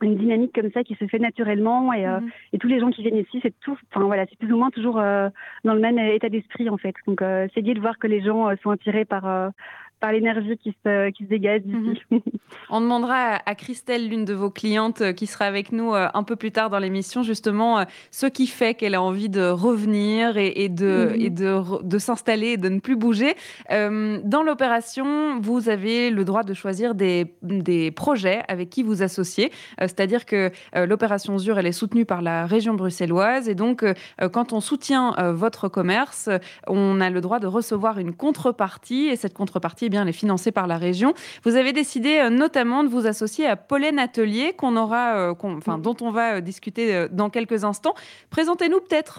une 0.03 0.15
dynamique 0.15 0.53
comme 0.53 0.71
ça 0.73 0.83
qui 0.83 0.93
se 0.93 1.07
fait 1.07 1.17
naturellement. 1.17 1.91
Et, 1.91 2.05
mhm. 2.05 2.29
et 2.53 2.59
tous 2.59 2.67
les 2.67 2.79
gens 2.79 2.91
qui 2.91 3.01
viennent 3.01 3.17
ici, 3.17 3.39
c'est 3.41 3.53
tout, 3.61 3.75
enfin 3.91 4.05
voilà, 4.05 4.27
c'est 4.29 4.37
plus 4.37 4.53
ou 4.53 4.57
moins 4.57 4.69
toujours 4.69 4.95
dans 4.95 5.73
le 5.73 5.79
même 5.79 5.97
état 5.97 6.29
d'esprit 6.29 6.69
en 6.69 6.77
fait. 6.77 6.93
Donc 7.07 7.23
c'est 7.53 7.61
gai 7.61 7.73
de 7.73 7.79
voir 7.79 7.97
que 7.97 8.07
les 8.07 8.21
gens 8.21 8.49
sont 8.61 8.71
attirés 8.71 9.05
par 9.05 9.51
par 9.99 10.11
l'énergie 10.11 10.57
qui 10.57 10.75
se, 10.85 11.09
qui 11.11 11.23
se 11.23 11.29
dégage 11.29 11.61
d'ici. 11.63 12.01
Mhm. 12.11 12.21
On 12.69 12.81
demandera 12.81 13.39
à 13.45 13.55
Christelle, 13.55 14.09
l'une 14.09 14.25
de 14.25 14.33
vos 14.33 14.49
clientes, 14.49 15.01
euh, 15.01 15.13
qui 15.13 15.27
sera 15.27 15.45
avec 15.45 15.71
nous 15.71 15.93
euh, 15.93 16.07
un 16.13 16.23
peu 16.23 16.35
plus 16.35 16.51
tard 16.51 16.69
dans 16.69 16.79
l'émission, 16.79 17.23
justement, 17.23 17.79
euh, 17.79 17.83
ce 18.11 18.25
qui 18.25 18.47
fait 18.47 18.73
qu'elle 18.73 18.95
a 18.95 19.01
envie 19.01 19.29
de 19.29 19.49
revenir 19.49 20.37
et, 20.37 20.69
de, 20.69 21.13
et 21.15 21.29
de, 21.29 21.55
mhm. 21.55 21.87
de 21.87 21.97
s'installer 21.97 22.49
et 22.49 22.57
de 22.57 22.69
ne 22.69 22.79
plus 22.79 22.95
bouger. 22.95 23.35
dans 23.69 24.43
l'opération, 24.43 25.39
vous 25.39 25.69
avez 25.69 26.09
le 26.09 26.25
droit 26.25 26.43
de 26.43 26.53
choisir 26.53 26.95
des, 26.95 27.33
des 27.41 27.91
projets 27.91 28.43
avec 28.47 28.69
qui 28.69 28.83
vous 28.83 29.03
associer. 29.03 29.51
C'est-à-dire 29.79 30.25
que 30.25 30.51
l'opération 30.75 31.37
ZUR, 31.37 31.59
elle 31.59 31.67
est 31.67 31.71
soutenue 31.71 32.05
par 32.05 32.21
la 32.21 32.45
région 32.45 32.73
bruxelloise. 32.73 33.49
Et 33.49 33.55
donc, 33.55 33.85
quand 34.31 34.53
on 34.53 34.59
soutient 34.59 35.15
votre 35.33 35.67
commerce, 35.67 36.29
on 36.67 37.01
a 37.01 37.09
le 37.09 37.21
droit 37.21 37.39
de 37.39 37.47
recevoir 37.47 37.99
une 37.99 38.13
contrepartie. 38.13 39.07
Et 39.07 39.15
cette 39.15 39.33
contrepartie, 39.33 39.86
eh 39.87 39.89
bien, 39.89 40.01
elle 40.01 40.09
est 40.09 40.11
financée 40.11 40.51
par 40.51 40.67
la 40.67 40.77
région. 40.77 41.13
Vous 41.43 41.55
avez 41.55 41.71
décidé 41.71 42.19
euh, 42.19 42.29
notamment 42.29 42.83
de 42.83 42.89
vous 42.89 43.07
associer 43.07 43.47
à 43.47 43.55
Pollen 43.55 43.99
Atelier, 43.99 44.51
qu'on 44.51 44.75
aura, 44.75 45.17
euh, 45.17 45.33
enfin, 45.41 45.77
dont 45.77 45.95
on 46.01 46.11
va 46.11 46.35
euh, 46.35 46.41
discuter 46.41 47.07
dans 47.09 47.29
quelques 47.29 47.63
instants. 47.63 47.93
Présentez-nous 48.29 48.81
peut-être 48.81 49.17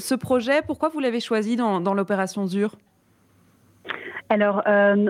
ce 0.00 0.14
projet. 0.14 0.62
Pourquoi 0.66 0.88
vous 0.88 1.00
l'avez 1.00 1.20
choisi 1.20 1.56
dans, 1.56 1.94
l'opération 1.94 2.46
ZUR? 2.46 2.74
Alors, 4.28 4.62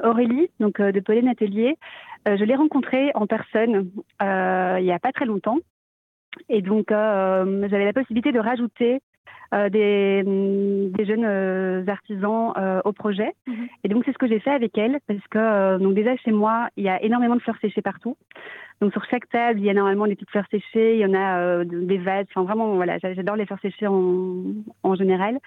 Aurélie, 0.04 0.50
donc 0.60 0.80
de 0.80 1.00
Pollen 1.00 1.28
Atelier, 1.28 1.76
je 2.26 2.44
l'ai 2.44 2.54
rencontrée 2.54 3.10
en 3.14 3.26
personne 3.26 3.90
il 4.20 4.84
n'y 4.84 4.92
a 4.92 4.98
pas 4.98 5.12
très 5.12 5.26
longtemps. 5.26 5.58
Et 6.48 6.62
donc, 6.62 6.86
j'avais 6.90 7.84
la 7.84 7.92
possibilité 7.92 8.32
de 8.32 8.38
rajouter 8.38 9.00
des, 9.52 10.22
mm, 10.24 10.92
des, 10.92 11.04
jeunes 11.04 11.24
euh, 11.24 11.84
artisans 11.88 12.52
euh, 12.56 12.80
au 12.84 12.92
projet. 12.92 13.32
Mhm. 13.46 13.68
Et 13.84 13.88
donc, 13.88 14.04
c'est 14.04 14.12
ce 14.12 14.18
que 14.18 14.28
j'ai 14.28 14.38
fait 14.40 14.50
avec 14.50 14.76
elle, 14.78 14.98
parce 15.06 15.26
que 15.28 15.78
donc 15.78 15.94
déjà 15.94 16.16
chez 16.18 16.30
moi, 16.30 16.68
il 16.76 16.84
y 16.84 16.88
a 16.88 17.02
énormément 17.02 17.36
de 17.36 17.40
fleurs 17.40 17.58
séchées 17.60 17.82
partout. 17.82 18.16
Donc, 18.80 18.92
sur 18.92 19.04
chaque 19.10 19.28
table, 19.28 19.60
il 19.60 19.66
y 19.66 19.70
a 19.70 19.74
normalement 19.74 20.06
des 20.06 20.14
petites 20.14 20.30
fleurs 20.30 20.46
séchées, 20.50 20.94
il 20.94 21.00
y 21.00 21.04
en 21.04 21.12
a 21.12 21.64
des 21.64 21.98
vases. 21.98 22.24
Enfin, 22.30 22.44
vraiment, 22.44 22.76
voilà, 22.76 22.96
j'adore 22.98 23.36
les 23.36 23.44
fleurs 23.44 23.60
séchées 23.60 23.86
en, 23.86 24.42
en 24.82 24.94
général. 24.94 25.38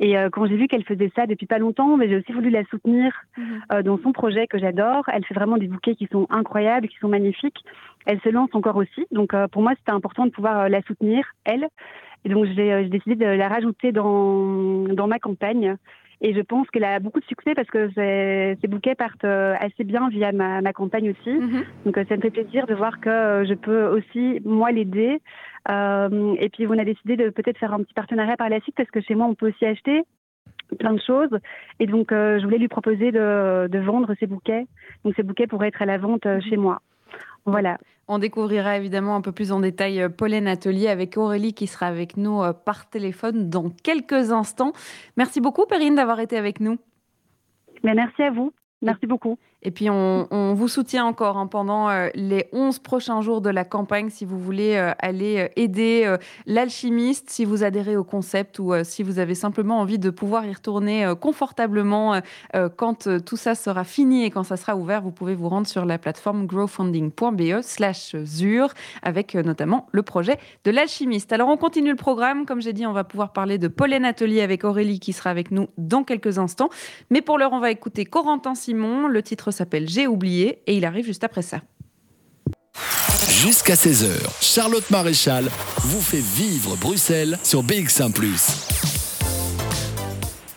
Et 0.00 0.16
quand 0.32 0.44
j'ai 0.46 0.56
vu 0.56 0.66
qu'elle 0.66 0.84
faisait 0.84 1.10
ça 1.16 1.26
depuis 1.26 1.46
pas 1.46 1.58
longtemps, 1.58 1.96
mais 1.96 2.10
j'ai 2.10 2.16
aussi 2.16 2.32
voulu 2.32 2.50
la 2.50 2.62
soutenir 2.64 3.14
mhm. 3.38 3.82
dans 3.84 3.96
son 4.02 4.12
projet 4.12 4.46
que 4.46 4.58
j'adore. 4.58 5.04
Elle 5.10 5.24
fait 5.24 5.32
vraiment 5.32 5.56
des 5.56 5.66
bouquets 5.68 5.94
qui 5.94 6.08
sont 6.12 6.26
incroyables, 6.28 6.88
qui 6.88 6.98
sont 6.98 7.08
magnifiques. 7.08 7.64
Elle 8.06 8.20
se 8.20 8.28
lance 8.28 8.50
encore 8.52 8.76
aussi. 8.76 9.06
Donc, 9.10 9.34
pour 9.52 9.62
moi, 9.62 9.72
c'était 9.78 9.92
important 9.92 10.26
de 10.26 10.30
pouvoir 10.30 10.68
la 10.68 10.82
soutenir, 10.82 11.24
elle. 11.44 11.68
Et 12.24 12.30
donc, 12.30 12.46
euh, 12.46 12.82
j'ai 12.82 12.88
décidé 12.88 13.16
de 13.16 13.26
la 13.26 13.48
rajouter 13.48 13.92
dans, 13.92 14.84
dans 14.88 15.06
ma 15.06 15.18
campagne. 15.18 15.76
Et 16.20 16.32
je 16.32 16.40
pense 16.40 16.68
qu'elle 16.70 16.84
a 16.84 17.00
beaucoup 17.00 17.20
de 17.20 17.24
succès 17.26 17.54
parce 17.54 17.68
que 17.68 17.90
ces 17.94 18.68
bouquets 18.68 18.94
partent 18.94 19.24
euh, 19.24 19.54
assez 19.60 19.84
bien 19.84 20.08
via 20.08 20.32
ma, 20.32 20.62
ma 20.62 20.72
campagne 20.72 21.10
aussi. 21.10 21.30
Mhm. 21.30 21.64
Donc, 21.84 21.98
euh, 21.98 22.04
ça 22.08 22.16
me 22.16 22.22
fait 22.22 22.30
plaisir 22.30 22.66
de 22.66 22.74
voir 22.74 23.00
que 23.00 23.44
je 23.46 23.54
peux 23.54 23.86
aussi, 23.88 24.40
moi, 24.44 24.72
l'aider. 24.72 25.20
Euh, 25.70 26.34
et 26.38 26.48
puis, 26.48 26.66
on 26.66 26.78
a 26.78 26.84
décidé 26.84 27.16
de 27.16 27.28
peut-être 27.28 27.58
faire 27.58 27.74
un 27.74 27.82
petit 27.82 27.94
partenariat 27.94 28.36
par 28.36 28.48
la 28.48 28.60
suite 28.60 28.76
parce 28.76 28.90
que 28.90 29.02
chez 29.02 29.14
moi, 29.14 29.26
on 29.26 29.34
peut 29.34 29.48
aussi 29.48 29.66
acheter 29.66 30.02
plein 30.78 30.94
de 30.94 31.00
choses. 31.00 31.38
Et 31.78 31.86
donc, 31.86 32.06
je 32.10 32.42
voulais 32.42 32.58
lui 32.58 32.68
proposer 32.68 33.12
de, 33.12 33.68
de, 33.68 33.78
vendre 33.80 34.14
ces 34.18 34.26
bouquets. 34.26 34.66
Donc, 35.04 35.14
ces 35.16 35.22
bouquets 35.22 35.46
pourraient 35.46 35.68
être 35.68 35.82
à 35.82 35.86
la 35.86 35.98
vente 35.98 36.26
chez 36.48 36.56
moi. 36.56 36.80
Voilà. 37.46 37.78
On 38.08 38.18
découvrira 38.18 38.76
évidemment 38.76 39.16
un 39.16 39.20
peu 39.20 39.32
plus 39.32 39.52
en 39.52 39.60
détail 39.60 40.00
euh, 40.00 40.08
Pollen 40.08 40.46
Atelier 40.46 40.88
avec 40.88 41.16
Aurélie 41.16 41.54
qui 41.54 41.66
sera 41.66 41.86
avec 41.86 42.16
nous 42.16 42.42
euh, 42.42 42.52
par 42.52 42.88
téléphone 42.88 43.48
dans 43.48 43.70
quelques 43.70 44.32
instants. 44.32 44.72
Merci 45.16 45.40
beaucoup 45.40 45.66
Perrine 45.66 45.94
d'avoir 45.94 46.20
été 46.20 46.36
avec 46.36 46.60
nous. 46.60 46.78
Merci 47.82 48.22
à 48.22 48.30
vous. 48.30 48.52
Merci 48.82 49.06
beaucoup. 49.06 49.38
Et 49.64 49.70
puis, 49.70 49.88
on, 49.88 50.54
vous 50.54 50.68
soutient 50.68 51.06
encore 51.06 51.38
hein, 51.38 51.46
pendant 51.46 51.88
euh, 51.88 52.08
les 52.14 52.46
11 52.52 52.78
prochains 52.80 53.22
jours 53.22 53.40
de 53.40 53.48
la 53.48 53.64
campagne 53.64 54.10
si 54.10 54.26
vous 54.26 54.38
voulez 54.38 54.76
euh, 54.76 54.92
aller 54.98 55.38
euh, 55.38 55.48
aider 55.56 56.16
l'alchimiste, 56.46 57.30
si 57.30 57.46
vous 57.46 57.64
adhérez 57.64 57.96
au 57.96 58.04
concept 58.04 58.58
ou 58.58 58.72
si 58.84 59.02
vous 59.02 59.18
avez 59.18 59.34
simplement 59.34 59.80
envie 59.80 59.98
de 59.98 60.10
pouvoir 60.10 60.44
y 60.44 60.52
retourner 60.52 61.12
confortablement 61.20 62.20
quand 62.76 63.08
tout 63.24 63.36
ça 63.36 63.54
sera 63.54 63.84
fini 63.84 64.24
et 64.24 64.30
quand 64.30 64.42
ça 64.42 64.56
sera 64.56 64.76
ouvert. 64.76 65.02
Vous 65.02 65.12
pouvez 65.12 65.34
vous 65.34 65.48
rendre 65.48 65.66
sur 65.66 65.84
la 65.84 65.98
plateforme 65.98 66.46
growfunding.be 66.46 67.62
slash 67.62 68.14
avec 69.02 69.34
notamment 69.34 69.86
le 69.92 70.02
projet 70.02 70.38
de 70.64 70.70
l'alchimiste. 70.70 71.32
Alors, 71.32 71.48
on 71.48 71.56
continue 71.56 71.90
le 71.90 71.96
programme. 71.96 72.44
Comme 72.44 72.60
j'ai 72.60 72.72
dit, 72.72 72.86
on 72.86 72.92
va 72.92 73.04
pouvoir 73.04 73.32
parler 73.32 73.58
de 73.58 73.68
Pollen 73.68 74.04
Atelier 74.04 74.42
avec 74.42 74.64
Aurélie 74.64 75.00
qui 75.00 75.12
sera 75.12 75.30
avec 75.30 75.50
nous 75.50 75.68
dans 75.78 76.04
quelques 76.04 76.38
instants. 76.38 76.68
Mais 77.10 77.22
pour 77.22 77.38
l'heure, 77.38 77.52
on 77.52 77.60
va 77.60 77.70
écouter 77.70 78.04
Corentin 78.04 78.54
Simon. 78.54 79.06
Le 79.06 79.22
titre 79.22 79.50
s'appelle 79.54 79.88
J'ai 79.88 80.06
oublié 80.06 80.62
et 80.66 80.76
il 80.76 80.84
arrive 80.84 81.06
juste 81.06 81.24
après 81.24 81.42
ça. 81.42 81.62
Jusqu'à 83.30 83.74
16h, 83.74 84.10
Charlotte 84.40 84.88
Maréchal 84.90 85.48
vous 85.78 86.00
fait 86.00 86.22
vivre 86.22 86.76
Bruxelles 86.76 87.38
sur 87.42 87.62
BX1⁇ 87.62 88.12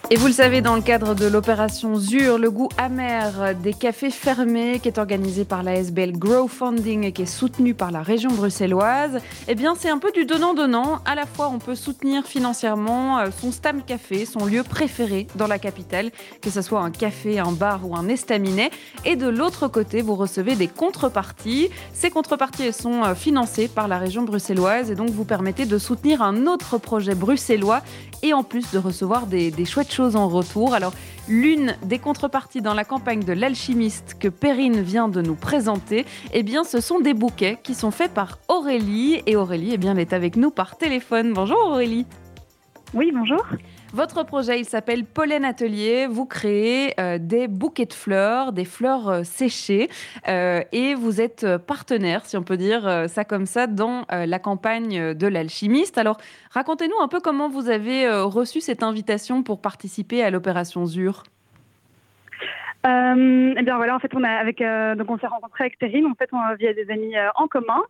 et 0.09 0.15
vous 0.15 0.27
le 0.27 0.33
savez, 0.33 0.61
dans 0.61 0.77
le 0.77 0.81
cadre 0.81 1.15
de 1.15 1.25
l'opération 1.25 1.97
ZUR, 1.97 2.37
le 2.37 2.49
goût 2.49 2.69
amer 2.77 3.53
des 3.61 3.73
cafés 3.73 4.09
fermés, 4.09 4.79
qui 4.79 4.87
est 4.87 4.99
organisé 4.99 5.43
par 5.43 5.63
la 5.63 5.75
SBL 5.75 6.13
Grow 6.13 6.47
Funding 6.47 7.03
et 7.03 7.11
qui 7.11 7.23
est 7.23 7.25
soutenu 7.25 7.73
par 7.73 7.91
la 7.91 8.01
région 8.03 8.31
bruxelloise, 8.31 9.19
eh 9.49 9.55
bien, 9.55 9.75
c'est 9.77 9.89
un 9.89 9.97
peu 9.97 10.13
du 10.13 10.23
donnant-donnant. 10.23 10.99
À 11.03 11.13
la 11.13 11.25
fois, 11.25 11.49
on 11.53 11.59
peut 11.59 11.75
soutenir 11.75 12.25
financièrement 12.25 13.19
euh, 13.19 13.27
son 13.37 13.51
Stam 13.51 13.81
Café, 13.83 14.25
son 14.25 14.45
lieu 14.45 14.63
préféré 14.63 15.27
dans 15.35 15.47
la 15.47 15.59
capitale, 15.59 16.11
que 16.41 16.49
ce 16.49 16.61
soit 16.61 16.79
un 16.79 16.91
café, 16.91 17.39
un 17.39 17.51
bar 17.51 17.81
ou 17.85 17.97
un 17.97 18.07
estaminet. 18.07 18.69
Et 19.03 19.17
de 19.17 19.27
l'autre 19.27 19.67
côté, 19.67 20.01
vous 20.01 20.15
recevez 20.15 20.55
des 20.55 20.69
contreparties. 20.69 21.69
Ces 21.91 22.11
contreparties 22.11 22.71
sont 22.71 23.03
euh, 23.03 23.13
financées 23.13 23.67
par 23.67 23.89
la 23.89 23.97
région 23.97 24.23
bruxelloise 24.23 24.89
et 24.89 24.95
donc 24.95 25.09
vous 25.09 25.25
permettez 25.25 25.65
de 25.65 25.77
soutenir 25.77 26.21
un 26.21 26.47
autre 26.47 26.77
projet 26.77 27.13
bruxellois 27.13 27.81
et 28.23 28.33
en 28.33 28.43
plus 28.43 28.71
de 28.71 28.77
recevoir 28.77 29.27
des, 29.27 29.51
des 29.51 29.65
chouettes 29.65 29.96
en 30.01 30.27
retour. 30.27 30.73
Alors, 30.73 30.93
l'une 31.27 31.75
des 31.83 31.99
contreparties 31.99 32.61
dans 32.61 32.73
la 32.73 32.83
campagne 32.83 33.23
de 33.23 33.33
l'alchimiste 33.33 34.17
que 34.19 34.27
Perrine 34.27 34.81
vient 34.81 35.07
de 35.07 35.21
nous 35.21 35.35
présenter, 35.35 36.05
eh 36.33 36.43
bien, 36.43 36.63
ce 36.63 36.81
sont 36.81 36.99
des 36.99 37.13
bouquets 37.13 37.57
qui 37.61 37.73
sont 37.73 37.91
faits 37.91 38.13
par 38.13 38.39
Aurélie. 38.47 39.21
Et 39.25 39.35
Aurélie, 39.35 39.71
eh 39.73 39.77
bien, 39.77 39.93
elle 39.93 39.99
est 39.99 40.13
avec 40.13 40.35
nous 40.35 40.51
par 40.51 40.77
téléphone. 40.77 41.33
Bonjour 41.33 41.57
Aurélie. 41.65 42.05
Oui, 42.93 43.11
bonjour. 43.13 43.45
Votre 43.93 44.25
projet, 44.25 44.59
il 44.59 44.65
s'appelle 44.65 45.05
Pollen 45.05 45.45
Atelier. 45.45 46.07
Vous 46.07 46.25
créez 46.25 46.93
euh, 46.99 47.17
des 47.19 47.47
bouquets 47.47 47.85
de 47.85 47.93
fleurs, 47.93 48.51
des 48.51 48.65
fleurs 48.65 49.07
euh, 49.07 49.23
séchées, 49.23 49.87
euh, 50.27 50.61
et 50.73 50.93
vous 50.93 51.21
êtes 51.21 51.45
partenaire, 51.65 52.25
si 52.25 52.35
on 52.35 52.43
peut 52.43 52.57
dire 52.57 53.05
ça 53.07 53.23
comme 53.23 53.45
ça, 53.45 53.65
dans 53.65 54.05
la 54.09 54.39
campagne 54.39 55.13
de 55.13 55.27
l'alchimiste. 55.27 55.97
Alors, 55.97 56.17
racontez-nous 56.51 56.99
un 57.01 57.07
peu 57.07 57.19
comment 57.21 57.47
vous 57.47 57.69
avez 57.69 58.09
reçu 58.09 58.59
cette 58.61 58.83
invitation 58.83 59.43
pour 59.43 59.61
participer 59.61 60.23
à 60.23 60.29
l'opération 60.29 60.85
ZUR. 60.85 61.23
eh 62.83 63.63
bien 63.63 63.77
voilà, 63.77 63.95
en 63.95 63.99
fait, 63.99 64.13
on 64.13 64.23
a 64.23 64.95
donc 64.95 65.09
on 65.09 65.17
s'est 65.17 65.27
rencontré 65.27 65.65
avec 65.65 65.79
Terrine, 65.79 66.05
en 66.05 66.15
fait, 66.15 66.29
on 66.33 66.55
via 66.55 66.73
des 66.73 66.89
amis 66.89 67.13
en 67.35 67.47
commun, 67.47 67.83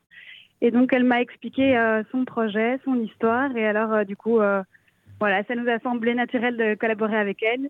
et 0.61 0.71
donc 0.71 0.93
elle 0.93 1.03
m'a 1.03 1.21
expliqué 1.21 1.77
son 2.11 2.25
projet, 2.25 2.79
son 2.85 2.95
histoire, 2.95 3.55
et 3.55 3.67
alors 3.67 4.05
du 4.05 4.15
coup 4.15 4.39
voilà, 5.19 5.43
ça 5.43 5.55
nous 5.55 5.69
a 5.69 5.79
semblé 5.79 6.13
naturel 6.13 6.57
de 6.57 6.75
collaborer 6.75 7.17
avec 7.17 7.41
elle. 7.43 7.69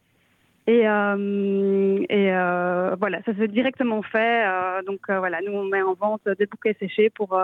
Et, 0.68 0.82
euh, 0.86 2.06
et 2.10 2.34
euh, 2.34 2.96
voilà, 3.00 3.22
ça 3.24 3.34
s'est 3.34 3.48
directement 3.48 4.02
fait. 4.02 4.46
Euh, 4.46 4.82
donc 4.84 5.00
voilà, 5.08 5.40
nous 5.42 5.54
on 5.54 5.64
met 5.64 5.82
en 5.82 5.94
vente 5.94 6.28
des 6.38 6.46
bouquets 6.46 6.76
séchés 6.78 7.10
pour 7.10 7.40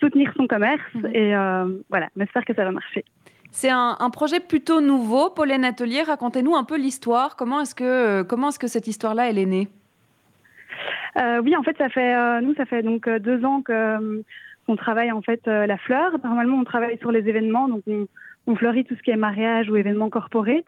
soutenir 0.00 0.32
son 0.36 0.48
commerce. 0.48 0.82
Mhm. 0.94 1.14
Et 1.14 1.32
voilà, 1.88 2.08
j'espère 2.16 2.44
que 2.44 2.54
ça 2.54 2.64
va 2.64 2.72
marcher. 2.72 3.04
C'est 3.50 3.70
un, 3.70 4.10
projet 4.10 4.40
plutôt 4.40 4.80
nouveau, 4.80 5.30
Pauline 5.30 5.64
Atelier. 5.64 6.02
Racontez-nous 6.02 6.54
un 6.54 6.64
peu 6.64 6.76
l'histoire. 6.76 7.36
Comment 7.36 7.60
est-ce 7.60 7.74
que 7.74 8.22
comment 8.22 8.48
est-ce 8.48 8.58
que 8.58 8.66
cette 8.66 8.88
histoire-là 8.88 9.30
elle 9.30 9.38
est 9.38 9.46
née? 9.46 9.68
Oui, 11.42 11.56
en 11.56 11.62
fait, 11.62 11.76
ça 11.78 11.88
fait 11.88 12.40
nous 12.42 12.54
ça 12.54 12.66
fait 12.66 12.82
donc 12.82 13.08
deux 13.08 13.44
ans 13.44 13.62
que 13.62 14.22
qu'on 14.66 14.76
travaille 14.76 15.12
en 15.12 15.22
fait 15.22 15.46
la 15.46 15.78
fleur. 15.78 16.10
Normalement, 16.24 16.58
on 16.58 16.64
travaille 16.64 16.98
sur 16.98 17.12
les 17.12 17.28
événements, 17.28 17.68
donc 17.68 17.82
on, 17.86 18.06
on 18.48 18.56
fleurit 18.56 18.84
tout 18.84 18.96
ce 18.96 19.02
qui 19.02 19.10
est 19.10 19.16
mariage 19.16 19.68
ou 19.70 19.76
événements 19.76 20.08
corporate. 20.08 20.64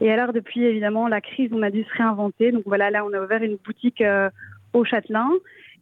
Et 0.00 0.10
alors, 0.10 0.32
depuis 0.32 0.64
évidemment 0.64 1.08
la 1.08 1.20
crise, 1.20 1.50
on 1.52 1.62
a 1.62 1.70
dû 1.70 1.82
se 1.82 1.92
réinventer. 1.98 2.52
Donc 2.52 2.62
voilà, 2.64 2.90
là, 2.90 3.04
on 3.04 3.12
a 3.12 3.20
ouvert 3.20 3.42
une 3.42 3.56
boutique 3.56 4.00
euh, 4.00 4.30
au 4.72 4.84
Châtelain. 4.84 5.28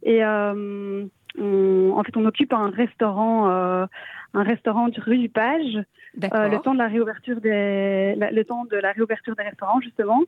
Et, 0.03 0.25
euh, 0.25 1.05
en 1.37 2.03
fait, 2.03 2.17
on 2.17 2.25
occupe 2.25 2.51
un 2.51 2.71
restaurant, 2.71 3.47
un 3.47 4.43
restaurant 4.43 4.89
rue 4.97 5.17
du 5.17 5.29
Page, 5.29 5.79
le 6.15 6.57
temps 6.57 6.73
de 6.73 6.79
la 6.79 6.87
réouverture 6.87 7.39
des, 7.39 8.15
le 8.17 8.43
temps 8.43 8.65
de 8.65 8.75
la 8.75 8.91
réouverture 8.91 9.35
des 9.37 9.43
restaurants 9.43 9.79
justement. 9.79 10.23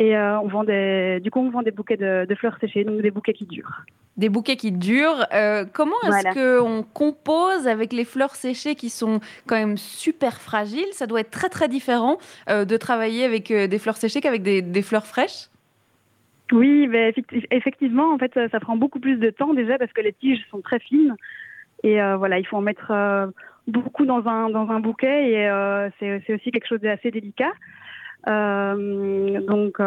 Et 0.00 0.16
on 0.16 0.48
vend 0.48 0.64
des, 0.64 1.20
du 1.20 1.30
coup, 1.30 1.40
on 1.40 1.50
vend 1.50 1.62
des 1.62 1.70
bouquets 1.70 1.98
de, 1.98 2.24
de 2.24 2.34
fleurs 2.34 2.56
séchées, 2.58 2.84
donc 2.84 3.02
des 3.02 3.10
bouquets 3.10 3.34
qui 3.34 3.44
durent 3.44 3.84
des 4.20 4.28
bouquets 4.28 4.56
qui 4.56 4.70
durent. 4.70 5.26
Euh, 5.32 5.64
comment 5.72 5.96
est-ce 6.04 6.34
qu'on 6.34 6.82
compose 6.82 7.66
avec 7.66 7.92
les 7.92 8.04
fleurs 8.04 8.36
séchées 8.36 8.76
qui 8.76 8.90
sont 8.90 9.18
quand 9.48 9.56
même 9.56 9.76
super 9.76 10.40
fragiles? 10.40 10.92
Ça 10.92 11.06
doit 11.06 11.20
être 11.20 11.30
très 11.30 11.48
très 11.48 11.68
différent 11.68 12.18
euh, 12.48 12.64
de 12.64 12.76
travailler 12.76 13.24
avec 13.24 13.50
euh, 13.50 13.66
des 13.66 13.78
fleurs 13.78 13.96
séchées 13.96 14.20
qu'avec 14.20 14.42
des, 14.42 14.82
fleurs 14.82 15.06
fraîches? 15.06 15.48
Oui, 16.52 16.86
mais 16.88 17.14
effectivement, 17.50 18.12
en 18.12 18.18
fait, 18.18 18.32
ça, 18.50 18.60
prend 18.60 18.76
beaucoup 18.76 19.00
plus 19.00 19.16
de 19.16 19.30
temps 19.30 19.54
déjà 19.54 19.78
parce 19.78 19.92
que 19.92 20.00
les 20.00 20.12
tiges 20.12 20.44
sont 20.50 20.60
très 20.60 20.80
fines 20.80 21.14
et 21.82 21.98
voilà, 22.18 22.38
il 22.38 22.46
faut 22.46 22.56
en 22.56 22.60
mettre 22.60 22.92
beaucoup 23.68 24.04
dans 24.04 24.26
un 24.26 24.50
dans 24.50 24.68
un 24.68 24.80
bouquet 24.80 25.30
et 25.30 25.90
c'est 26.00 26.34
aussi 26.34 26.50
quelque 26.50 26.66
chose 26.66 26.80
d'assez 26.80 27.12
délicat. 27.12 27.52
Donc 28.26 29.80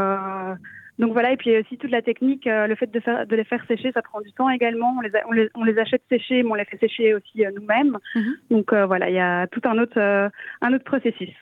donc 1.00 1.13
voilà, 1.13 1.32
et 1.32 1.38
puis 1.38 1.58
aussi 1.58 1.78
toute 1.78 1.89
la 1.89 2.02
technique, 2.02 2.46
euh, 2.46 2.67
le 2.67 2.76
fait 2.76 2.91
de, 2.91 3.00
faire, 3.00 3.26
de 3.26 3.36
les 3.36 3.43
faire 3.43 3.63
sécher, 3.67 3.91
ça 3.91 4.02
prend 4.04 4.22
du 4.22 4.32
temps 4.32 4.50
également. 4.50 4.96
On 4.98 5.02
les, 5.02 5.10
on 5.28 5.32
les, 5.32 5.50
on 5.56 5.63
les 5.63 5.78
achète 5.80 6.04
séchés, 6.08 6.43
mais 6.43 6.52
on 6.52 6.56
les 6.56 6.65
fait 6.65 6.78
sécher 6.78 7.15
aussi 7.15 7.46
euh, 7.46 7.52
nous-mêmes. 7.56 7.98
Mhm. 8.15 8.36
Donc 8.52 8.74
euh, 8.74 8.86
voilà, 8.86 9.10
il 9.10 9.15
y 9.15 9.19
a 9.19 9.48
tout 9.48 9.62
un 9.63 9.78
autre, 9.80 10.00
un 10.00 10.74
autre 10.74 10.84
processus. 10.84 11.34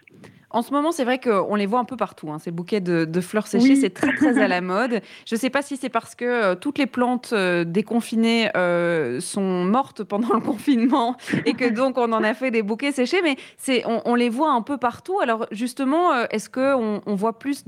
En 0.54 0.62
ce 0.62 0.72
moment, 0.72 0.92
c'est 0.92 1.06
vrai 1.06 1.20
qu'on 1.20 1.56
les 1.56 1.66
voit 1.66 1.80
un 1.80 1.86
peu 1.86 1.98
partout. 1.98 2.32
Hein, 2.32 2.40
ces 2.40 2.52
bouquets 2.52 2.82
de, 2.82 3.22
fleurs 3.22 3.48
séchées, 3.48 3.76
c'est 3.76 3.90
très 3.90 4.14
très 4.16 4.40
à 4.40 4.48
la 4.48 4.62
mode. 4.62 5.02
Je 5.26 5.36
ne 5.36 5.40
sais 5.40 5.50
pas 5.50 5.62
si 5.62 5.78
c'est 5.78 5.90
parce 5.90 6.16
que 6.16 6.26
euh, 6.26 6.56
toutes 6.56 6.78
les 6.78 6.88
plantes 6.88 7.32
euh, 7.34 7.64
déconfinées 7.64 8.50
euh, 8.58 9.20
sont 9.20 9.64
mortes 9.64 10.04
pendant 10.04 10.34
le 10.34 10.40
confinement 10.52 11.16
et 11.46 11.54
que 11.54 11.70
donc 11.70 11.98
on 11.98 12.12
en 12.12 12.24
a 12.24 12.34
fait 12.34 12.52
des 12.52 12.64
bouquets 12.64 12.92
séchés, 12.92 13.22
mais 13.24 13.38
c'est 13.58 13.84
on, 13.86 14.16
les 14.16 14.30
voit 14.30 14.52
un 14.52 14.62
peu 14.62 14.78
partout. 14.78 15.20
Alors 15.22 15.48
justement, 15.52 16.14
est-ce 16.30 16.50
qu'on 16.50 17.02
on 17.06 17.16
voit 17.16 17.40
plus 17.40 17.64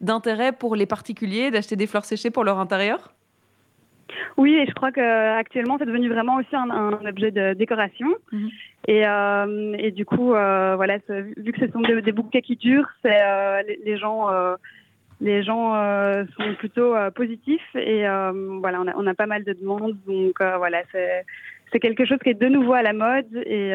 d'intérêt 0.00 0.52
pour 0.52 0.76
les 0.76 0.86
particuliers 0.86 1.50
d'acheter 1.50 1.76
des 1.76 1.86
fleurs 1.86 2.04
séchées 2.04 2.30
pour 2.30 2.44
leur 2.44 2.58
intérieur? 2.58 3.12
Oui, 4.36 4.54
et 4.54 4.66
je 4.66 4.72
crois 4.72 4.92
qu'actuellement, 4.92 5.76
c'est 5.78 5.86
devenu 5.86 6.08
vraiment 6.08 6.36
aussi 6.36 6.54
un, 6.54 6.92
objet 7.06 7.30
de 7.30 7.54
décoration. 7.54 8.08
Mhm. 8.32 8.50
Et, 8.88 9.06
euh, 9.06 9.76
et, 9.78 9.90
du 9.90 10.04
coup, 10.04 10.34
euh, 10.34 10.74
voilà, 10.76 10.98
vu 11.36 11.52
que 11.52 11.64
ce 11.64 11.70
sont 11.70 11.80
des, 11.80 12.12
bouquets 12.12 12.42
qui 12.42 12.56
durent, 12.56 12.90
euh, 13.06 13.62
les, 13.84 13.96
gens, 13.96 14.28
les 15.20 15.42
gens 15.42 15.74
sont 16.36 16.54
plutôt 16.58 16.94
positifs. 17.14 17.76
Et 17.76 18.02
voilà, 18.60 18.80
on 18.80 18.88
a, 18.88 18.94
on 18.96 19.06
a, 19.06 19.14
pas 19.14 19.26
mal 19.26 19.44
de 19.44 19.52
demandes. 19.52 19.96
Donc 20.06 20.40
voilà, 20.40 20.82
c'est 20.92 21.80
quelque 21.80 22.04
chose 22.04 22.18
qui 22.22 22.30
est 22.30 22.40
de 22.40 22.48
nouveau 22.48 22.72
à 22.72 22.82
la 22.82 22.92
mode. 22.92 23.34
Et 23.46 23.72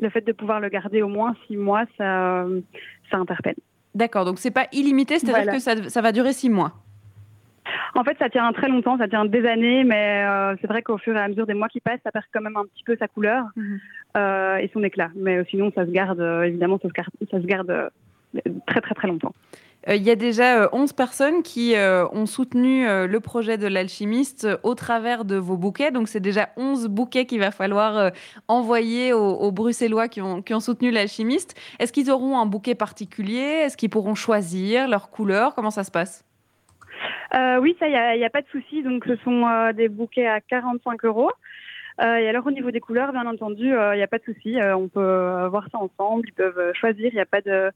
le 0.00 0.10
fait 0.10 0.26
de 0.26 0.32
pouvoir 0.32 0.60
le 0.60 0.68
garder 0.68 1.02
au 1.02 1.08
moins 1.08 1.34
six 1.46 1.56
mois, 1.56 1.84
ça, 1.96 2.44
ça 3.10 3.16
interpelle. 3.16 3.56
D'accord, 3.94 4.24
donc 4.24 4.40
c'est 4.40 4.50
pas 4.50 4.66
illimité, 4.72 5.20
c'est-à-dire 5.20 5.52
que 5.52 5.60
ça, 5.60 5.88
ça 5.88 6.00
va 6.00 6.10
durer 6.10 6.32
six 6.32 6.50
mois. 6.50 6.72
En 7.94 8.04
fait, 8.04 8.16
ça 8.18 8.28
tient 8.28 8.52
très 8.52 8.68
longtemps, 8.68 8.98
ça 8.98 9.08
tient 9.08 9.24
des 9.24 9.46
années, 9.46 9.84
mais 9.84 10.24
euh, 10.26 10.56
c'est 10.60 10.66
vrai 10.66 10.82
qu'au 10.82 10.98
fur 10.98 11.16
et 11.16 11.20
à 11.20 11.28
mesure 11.28 11.46
des 11.46 11.54
mois 11.54 11.68
qui 11.68 11.80
passent, 11.80 12.00
ça 12.04 12.10
perd 12.10 12.24
quand 12.32 12.40
même 12.40 12.56
un 12.56 12.64
petit 12.64 12.84
peu 12.84 12.96
sa 12.98 13.08
couleur 13.08 13.46
mhm. 13.56 13.80
euh, 14.16 14.56
et 14.56 14.70
son 14.72 14.82
éclat. 14.82 15.10
Mais 15.14 15.38
euh, 15.38 15.44
sinon, 15.48 15.72
ça 15.74 15.86
se 15.86 15.90
garde, 15.90 16.20
évidemment, 16.44 16.78
ça 16.82 16.88
se 16.88 16.92
garde, 16.92 17.10
ça 17.30 17.40
se 17.40 17.46
garde 17.46 17.90
très 18.66 18.80
très 18.80 18.94
très 18.94 19.08
longtemps. 19.08 19.34
Il 19.86 20.02
y 20.02 20.10
a 20.10 20.16
déjà 20.16 20.70
11 20.72 20.94
personnes 20.94 21.42
qui 21.42 21.74
ont 21.76 22.24
soutenu 22.24 22.86
le 22.86 23.18
projet 23.20 23.58
de 23.58 23.66
l'alchimiste 23.66 24.48
au 24.62 24.74
travers 24.74 25.26
de 25.26 25.36
vos 25.36 25.58
bouquets. 25.58 25.90
Donc, 25.90 26.08
c'est 26.08 26.20
déjà 26.20 26.48
11 26.56 26.88
bouquets 26.88 27.26
qu'il 27.26 27.40
va 27.40 27.50
falloir 27.50 28.10
envoyer 28.48 29.12
aux, 29.12 29.52
Bruxellois 29.52 30.08
qui 30.08 30.22
ont, 30.22 30.40
qui 30.40 30.54
ont 30.54 30.60
soutenu 30.60 30.90
l'alchimiste. 30.90 31.54
Est-ce 31.78 31.92
qu'ils 31.92 32.10
auront 32.10 32.38
un 32.38 32.46
bouquet 32.46 32.74
particulier? 32.74 33.42
Est-ce 33.66 33.76
qu'ils 33.76 33.90
pourront 33.90 34.14
choisir 34.14 34.88
leur 34.88 35.10
couleur 35.10 35.54
Comment 35.54 35.70
ça 35.70 35.84
se 35.84 35.90
passe? 35.90 36.24
Euh, 37.34 37.58
oui, 37.60 37.76
ça, 37.78 37.86
il 37.88 38.18
n'y 38.18 38.24
a, 38.24 38.30
pas 38.30 38.42
de 38.42 38.48
souci. 38.48 38.82
Donc, 38.82 39.04
ce 39.06 39.16
sont 39.16 39.46
euh, 39.46 39.72
des 39.72 39.88
bouquets 39.88 40.26
à 40.26 40.40
45 40.40 41.04
euros. 41.04 41.30
Euh, 42.00 42.16
et 42.16 42.28
alors, 42.28 42.46
au 42.46 42.50
niveau 42.50 42.70
des 42.70 42.80
couleurs, 42.80 43.12
bien 43.12 43.26
entendu, 43.26 43.68
il 43.68 43.96
n'y 43.96 44.02
a 44.02 44.08
pas 44.08 44.18
de 44.18 44.24
souci. 44.24 44.58
on 44.62 44.88
peut 44.88 45.46
voir 45.48 45.68
ça 45.70 45.78
ensemble. 45.78 46.28
Ils 46.28 46.32
peuvent 46.32 46.72
choisir. 46.74 47.08
Il 47.12 47.14
n'y 47.14 47.20
a 47.20 47.26
pas 47.26 47.40
de 47.40 47.70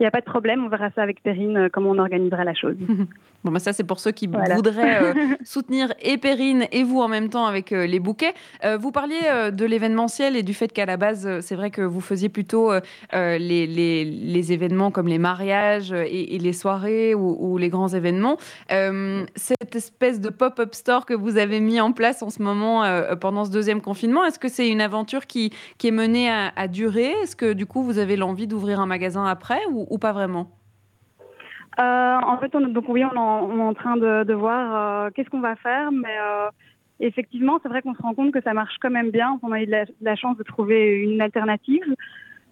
il 0.00 0.04
n'y 0.04 0.06
a 0.06 0.10
pas 0.10 0.20
de 0.20 0.24
problème, 0.24 0.64
on 0.64 0.68
verra 0.68 0.90
ça 0.94 1.02
avec 1.02 1.22
Perrine, 1.22 1.56
euh, 1.58 1.68
comment 1.70 1.90
on 1.90 1.98
organisera 1.98 2.42
la 2.42 2.54
chose. 2.54 2.74
bon, 3.44 3.52
bah 3.52 3.58
ça, 3.58 3.74
c'est 3.74 3.84
pour 3.84 4.00
ceux 4.00 4.12
qui 4.12 4.28
voudraient 4.28 5.02
euh, 5.02 5.14
soutenir 5.44 5.92
et 6.00 6.16
Perrine 6.16 6.66
et 6.72 6.84
vous 6.84 7.00
en 7.00 7.08
même 7.08 7.28
temps 7.28 7.44
avec 7.44 7.70
euh, 7.72 7.86
les 7.86 8.00
bouquets. 8.00 8.32
vous 8.78 8.92
parliez 8.92 9.20
de 9.52 9.64
l'événementiel 9.64 10.36
et 10.36 10.42
du 10.42 10.54
fait 10.54 10.72
qu'à 10.72 10.86
la 10.86 10.96
base, 10.96 11.40
c'est 11.40 11.54
vrai 11.54 11.70
que 11.70 11.82
vous 11.82 12.00
faisiez 12.00 12.30
plutôt 12.30 12.72
les, 13.12 13.38
les, 13.38 14.04
les, 14.04 14.52
événements 14.52 14.90
comme 14.90 15.06
les 15.06 15.18
mariages 15.18 15.92
et, 15.92 16.38
les 16.38 16.52
soirées 16.52 17.14
ou, 17.14 17.36
ou, 17.38 17.58
les 17.58 17.68
grands 17.68 17.88
événements. 17.88 18.38
cette 18.68 19.76
espèce 19.76 20.20
de 20.20 20.30
pop-up 20.30 20.74
store 20.74 21.04
que 21.04 21.14
vous 21.14 21.36
avez 21.36 21.60
mis 21.60 21.80
en 21.80 21.92
place 21.92 22.22
en 22.22 22.30
ce 22.30 22.42
moment 22.42 22.84
pendant 23.20 23.44
ce 23.44 23.50
deuxième 23.50 23.80
confinement, 23.80 24.24
est-ce 24.24 24.38
que 24.38 24.48
c'est 24.48 24.68
une 24.68 24.80
aventure 24.80 25.26
qui, 25.26 25.52
qui 25.78 25.88
est 25.88 25.92
menée 25.92 26.30
à, 26.30 26.52
à 26.56 26.68
durer? 26.68 27.12
Est-ce 27.22 27.36
que 27.36 27.52
du 27.52 27.66
coup, 27.66 27.82
vous 27.82 27.98
avez 27.98 28.16
l'envie 28.16 28.46
d'ouvrir 28.46 28.80
un 28.80 28.86
magasin 28.86 29.24
après 29.24 29.60
ou, 29.70 29.89
ou 29.90 29.98
pas 29.98 30.12
vraiment 30.12 30.48
euh, 31.78 32.18
En 32.22 32.38
fait, 32.38 32.54
on, 32.54 32.60
donc 32.60 32.84
oui, 32.88 33.04
on, 33.04 33.58
est 33.58 33.62
en 33.62 33.74
train 33.74 33.96
de, 33.96 34.32
voir 34.32 35.04
euh, 35.06 35.10
qu'est-ce 35.14 35.28
qu'on 35.28 35.40
va 35.40 35.56
faire, 35.56 35.92
mais 35.92 36.16
euh, 36.18 36.48
effectivement, 37.00 37.58
c'est 37.62 37.68
vrai 37.68 37.82
qu'on 37.82 37.94
se 37.94 38.02
rend 38.02 38.14
compte 38.14 38.32
que 38.32 38.40
ça 38.40 38.54
marche 38.54 38.76
quand 38.80 38.90
même 38.90 39.10
bien. 39.10 39.38
On 39.42 39.52
a 39.52 39.60
eu 39.60 39.66
de 39.66 39.84
la, 40.00 40.16
chance 40.16 40.38
de 40.38 40.42
trouver 40.44 41.02
une 41.02 41.20
alternative. 41.20 41.94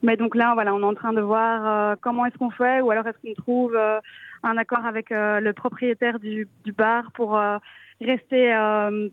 Mais 0.02 0.16
donc 0.16 0.36
là, 0.36 0.54
voilà, 0.54 0.74
on 0.74 0.80
est 0.80 0.84
en 0.84 0.94
train 0.94 1.12
de 1.12 1.20
voir 1.20 1.96
comment 2.00 2.24
est-ce 2.26 2.38
qu'on 2.38 2.50
fait, 2.50 2.80
ou 2.80 2.90
alors 2.92 3.04
est-ce 3.08 3.18
qu'on 3.20 3.34
trouve 3.34 3.76
un 4.44 4.56
accord 4.56 4.86
avec 4.86 5.10
le 5.10 5.50
propriétaire 5.50 6.20
du, 6.20 6.46
bar 6.76 7.10
pour 7.12 7.36
rester 8.00 8.52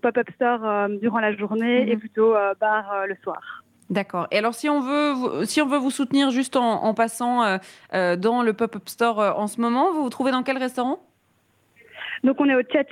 pop-up 0.04 0.30
store 0.36 0.90
durant 1.02 1.20
la 1.20 1.36
journée 1.36 1.90
et 1.90 1.96
mhm. 1.96 2.00
plutôt 2.00 2.36
bar 2.60 3.08
le 3.08 3.16
soir. 3.24 3.65
D'accord. 3.90 4.28
Et 4.32 4.40
alors, 4.40 4.54
si 4.56 4.68
on 4.68 4.80
veut, 4.80 5.46
si 5.46 5.62
on 5.62 5.68
veut 5.68 5.78
vous 5.78 5.92
soutenir 5.92 6.32
juste 6.32 6.56
en, 6.56 6.94
passant 6.94 7.44
euh, 7.44 7.58
euh, 7.94 8.16
dans 8.16 8.42
le 8.42 8.54
pop-up 8.54 8.90
store 8.90 9.20
euh, 9.20 9.32
en 9.34 9.48
ce 9.48 9.62
moment, 9.62 9.92
vous 9.92 10.04
vous 10.04 10.10
trouvez 10.10 10.32
dans 10.32 10.44
quel 10.44 10.58
restaurant? 10.58 11.00
Donc, 12.24 12.38
on 12.40 12.50
est 12.50 12.56
au 12.56 12.62
Tcha 12.62 12.84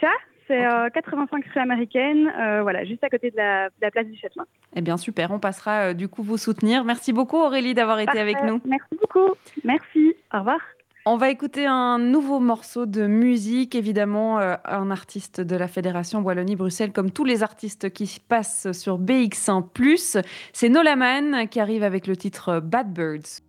c'est 0.46 0.62
85 0.94 1.46
rue 1.56 1.62
américaine, 1.62 2.30
voilà, 2.64 2.84
juste 2.84 3.02
à 3.02 3.10
côté 3.10 3.32
de 3.32 3.38
la, 3.38 3.70
place 3.92 4.06
du 4.06 4.18
Châtelain. 4.18 4.44
Eh 4.76 4.82
bien, 4.82 4.98
super. 4.98 5.32
On 5.32 5.40
passera 5.40 5.94
du 5.94 6.10
coup 6.10 6.22
vous 6.22 6.38
soutenir. 6.38 6.84
Merci 6.84 7.14
beaucoup, 7.14 7.38
Aurélie, 7.38 7.74
d'avoir 7.74 8.00
été 8.00 8.20
avec 8.20 8.44
nous. 8.44 8.60
Merci 8.66 8.90
beaucoup. 9.00 9.36
Merci. 9.64 10.14
Au 10.34 10.40
revoir. 10.40 10.60
On 11.06 11.18
va 11.18 11.30
écouter 11.30 11.66
un 11.66 12.00
nouveau 12.00 12.40
morceau 12.40 12.86
de 12.86 13.08
musique, 13.08 13.76
évidemment, 13.76 14.40
euh, 14.40 14.56
un 14.64 14.90
artiste 14.90 15.42
de 15.42 15.58
la 15.58 15.68
Fédération 15.68 16.22
Wallonie-Bruxelles, 16.22 16.94
comme 16.94 17.12
tous 17.12 17.26
les 17.26 17.44
artistes 17.44 17.92
qui 17.92 18.22
passent 18.26 18.72
sur 18.72 19.00
BX1+. 19.00 20.24
C'est 20.54 20.70
Nolaman 20.70 21.50
qui 21.50 21.60
arrive 21.60 21.84
avec 21.84 22.08
le 22.08 22.16
titre 22.16 22.62
Bad 22.62 22.94
Birds. 22.94 23.42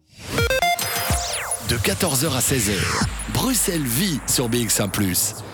De 1.69 1.77
14h 1.77 2.35
à 2.35 2.40
16h, 2.40 3.07
Bruxelles 3.33 3.83
vit 3.83 4.19
sur 4.27 4.51
BX1+. 4.51 5.54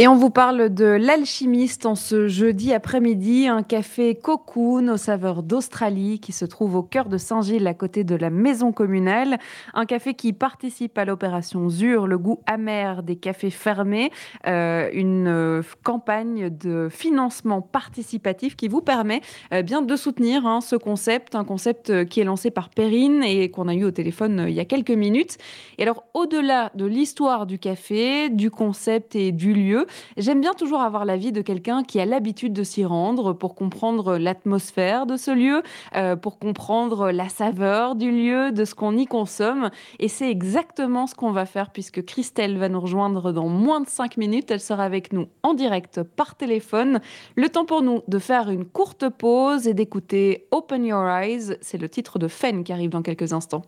Et 0.00 0.08
on 0.08 0.16
vous 0.16 0.30
parle 0.30 0.74
de 0.74 0.86
l'alchimiste 0.86 1.86
en 1.86 1.94
ce 1.94 2.26
jeudi 2.26 2.74
après-midi, 2.74 3.46
un 3.46 3.62
café 3.62 4.16
cocoon 4.16 4.88
aux 4.88 4.96
saveurs 4.96 5.44
d'Australie 5.44 6.18
qui 6.18 6.32
se 6.32 6.44
trouve 6.44 6.74
au 6.74 6.82
cœur 6.82 7.08
de 7.08 7.16
Saint-Gilles 7.16 7.68
à 7.68 7.74
côté 7.74 8.02
de 8.02 8.16
la 8.16 8.28
maison 8.28 8.72
communale. 8.72 9.38
Un 9.72 9.86
café 9.86 10.14
qui 10.14 10.32
participe 10.32 10.98
à 10.98 11.04
l'opération 11.04 11.68
ZUR, 11.68 12.08
le 12.08 12.18
goût 12.18 12.40
amer 12.46 13.04
des 13.04 13.14
cafés 13.14 13.50
fermés, 13.50 14.10
euh, 14.48 14.90
une 14.92 15.28
euh, 15.28 15.62
campagne 15.84 16.50
de 16.50 16.88
financement 16.90 17.62
participatif 17.62 18.56
qui 18.56 18.66
vous 18.66 18.80
permet 18.80 19.20
euh, 19.52 19.62
bien 19.62 19.80
de 19.80 19.94
soutenir 19.94 20.44
hein, 20.44 20.60
ce 20.60 20.74
concept, 20.74 21.36
un 21.36 21.44
concept 21.44 22.04
qui 22.06 22.20
est 22.20 22.24
lancé 22.24 22.50
par 22.50 22.68
Perrine 22.68 23.22
et 23.22 23.48
qu'on 23.52 23.68
a 23.68 23.74
eu 23.74 23.84
au 23.84 23.92
téléphone 23.92 24.46
il 24.48 24.54
y 24.54 24.60
a 24.60 24.64
quelques 24.64 24.90
minutes. 24.90 25.38
Et 25.78 25.82
alors 25.84 26.02
au-delà 26.14 26.72
de 26.74 26.84
l'histoire 26.84 27.46
du 27.46 27.60
café, 27.60 28.28
du 28.28 28.50
concept 28.50 29.14
et 29.14 29.30
du 29.30 29.54
lieu, 29.54 29.83
J'aime 30.16 30.40
bien 30.40 30.54
toujours 30.54 30.80
avoir 30.80 31.04
l'avis 31.04 31.32
de 31.32 31.42
quelqu'un 31.42 31.82
qui 31.82 32.00
a 32.00 32.04
l'habitude 32.04 32.52
de 32.52 32.62
s'y 32.62 32.84
rendre 32.84 33.32
pour 33.32 33.54
comprendre 33.54 34.16
l'atmosphère 34.16 35.06
de 35.06 35.16
ce 35.16 35.30
lieu, 35.30 35.62
euh, 35.96 36.16
pour 36.16 36.38
comprendre 36.38 37.10
la 37.10 37.28
saveur 37.28 37.94
du 37.94 38.10
lieu, 38.10 38.52
de 38.52 38.64
ce 38.64 38.74
qu'on 38.74 38.96
y 38.96 39.06
consomme. 39.06 39.70
Et 39.98 40.08
c'est 40.08 40.30
exactement 40.30 41.06
ce 41.06 41.14
qu'on 41.14 41.32
va 41.32 41.46
faire 41.46 41.70
puisque 41.70 42.04
Christelle 42.04 42.58
va 42.58 42.68
nous 42.68 42.80
rejoindre 42.80 43.32
dans 43.32 43.48
moins 43.48 43.80
de 43.80 43.88
5 43.88 44.16
minutes. 44.16 44.50
Elle 44.50 44.60
sera 44.60 44.84
avec 44.84 45.12
nous 45.12 45.28
en 45.42 45.54
direct 45.54 46.02
par 46.02 46.34
téléphone. 46.36 47.00
Le 47.36 47.48
temps 47.48 47.64
pour 47.64 47.82
nous 47.82 48.02
de 48.08 48.18
faire 48.18 48.50
une 48.50 48.64
courte 48.64 49.08
pause 49.08 49.66
et 49.66 49.74
d'écouter 49.74 50.46
Open 50.50 50.84
Your 50.84 51.06
Eyes. 51.08 51.56
C'est 51.60 51.78
le 51.78 51.88
titre 51.88 52.18
de 52.18 52.28
Fen 52.28 52.64
qui 52.64 52.72
arrive 52.72 52.90
dans 52.90 53.02
quelques 53.02 53.32
instants. 53.32 53.62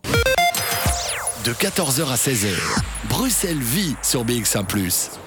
De 1.45 1.53
14h 1.53 2.11
à 2.11 2.15
16h, 2.15 2.83
Bruxelles 3.09 3.57
vit 3.57 3.95
sur 4.01 4.25
BX1⁇ 4.25 4.65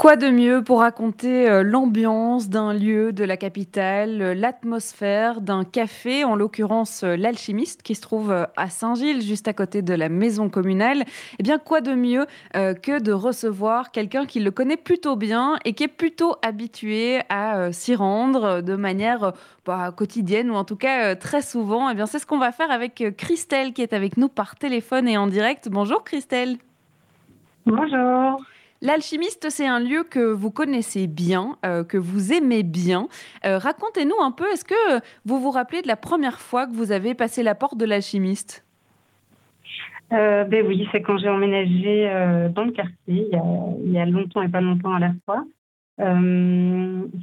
Quoi 0.00 0.16
de 0.16 0.30
mieux 0.30 0.64
pour 0.64 0.78
raconter 0.78 1.46
euh, 1.50 1.62
l'ambiance 1.62 2.48
d'un 2.48 2.72
lieu 2.72 3.12
de 3.12 3.22
la 3.22 3.36
capitale, 3.36 4.22
euh, 4.22 4.34
l'atmosphère 4.34 5.42
d'un 5.42 5.62
café, 5.62 6.24
en 6.24 6.36
l'occurrence 6.36 7.04
euh, 7.04 7.16
l'alchimiste 7.16 7.82
qui 7.82 7.94
se 7.94 8.00
trouve 8.00 8.32
à 8.32 8.70
Saint-Gilles, 8.70 9.20
juste 9.20 9.46
à 9.46 9.52
côté 9.52 9.82
de 9.82 9.92
la 9.92 10.08
maison 10.08 10.48
communale 10.48 11.04
Eh 11.38 11.42
bien, 11.42 11.58
quoi 11.58 11.82
de 11.82 11.92
mieux 11.92 12.24
que 12.54 12.98
de 12.98 13.12
recevoir 13.12 13.90
quelqu'un 13.90 14.24
qui 14.24 14.40
le 14.40 14.50
connaît 14.50 14.78
plutôt 14.78 15.16
bien 15.16 15.58
et 15.66 15.74
qui 15.74 15.84
est 15.84 15.88
plutôt 15.88 16.36
habitué 16.40 17.20
à 17.28 17.70
s'y 17.70 17.94
rendre 17.94 18.62
de 18.62 18.76
manière 18.76 19.34
bah, 19.66 19.92
quotidienne 19.94 20.50
ou 20.50 20.54
en 20.54 20.64
tout 20.64 20.76
cas 20.76 21.14
très 21.14 21.42
souvent 21.42 21.90
Eh 21.90 21.94
bien, 21.94 22.06
c'est 22.06 22.18
ce 22.18 22.26
qu'on 22.26 22.38
va 22.38 22.52
faire 22.52 22.70
avec 22.70 23.04
Christelle 23.18 23.74
qui 23.74 23.82
est 23.82 23.92
avec 23.92 24.16
nous 24.16 24.30
par 24.30 24.56
téléphone 24.56 25.08
et 25.08 25.18
en 25.18 25.26
direct. 25.26 25.68
Bonjour 25.70 26.04
Christelle. 26.04 26.56
Bonjour. 27.66 28.40
L'alchimiste, 28.82 29.48
c'est 29.50 29.66
un 29.66 29.78
lieu 29.78 30.04
que 30.04 30.32
vous 30.32 30.50
connaissez 30.50 31.06
bien, 31.06 31.58
euh, 31.66 31.84
que 31.84 31.98
vous 31.98 32.32
aimez 32.32 32.62
bien. 32.62 33.08
Euh, 33.44 33.58
racontez-nous 33.58 34.18
un 34.22 34.30
peu, 34.30 34.50
est-ce 34.50 34.64
que 34.64 35.00
vous 35.26 35.38
vous 35.38 35.50
rappelez 35.50 35.82
de 35.82 35.86
la 35.86 35.96
première 35.96 36.40
fois 36.40 36.66
que 36.66 36.72
vous 36.72 36.90
avez 36.90 37.14
passé 37.14 37.42
la 37.42 37.54
porte 37.54 37.76
de 37.76 37.84
l'alchimiste? 37.84 38.64
Euh, 40.12 40.44
ben 40.44 40.66
oui, 40.66 40.88
c'est 40.92 41.02
quand 41.02 41.18
j'ai 41.18 41.28
emménagé 41.28 42.06
dans 42.54 42.64
le 42.64 42.72
quartier, 42.72 42.96
il 43.06 43.92
y, 43.92 43.98
a, 43.98 44.06
longtemps 44.06 44.42
et 44.42 44.48
pas 44.48 44.62
longtemps 44.62 44.94
à 44.94 44.98
la 44.98 45.12
fois. 45.26 45.44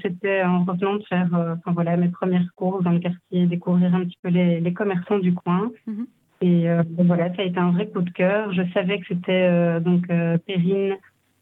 C'était 0.04 0.44
en 0.44 0.64
revenant 0.64 0.98
de 0.98 1.04
faire 1.06 1.28
enfin, 1.34 1.72
voilà, 1.74 1.98
mes 1.98 2.10
premières 2.10 2.48
courses 2.56 2.84
dans 2.84 2.92
le 2.92 3.00
quartier, 3.00 3.48
découvrir 3.48 3.96
un 3.96 4.06
petit 4.06 4.18
peu 4.22 4.30
les, 4.30 4.74
commerçants 4.74 5.18
du 5.18 5.34
coin. 5.34 5.72
Mhm. 5.88 6.06
Et 6.42 6.68
ben 6.68 7.08
voilà, 7.08 7.36
ça 7.36 7.42
a 7.42 7.46
été 7.46 7.58
un 7.58 7.72
vrai 7.72 7.88
coup 7.88 8.04
de 8.04 8.12
cœur. 8.12 8.54
Je 8.54 8.62
savais 8.74 9.00
que 9.00 9.08
c'était 9.08 9.82
donc 9.82 10.08
Perrine 10.46 10.98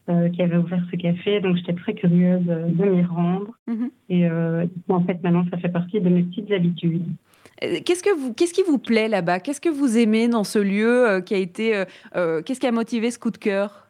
euh, 0.08 0.30
qui 0.30 0.44
avait 0.44 0.58
ouvert 0.58 0.84
ce 0.91 0.98
café. 0.98 1.39
Donc, 1.39 1.56
j'étais 1.56 1.74
très 1.74 1.96
curieuse 1.96 2.44
euh, 2.48 2.68
de 2.68 2.86
m'y 2.86 3.02
rendre. 3.04 3.48
Mhm. 3.65 3.89
Et 4.10 4.30
euh, 4.30 4.68
en 4.88 5.04
fait, 5.04 5.24
maintenant, 5.24 5.44
ça 5.50 5.58
fait 5.58 5.70
partie 5.70 6.00
de 6.00 6.10
mes 6.10 6.22
petites 6.22 6.52
habitudes. 6.52 7.08
Qu'est-ce 7.60 8.04
que 8.04 8.15
vous, 8.15 8.32
qu'est-ce 8.36 8.54
qui 8.54 8.62
vous 8.62 8.78
plaît 8.78 9.08
là-bas? 9.08 9.39
Qu'est-ce 9.39 9.60
que 9.60 9.70
vous 9.70 9.98
aimez 9.98 10.28
dans 10.28 10.44
ce 10.44 10.60
lieu 10.60 11.24
qui 11.26 11.34
a 11.34 11.38
été, 11.38 11.86
qu'est-ce 12.13 12.60
qui 12.60 12.68
a 12.68 12.72
motivé 12.72 13.10
ce 13.10 13.18
coup 13.18 13.32
de 13.32 13.38
cœur? 13.38 13.88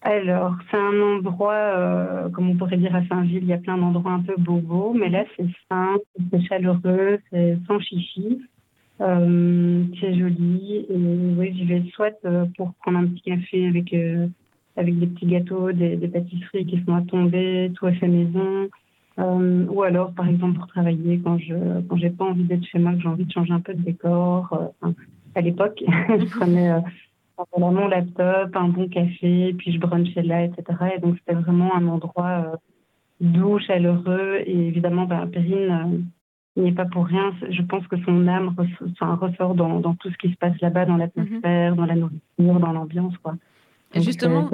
Alors, 0.00 0.54
c'est 0.70 0.78
un 0.78 1.02
endroit, 1.02 2.30
comme 2.32 2.48
on 2.48 2.54
pourrait 2.54 2.76
dire 2.76 2.94
à 2.94 3.04
Saint-Gilles, 3.08 3.42
il 3.42 3.48
y 3.48 3.52
a 3.52 3.58
plein 3.58 3.76
d'endroits 3.76 4.12
un 4.12 4.20
peu 4.20 4.36
bobos, 4.38 4.94
mais 4.94 5.10
là, 5.10 5.24
c'est 5.36 5.48
simple, 5.68 6.04
c'est 6.30 6.42
chaleureux, 6.46 7.18
c'est 7.32 7.58
sans 7.66 7.80
chichi. 7.80 8.40
c'est 9.00 10.14
joli 10.14 10.86
et 10.88 11.34
oui, 11.36 11.52
j'y 11.56 11.64
vais 11.64 11.82
soit 11.92 12.18
pour 12.56 12.72
prendre 12.74 12.98
un 12.98 13.06
petit 13.08 13.22
café 13.22 13.66
avec 13.66 13.92
avec 14.78 14.98
des 14.98 15.06
petits 15.08 15.26
gâteaux, 15.26 15.72
des, 15.72 15.96
pâtisseries 16.08 16.66
qui 16.66 16.82
sont 16.84 16.94
à 16.94 17.02
tomber, 17.02 17.72
tout 17.74 17.86
à 17.86 17.92
fait 17.92 18.06
maison. 18.06 18.68
Euh, 19.18 19.66
ou 19.68 19.82
alors, 19.82 20.12
par 20.12 20.28
exemple, 20.28 20.58
pour 20.58 20.68
travailler, 20.68 21.20
quand 21.22 21.38
je 21.38 21.54
quand 21.88 21.96
j'ai 21.96 22.10
pas 22.10 22.24
envie 22.24 22.44
d'être 22.44 22.64
chez 22.64 22.78
moi, 22.78 22.92
que 22.92 23.00
j'ai 23.00 23.08
envie 23.08 23.24
de 23.24 23.32
changer 23.32 23.52
un 23.52 23.60
peu 23.60 23.74
de 23.74 23.82
décor. 23.82 24.70
Euh, 24.84 24.92
à 25.34 25.40
l'époque, 25.40 25.82
je 25.86 26.38
prenais 26.38 26.70
euh, 26.70 26.80
mon 27.58 27.88
laptop, 27.88 28.54
un 28.54 28.68
bon 28.68 28.88
café, 28.88 29.54
puis 29.58 29.72
je 29.72 29.80
brunchais 29.80 30.22
là, 30.22 30.44
etc. 30.44 30.64
Et 30.96 31.00
donc, 31.00 31.16
c'était 31.18 31.38
vraiment 31.38 31.74
un 31.74 31.88
endroit 31.88 32.52
doux, 33.20 33.58
chaleureux. 33.58 34.42
Et 34.46 34.68
évidemment, 34.68 35.06
ben, 35.06 35.26
Perrine 35.26 36.06
n'est 36.54 36.72
pas 36.72 36.86
pour 36.86 37.06
rien. 37.06 37.32
Je 37.50 37.62
pense 37.62 37.86
que 37.88 37.96
son 38.04 38.28
âme 38.28 38.54
ressort 39.00 39.54
dans, 39.56 39.80
dans 39.80 39.94
tout 39.94 40.10
ce 40.10 40.16
qui 40.18 40.30
se 40.30 40.36
passe 40.36 40.58
là-bas, 40.60 40.86
dans 40.86 40.96
l'atmosphère, 40.96 41.74
dans 41.74 41.86
la 41.86 41.96
nourriture, 41.96 42.60
dans 42.60 42.72
l'ambiance. 42.72 43.16
quoi. 43.18 43.34
Justement, 43.94 44.50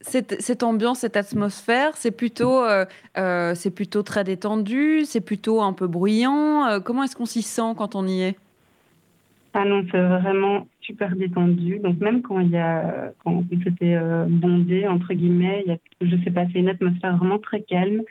cette, 0.00 0.40
cette, 0.40 0.62
ambiance, 0.62 1.00
cette 1.00 1.16
atmosphère, 1.16 1.96
c'est 1.96 2.16
plutôt, 2.16 2.62
euh, 2.64 2.86
euh, 3.18 3.54
c'est 3.54 3.70
plutôt 3.70 4.02
très 4.02 4.24
détendu, 4.24 5.04
c'est 5.04 5.20
plutôt 5.20 5.60
un 5.60 5.74
peu 5.74 5.86
bruyant. 5.86 6.66
Euh, 6.66 6.80
comment 6.80 7.02
est-ce 7.02 7.14
qu'on 7.14 7.26
s'y 7.26 7.42
sent 7.42 7.74
quand 7.76 7.94
on 7.94 8.06
y 8.06 8.22
est? 8.22 8.36
Ah 9.52 9.64
non, 9.64 9.84
c'est 9.90 10.00
vraiment 10.00 10.66
super 10.80 11.14
détendu. 11.14 11.78
Donc 11.78 12.00
même 12.00 12.22
quand 12.22 12.40
il 12.40 12.50
y 12.50 12.56
a, 12.56 13.12
quand 13.22 13.44
c'était 13.64 13.98
bondé 14.28 14.86
entre 14.86 15.14
guillemets, 15.14 15.62
il 15.66 15.72
y 15.72 15.74
a, 15.74 15.78
je 16.00 16.16
sais 16.24 16.30
pas, 16.30 16.44
c'est 16.52 16.58
une 16.58 16.68
atmosphère 16.68 17.16
vraiment 17.16 17.38
très 17.38 17.62
calme. 17.62 18.02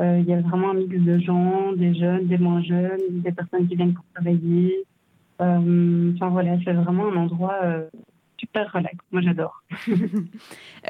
il 0.00 0.24
y 0.24 0.32
a 0.32 0.40
vraiment 0.40 0.70
un 0.70 0.74
mix 0.74 0.96
de 0.96 1.18
gens, 1.18 1.72
des 1.72 1.94
jeunes, 1.94 2.26
des 2.26 2.38
moins 2.38 2.62
jeunes, 2.62 3.00
des 3.10 3.32
personnes 3.32 3.66
qui 3.66 3.74
viennent 3.74 3.94
pour 3.94 4.04
travailler. 4.14 4.84
enfin 5.40 6.28
voilà, 6.30 6.56
c'est 6.64 6.72
vraiment 6.72 7.08
un 7.08 7.16
endroit 7.16 7.58
super 8.42 8.72
relax. 8.72 8.96
Moi, 9.12 9.22
j'adore. 9.22 9.62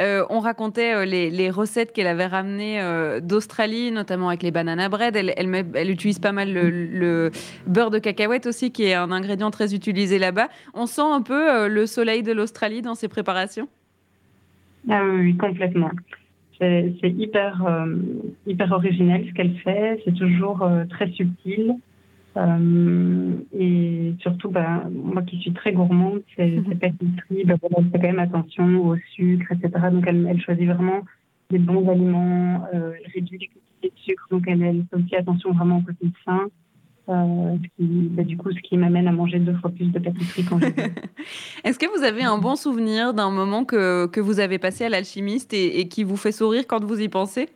Euh, 0.00 0.24
on 0.30 0.38
racontait 0.38 0.94
euh, 0.94 1.04
les, 1.04 1.50
recettes 1.50 1.92
qu'elle 1.92 2.06
avait 2.06 2.26
ramenées 2.26 2.80
euh, 2.80 3.20
d'Australie, 3.20 3.90
notamment 3.92 4.28
avec 4.28 4.42
les 4.42 4.50
banana 4.50 4.88
bread. 4.88 5.14
Elle, 5.16 5.34
elle, 5.36 5.90
utilise 5.90 6.18
pas 6.18 6.32
mal 6.32 6.50
le, 6.50 7.30
beurre 7.66 7.90
de 7.90 7.98
cacahuète 7.98 8.46
aussi, 8.46 8.72
qui 8.72 8.84
est 8.84 8.94
un 8.94 9.12
ingrédient 9.12 9.50
très 9.50 9.74
utilisé 9.74 10.18
là-bas. 10.18 10.48
On 10.72 10.86
sent 10.86 11.02
un 11.02 11.20
peu 11.20 11.68
le 11.68 11.84
soleil 11.84 12.22
de 12.22 12.32
l'Australie 12.32 12.80
dans 12.80 12.94
ses 12.94 13.08
préparations? 13.08 13.68
Ah 14.88 15.02
oui, 15.04 15.36
complètement. 15.36 15.90
C'est 16.58 16.94
hyper, 17.02 17.62
hyper 18.46 18.72
original 18.72 19.26
ce 19.28 19.34
qu'elle 19.34 19.58
fait. 19.58 20.00
C'est 20.06 20.14
toujours 20.14 20.66
très 20.88 21.10
subtil. 21.10 21.74
Euh, 22.36 23.32
et 23.58 24.14
surtout, 24.20 24.48
bah, 24.48 24.84
moi 24.90 25.22
qui 25.22 25.38
suis 25.38 25.52
très 25.52 25.72
gourmande, 25.72 26.22
c'est 26.36 26.50
mhm. 26.50 26.78
pâtisseries, 26.78 27.44
bah, 27.44 27.54
elle 27.62 27.84
fait 27.90 27.98
quand 27.98 28.00
même 28.00 28.18
attention 28.18 28.86
au 28.86 28.96
sucre, 29.14 29.52
etc. 29.52 29.70
Donc 29.92 30.04
elle, 30.06 30.26
elle 30.28 30.40
choisit 30.40 30.66
vraiment 30.66 31.02
des 31.50 31.58
bons 31.58 31.86
aliments, 31.90 32.66
euh, 32.72 32.92
elle 33.04 33.12
réduit 33.12 33.38
les 33.38 33.48
quantités 33.48 33.94
de 33.94 34.02
sucre, 34.02 34.26
donc 34.30 34.44
elle, 34.46 34.62
elle, 34.62 34.84
fait 34.90 34.96
aussi 34.96 35.16
attention 35.16 35.52
vraiment 35.52 35.78
au 35.78 35.82
côté 35.82 36.06
sain. 36.24 36.48
Euh, 37.08 37.56
ce 37.56 37.68
qui, 37.76 38.08
bah, 38.10 38.22
du 38.22 38.36
coup, 38.36 38.50
ce 38.50 38.60
qui 38.60 38.78
m'amène 38.78 39.08
à 39.08 39.12
manger 39.12 39.38
deux 39.38 39.54
fois 39.56 39.70
plus 39.70 39.86
de 39.86 39.98
pâtisseries 39.98 40.44
quand 40.44 40.58
je 40.60 40.66
Est-ce 41.64 41.78
que 41.78 41.98
vous 41.98 42.04
avez 42.04 42.22
un 42.22 42.38
bon 42.38 42.56
souvenir 42.56 43.12
d'un 43.12 43.30
moment 43.30 43.64
que, 43.64 44.06
que 44.06 44.20
vous 44.20 44.40
avez 44.40 44.58
passé 44.58 44.84
à 44.84 44.88
l'alchimiste 44.88 45.52
et, 45.52 45.80
et 45.80 45.88
qui 45.88 46.04
vous 46.04 46.16
fait 46.16 46.32
sourire 46.32 46.64
quand 46.66 46.82
vous 46.82 47.00
y 47.00 47.08
pensez? 47.08 47.48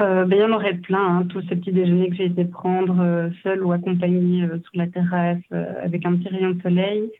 Euh, 0.00 0.24
ben, 0.24 0.36
il 0.36 0.40
y 0.40 0.44
en 0.44 0.52
aurait 0.52 0.74
plein, 0.74 1.18
hein, 1.18 1.26
tous 1.28 1.42
ces 1.48 1.56
petits 1.56 1.72
déjeuners 1.72 2.10
que 2.10 2.16
j'ai 2.16 2.26
été 2.26 2.44
prendre 2.44 3.00
euh, 3.00 3.30
seul 3.42 3.64
ou 3.64 3.72
accompagné 3.72 4.44
euh, 4.44 4.58
sur 4.60 4.72
la 4.74 4.86
terrasse 4.86 5.42
avec 5.82 6.06
un 6.06 6.16
petit 6.16 6.28
rayon 6.28 6.50
de 6.50 6.62
soleil. 6.62 7.10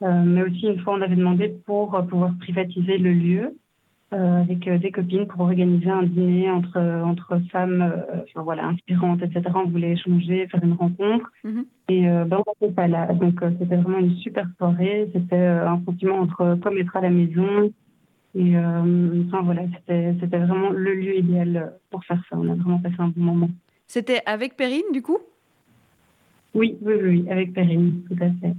mais 0.00 0.42
aussi, 0.42 0.66
une 0.66 0.78
fois, 0.80 0.94
on 0.94 1.02
avait 1.02 1.16
demandé 1.16 1.48
pour 1.66 2.00
pouvoir 2.08 2.32
privatiser 2.38 2.98
le 2.98 3.12
lieu 3.12 3.56
avec 4.10 4.66
des 4.80 4.90
copines 4.90 5.26
pour 5.26 5.40
organiser 5.42 5.90
un 5.90 6.04
dîner 6.04 6.50
entre, 6.50 6.78
entre 7.04 7.40
femmes 7.52 7.92
enfin, 8.22 8.42
voilà, 8.42 8.64
inspirantes, 8.66 9.22
etc. 9.22 9.42
On 9.54 9.68
voulait 9.68 9.92
échanger, 9.92 10.46
faire 10.46 10.64
une 10.64 10.72
rencontre. 10.72 11.30
Mm-hmm. 11.44 11.64
Et 11.90 12.02
ben, 12.02 12.38
on 12.38 12.44
n'était 12.62 12.74
pas 12.74 12.86
là. 12.86 13.06
Donc, 13.12 13.40
c'était 13.58 13.76
vraiment 13.76 13.98
une 13.98 14.16
super 14.16 14.46
soirée. 14.56 15.10
C'était 15.12 15.36
un 15.36 15.82
sentiment 15.84 16.20
entre 16.20 16.56
comme 16.62 16.78
être 16.78 16.96
à 16.96 17.02
la 17.02 17.10
maison, 17.10 17.70
et 18.34 18.56
euh, 18.56 19.24
enfin, 19.26 19.42
voilà, 19.42 19.62
c'était 19.86 20.38
vraiment 20.38 20.70
le 20.70 20.94
lieu 20.94 21.16
idéal 21.16 21.72
pour 21.90 22.04
faire 22.04 22.22
ça. 22.28 22.36
On 22.36 22.48
a 22.50 22.54
vraiment 22.54 22.78
passé 22.78 22.96
un 22.98 23.08
bon 23.08 23.22
moment. 23.22 23.50
C'était 23.86 24.20
avec 24.26 24.56
Perrine, 24.56 24.82
du 24.92 25.00
coup? 25.00 25.18
Oui, 26.54 26.76
oui, 26.82 26.94
oui, 27.02 27.26
avec 27.30 27.54
Perrine, 27.54 28.02
tout 28.08 28.16
à 28.22 28.26
fait. 28.40 28.54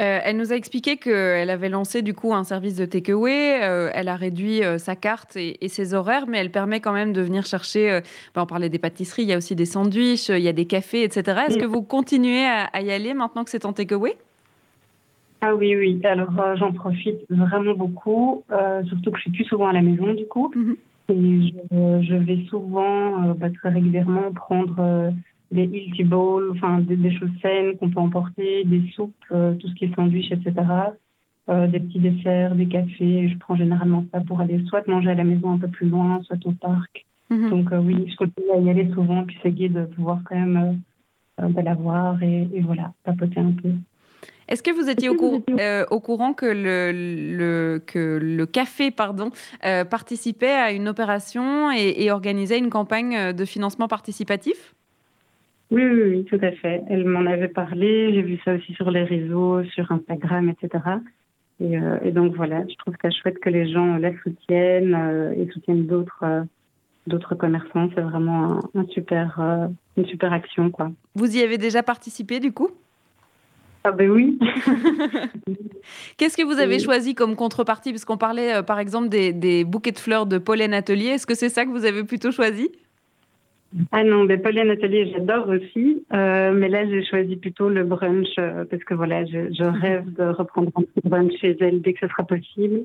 Euh, 0.00 0.18
elle 0.24 0.36
nous 0.36 0.52
a 0.52 0.56
expliqué 0.56 0.96
qu'elle 0.96 1.50
avait 1.50 1.68
lancé 1.68 2.02
du 2.02 2.14
coup 2.14 2.34
un 2.34 2.42
service 2.42 2.74
de 2.74 2.84
takeaway. 2.86 3.62
Euh, 3.62 3.90
elle 3.94 4.08
a 4.08 4.16
réduit 4.16 4.62
sa 4.78 4.96
carte 4.96 5.36
et, 5.36 5.68
ses 5.68 5.94
horaires, 5.94 6.26
mais 6.26 6.38
elle 6.38 6.50
permet 6.50 6.80
quand 6.80 6.92
même 6.92 7.12
de 7.12 7.20
venir 7.20 7.46
chercher. 7.46 8.00
Ben, 8.34 8.42
on 8.42 8.46
parlait 8.46 8.70
des 8.70 8.80
pâtisseries, 8.80 9.22
il 9.22 9.28
y 9.28 9.32
a 9.32 9.36
aussi 9.36 9.54
des 9.54 9.66
sandwichs, 9.66 10.30
il 10.30 10.40
y 10.40 10.48
a 10.48 10.52
des 10.52 10.66
cafés, 10.66 11.04
etc. 11.04 11.42
Est-ce 11.46 11.58
que 11.58 11.66
vous 11.66 11.82
continuez 11.82 12.44
à, 12.44 12.64
à, 12.64 12.80
y 12.80 12.90
aller 12.90 13.14
maintenant 13.14 13.44
que 13.44 13.50
c'est 13.50 13.64
en 13.64 13.72
takeaway? 13.72 14.16
Ah 15.44 15.56
oui, 15.56 15.74
oui. 15.74 16.00
Alors, 16.04 16.38
euh, 16.40 16.54
j'en 16.54 16.72
profite 16.72 17.18
vraiment 17.28 17.74
beaucoup, 17.74 18.44
euh, 18.52 18.84
surtout 18.84 19.10
que 19.10 19.16
je 19.16 19.22
suis 19.22 19.32
plus 19.32 19.44
souvent 19.44 19.66
à 19.66 19.72
la 19.72 19.82
maison, 19.82 20.14
du 20.14 20.24
coup. 20.26 20.52
Mhm. 20.54 20.76
Et 21.08 21.54
je, 22.02 22.14
vais 22.14 22.44
souvent, 22.48 23.24
euh, 23.24 23.34
bah, 23.34 23.50
très 23.50 23.70
régulièrement, 23.70 24.32
prendre 24.32 25.12
des 25.50 25.64
healthy 25.64 26.04
bowls, 26.04 26.52
enfin, 26.52 26.78
des, 26.78 27.10
choses 27.18 27.32
saines 27.42 27.76
qu'on 27.76 27.90
peut 27.90 27.98
emporter, 27.98 28.62
des 28.64 28.88
soupes, 28.94 29.12
tout 29.28 29.68
ce 29.68 29.74
qui 29.74 29.86
est 29.86 29.94
sandwich, 29.96 30.30
etc. 30.30 30.54
des 31.48 31.80
petits 31.80 31.98
desserts, 31.98 32.54
des 32.54 32.68
cafés. 32.68 33.28
Je 33.28 33.36
prends 33.38 33.56
généralement 33.56 34.04
ça 34.12 34.20
pour 34.20 34.40
aller 34.40 34.64
soit 34.66 34.86
manger 34.86 35.10
à 35.10 35.14
la 35.14 35.24
maison 35.24 35.50
un 35.50 35.58
peu 35.58 35.68
plus 35.68 35.88
loin, 35.88 36.22
soit 36.22 36.38
au 36.46 36.52
parc. 36.52 37.04
Mhm. 37.30 37.50
Donc, 37.50 37.70
oui, 37.82 38.06
je 38.08 38.16
continue 38.16 38.50
à 38.54 38.58
y 38.58 38.70
aller 38.70 38.88
souvent, 38.94 39.24
puis 39.24 39.36
c'est 39.42 39.50
gai 39.50 39.68
de 39.68 39.86
pouvoir 39.86 40.20
quand 40.24 40.36
même 40.36 40.80
bah, 41.36 41.62
l'avoir 41.62 42.22
et, 42.22 42.48
et 42.54 42.60
voilà, 42.60 42.92
papoter 43.04 43.40
un 43.40 43.52
peu. 43.60 43.72
Est-ce 44.52 44.62
que 44.62 44.70
vous 44.70 44.90
étiez 44.90 45.08
au, 45.08 45.42
euh, 45.58 45.86
au 45.90 45.98
courant 45.98 46.34
que 46.34 46.44
le, 46.44 47.78
que 47.78 48.18
le 48.20 48.44
café 48.44 48.90
pardon, 48.90 49.30
euh, 49.64 49.86
participait 49.86 50.52
à 50.52 50.72
une 50.72 50.88
opération 50.88 51.70
et, 51.70 52.10
organisait 52.10 52.58
une 52.58 52.68
campagne 52.68 53.16
euh, 53.16 53.32
de 53.32 53.46
financement 53.46 53.88
participatif? 53.88 54.74
Oui, 55.70 55.82
oui, 55.82 56.02
oui, 56.02 56.24
tout 56.26 56.38
à 56.42 56.52
fait. 56.52 56.82
Elle 56.90 57.06
m'en 57.06 57.24
avait 57.24 57.48
parlé. 57.48 58.12
J'ai 58.12 58.20
vu 58.20 58.38
ça 58.44 58.52
aussi 58.52 58.74
sur 58.74 58.90
les 58.90 59.04
réseaux, 59.04 59.64
sur 59.64 59.90
Instagram, 59.90 60.50
etc. 60.50 60.84
Et, 61.58 62.10
donc 62.10 62.34
voilà, 62.34 62.62
je 62.68 62.74
trouve 62.76 62.94
ça 63.00 63.08
chouette 63.10 63.38
que 63.38 63.48
les 63.48 63.72
gens 63.72 63.96
la 63.96 64.10
soutiennent 64.22 65.32
et 65.38 65.50
soutiennent 65.50 65.86
d'autres 65.86 66.44
d'autres 67.06 67.34
commerçants. 67.36 67.88
C'est 67.94 68.02
vraiment 68.02 68.60
un, 68.74 68.86
super, 68.88 69.40
une 69.96 70.06
super 70.06 70.30
action. 70.34 70.70
Quoi. 70.70 70.90
Vous 71.14 71.38
y 71.38 71.40
avez 71.40 71.56
déjà 71.56 71.82
participé 71.82 72.38
du 72.38 72.52
coup? 72.52 72.68
Ah 73.84 73.90
ben 73.90 74.10
oui. 74.10 74.38
Qu'est-ce 76.16 76.36
que 76.36 76.44
vous 76.44 76.60
avez 76.60 76.78
choisi 76.78 77.14
comme 77.14 77.34
contrepartie? 77.34 77.90
Parce 77.90 78.04
qu'on 78.04 78.16
parlait 78.16 78.54
euh, 78.54 78.62
par 78.62 78.78
exemple 78.78 79.08
des, 79.08 79.64
bouquets 79.64 79.90
de 79.90 79.98
fleurs 79.98 80.26
de 80.26 80.38
Pollen 80.38 80.72
Atelier. 80.72 81.06
Est-ce 81.06 81.26
que 81.26 81.34
c'est 81.34 81.48
ça 81.48 81.64
que 81.64 81.70
vous 81.70 81.84
avez 81.84 82.04
plutôt 82.04 82.30
choisi? 82.30 82.70
Ah 83.90 84.04
non, 84.04 84.24
des 84.24 84.38
Pollen 84.38 84.70
Atelier, 84.70 85.10
j'adore 85.12 85.48
aussi. 85.48 86.04
Euh, 86.12 86.52
mais 86.52 86.68
là, 86.68 86.88
j'ai 86.88 87.04
choisi 87.04 87.36
plutôt 87.36 87.68
le 87.68 87.82
brunch 87.82 88.28
euh, 88.38 88.64
parce 88.70 88.84
que 88.84 88.94
voilà, 88.94 89.24
je, 89.24 89.64
rêve 89.64 90.12
de 90.12 90.24
reprendre 90.24 90.70
un 90.76 90.82
petit 90.82 91.08
brunch 91.08 91.32
chez 91.40 91.56
elle 91.60 91.80
dès 91.80 91.94
que 91.94 92.00
ce 92.00 92.08
sera 92.08 92.22
possible. 92.22 92.82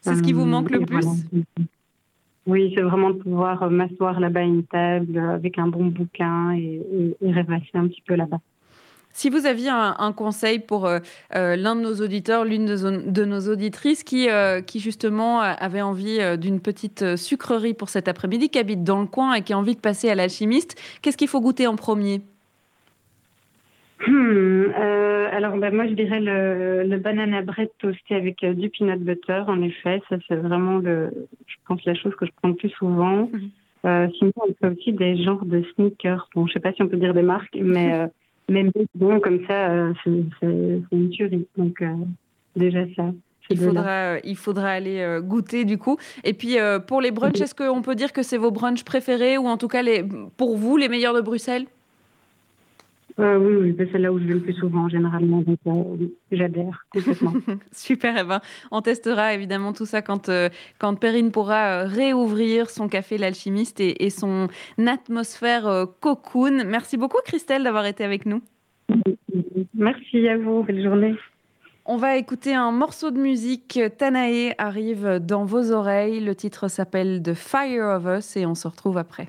C'est 0.00 0.14
ce 0.14 0.22
qui 0.22 0.32
vous 0.32 0.46
manque 0.46 0.70
le 0.70 0.80
plus? 0.80 1.04
Oui, 2.46 2.72
c'est 2.74 2.82
vraiment 2.82 3.10
de 3.10 3.18
pouvoir 3.18 3.70
m'asseoir 3.70 4.20
là-bas 4.20 4.40
à 4.40 4.44
une 4.44 4.64
table 4.64 5.18
avec 5.18 5.58
un 5.58 5.66
bon 5.66 5.86
bouquin 5.86 6.52
et, 6.52 6.80
et 7.20 7.32
rêvasser 7.32 7.68
un 7.74 7.88
petit 7.88 8.02
peu 8.06 8.14
là-bas. 8.14 8.40
Si 9.18 9.30
vous 9.30 9.46
aviez 9.46 9.70
un, 9.70 10.12
conseil 10.12 10.60
pour 10.60 10.86
euh, 10.86 11.00
euh, 11.34 11.56
l'un 11.56 11.74
de 11.74 11.80
nos 11.80 11.94
auditeurs, 11.94 12.44
l'une 12.44 12.66
de, 12.66 13.24
nos 13.24 13.40
auditrices 13.52 14.04
qui, 14.04 14.30
euh, 14.30 14.60
qui 14.60 14.78
justement 14.78 15.40
avait 15.40 15.82
envie 15.82 16.20
d'une 16.38 16.60
petite 16.60 17.16
sucrerie 17.16 17.74
pour 17.74 17.88
cet 17.88 18.06
après-midi, 18.06 18.48
qui 18.48 18.60
habite 18.60 18.84
dans 18.84 19.00
le 19.00 19.08
coin 19.08 19.34
et 19.34 19.42
qui 19.42 19.52
a 19.52 19.58
envie 19.58 19.74
de 19.74 19.80
passer 19.80 20.08
à 20.08 20.14
l'alchimiste, 20.14 20.80
qu'est-ce 21.02 21.16
qu'il 21.16 21.26
faut 21.26 21.40
goûter 21.40 21.66
en 21.66 21.74
premier? 21.74 22.20
Hmm, 24.06 24.66
alors 25.32 25.56
bah, 25.56 25.72
moi 25.72 25.88
je 25.88 25.94
dirais 25.94 26.20
le, 26.20 26.84
le, 26.84 26.98
banana 26.98 27.42
bread 27.42 27.70
toasté 27.80 28.14
avec 28.14 28.44
du 28.44 28.70
peanut 28.70 29.00
butter 29.00 29.42
en 29.48 29.60
effet. 29.62 30.00
Ça 30.08 30.14
c'est 30.28 30.36
vraiment 30.36 30.78
le 30.78 31.10
je 31.48 31.56
pense 31.66 31.84
la 31.86 31.96
chose 31.96 32.14
que 32.14 32.24
je 32.24 32.30
prends 32.40 32.50
le 32.50 32.54
plus 32.54 32.70
souvent. 32.70 33.28
Mhm. 33.32 34.10
sinon 34.12 34.32
on 34.36 34.54
fait 34.60 34.78
aussi 34.78 34.92
des 34.92 35.20
genres 35.24 35.44
de 35.44 35.64
sneakers. 35.74 36.28
Bon 36.36 36.46
je 36.46 36.52
sais 36.52 36.60
pas 36.60 36.72
si 36.72 36.82
on 36.82 36.86
peut 36.86 36.98
dire 36.98 37.14
des 37.14 37.22
marques 37.22 37.58
mais 37.60 38.08
même 38.48 38.70
bon, 38.94 39.20
comme 39.20 39.46
ça, 39.46 39.70
euh, 39.70 39.92
c'est 40.02 40.10
une 40.92 41.10
tuerie. 41.10 41.46
Donc, 41.56 41.80
euh, 41.82 41.94
déjà 42.56 42.80
ça. 42.96 43.12
Il 43.50 43.58
faudra, 43.58 43.90
euh, 43.90 44.20
il 44.24 44.36
faudra 44.36 44.68
aller 44.68 45.20
goûter 45.22 45.64
du 45.64 45.78
coup. 45.78 45.96
Et 46.22 46.34
puis 46.34 46.56
pour 46.86 47.00
les 47.00 47.10
brunchs, 47.10 47.40
est-ce 47.40 47.54
qu'on 47.54 47.80
peut 47.80 47.94
dire 47.94 48.12
que 48.12 48.22
c'est 48.22 48.36
vos 48.36 48.50
brunchs 48.50 48.84
préférés 48.84 49.38
ou 49.38 49.46
en 49.46 49.56
tout 49.56 49.68
cas 49.68 49.80
les, 49.80 50.04
pour 50.36 50.58
vous 50.58 50.76
les 50.76 50.88
meilleurs 50.90 51.14
de 51.14 51.22
Bruxelles? 51.22 51.64
Euh, 53.18 53.36
oui, 53.36 53.72
oui 53.76 53.88
c'est 53.90 53.98
là 53.98 54.12
où 54.12 54.18
je 54.18 54.24
vais 54.24 54.34
le 54.34 54.40
plus 54.40 54.54
souvent, 54.54 54.88
généralement. 54.88 55.42
Donc, 55.42 55.58
euh, 55.66 56.06
j'adhère 56.30 56.84
complètement. 56.90 57.32
Super, 57.72 58.16
eh 58.20 58.24
ben, 58.24 58.40
on 58.70 58.80
testera 58.80 59.34
évidemment 59.34 59.72
tout 59.72 59.86
ça 59.86 60.02
quand, 60.02 60.28
euh, 60.28 60.48
quand 60.78 60.94
Perrine 60.94 61.32
pourra 61.32 61.84
réouvrir 61.84 62.70
son 62.70 62.88
café 62.88 63.18
L'Alchimiste 63.18 63.80
et, 63.80 64.04
et, 64.04 64.10
son 64.10 64.48
atmosphère 64.86 65.86
cocoon. 66.00 66.64
Merci 66.66 66.96
beaucoup, 66.96 67.18
Christelle, 67.24 67.64
d'avoir 67.64 67.86
été 67.86 68.04
avec 68.04 68.24
nous. 68.24 68.40
Merci 69.74 70.28
à 70.28 70.38
vous. 70.38 70.62
Belle 70.62 70.82
journée. 70.82 71.14
On 71.86 71.96
va 71.96 72.16
écouter 72.16 72.54
un 72.54 72.70
morceau 72.70 73.10
de 73.10 73.18
musique. 73.18 73.80
Tanae 73.96 74.54
arrive 74.58 75.18
dans 75.20 75.44
vos 75.44 75.72
oreilles. 75.72 76.20
Le 76.20 76.34
titre 76.34 76.68
s'appelle 76.68 77.22
The 77.22 77.34
Fire 77.34 77.96
of 77.96 78.06
Us 78.06 78.36
et 78.36 78.46
on 78.46 78.54
se 78.54 78.68
retrouve 78.68 78.98
après. 78.98 79.28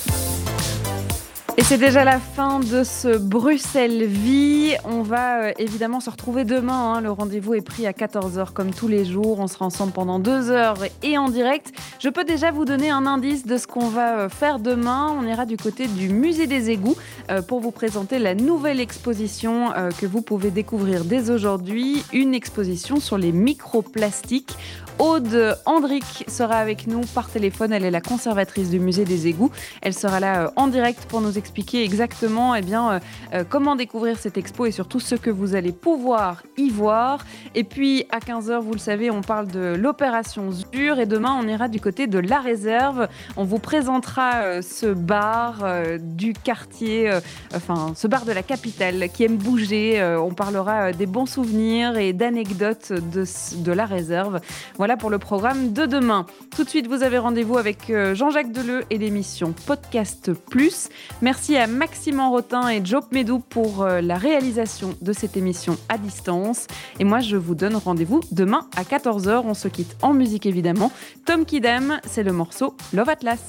et 1.61 1.63
c'est 1.63 1.77
déjà 1.77 2.03
la 2.03 2.19
fin 2.19 2.59
de 2.59 2.83
ce 2.83 3.19
Bruxelles 3.19 4.05
Vie. 4.05 4.73
On 4.83 5.03
va 5.03 5.43
euh, 5.43 5.51
évidemment 5.59 5.99
se 5.99 6.09
retrouver 6.09 6.43
demain. 6.43 6.95
Hein. 6.95 7.01
Le 7.01 7.11
rendez-vous 7.11 7.53
est 7.53 7.61
pris 7.61 7.85
à 7.85 7.91
14h 7.91 8.51
comme 8.51 8.73
tous 8.73 8.87
les 8.87 9.05
jours. 9.05 9.39
On 9.39 9.45
sera 9.45 9.65
ensemble 9.65 9.91
pendant 9.91 10.17
deux 10.17 10.49
heures 10.49 10.77
et 11.03 11.19
en 11.19 11.29
direct. 11.29 11.71
Je 11.99 12.09
peux 12.09 12.23
déjà 12.23 12.49
vous 12.49 12.65
donner 12.65 12.89
un 12.89 13.05
indice 13.05 13.45
de 13.45 13.57
ce 13.57 13.67
qu'on 13.67 13.89
va 13.89 14.21
euh, 14.21 14.29
faire 14.29 14.57
demain. 14.57 15.15
On 15.15 15.27
ira 15.27 15.45
du 15.45 15.55
côté 15.55 15.85
du 15.85 16.09
musée 16.09 16.47
des 16.47 16.71
égouts 16.71 16.95
euh, 17.29 17.43
pour 17.43 17.59
vous 17.59 17.71
présenter 17.71 18.17
la 18.17 18.33
nouvelle 18.33 18.79
exposition 18.79 19.71
que 19.99 20.07
vous 20.07 20.23
pouvez 20.23 20.49
découvrir 20.49 21.05
dès 21.05 21.29
aujourd'hui. 21.29 22.03
Une 22.11 22.33
exposition 22.33 22.99
sur 22.99 23.19
les 23.19 23.31
microplastiques. 23.31 24.57
Aude 25.01 25.57
Andric 25.65 26.25
sera 26.27 26.57
avec 26.57 26.85
nous 26.85 27.01
par 27.15 27.27
téléphone. 27.27 27.73
Elle 27.73 27.85
est 27.85 27.89
la 27.91 28.01
conservatrice 28.01 28.69
du 28.69 28.79
musée 28.79 29.03
des 29.03 29.25
égouts. 29.25 29.49
Elle 29.81 29.95
sera 29.95 30.19
là 30.19 30.53
en 30.57 30.67
direct 30.67 31.07
pour 31.07 31.21
nous 31.21 31.39
expliquer 31.39 31.83
exactement 31.83 32.53
eh 32.53 32.61
bien, 32.61 32.91
euh, 32.91 32.99
euh, 33.33 33.43
comment 33.43 33.75
découvrir 33.75 34.19
cette 34.19 34.37
expo 34.37 34.67
et 34.67 34.71
surtout 34.71 34.99
ce 34.99 35.15
que 35.15 35.31
vous 35.31 35.55
allez 35.55 35.71
pouvoir 35.71 36.43
y 36.55 36.69
voir. 36.69 37.25
Et 37.55 37.63
puis 37.63 38.05
à 38.11 38.19
15h, 38.19 38.59
vous 38.59 38.73
le 38.73 38.79
savez, 38.79 39.09
on 39.09 39.21
parle 39.21 39.47
de 39.47 39.73
l'opération 39.75 40.51
ZUR 40.51 40.99
et 40.99 41.07
demain 41.07 41.35
on 41.41 41.47
ira 41.47 41.67
du 41.67 41.79
côté 41.79 42.05
de 42.05 42.19
la 42.19 42.39
réserve. 42.39 43.07
On 43.37 43.43
vous 43.43 43.57
présentera 43.57 44.43
euh, 44.43 44.61
ce 44.61 44.85
bar 44.85 45.65
du 45.99 46.33
quartier, 46.33 47.11
enfin 47.55 47.93
ce 47.95 48.05
bar 48.05 48.25
de 48.25 48.33
la 48.33 48.43
capitale 48.43 49.09
qui 49.11 49.23
aime 49.23 49.37
bouger. 49.37 49.99
on 50.21 50.35
parlera 50.35 50.91
des 50.91 51.07
bons 51.07 51.25
souvenirs 51.25 51.97
et 51.97 52.13
d'anecdotes 52.13 52.91
de, 52.91 53.25
de 53.63 53.71
la 53.71 53.87
réserve. 53.87 54.39
Voilà 54.77 54.90
pour 54.95 55.09
le 55.09 55.17
programme 55.17 55.73
de 55.73 55.85
demain. 55.85 56.25
Tout 56.55 56.63
de 56.63 56.69
suite, 56.69 56.87
vous 56.87 57.03
avez 57.03 57.17
rendez-vous 57.17 57.57
avec 57.57 57.91
Jean-Jacques 58.13 58.51
Deleu 58.51 58.83
et 58.89 58.97
l'émission 58.97 59.53
Podcast 59.65 60.31
Plus. 60.33 60.89
Merci 61.21 61.41
Merci 61.41 61.57
à 61.57 61.65
Maxime 61.65 62.19
Rotin 62.19 62.69
et 62.69 62.85
Job 62.85 63.03
Medou 63.11 63.39
pour 63.39 63.81
euh, 63.81 63.99
la 63.99 64.15
réalisation 64.15 64.95
de 65.01 65.11
cette 65.11 65.35
émission 65.35 65.75
à 65.89 65.97
distance. 65.97 66.67
Et 66.99 67.03
moi, 67.03 67.19
je 67.19 67.35
vous 67.35 67.55
donne 67.55 67.75
rendez-vous 67.77 68.21
demain 68.31 68.67
à 68.77 68.83
14h. 68.83 69.41
On 69.43 69.55
se 69.55 69.67
quitte 69.67 69.97
en 70.03 70.13
musique 70.13 70.45
évidemment. 70.45 70.91
Tom 71.25 71.45
Kidam, 71.45 71.99
c'est 72.05 72.21
le 72.21 72.31
morceau 72.31 72.75
Love 72.93 73.09
Atlas. 73.09 73.41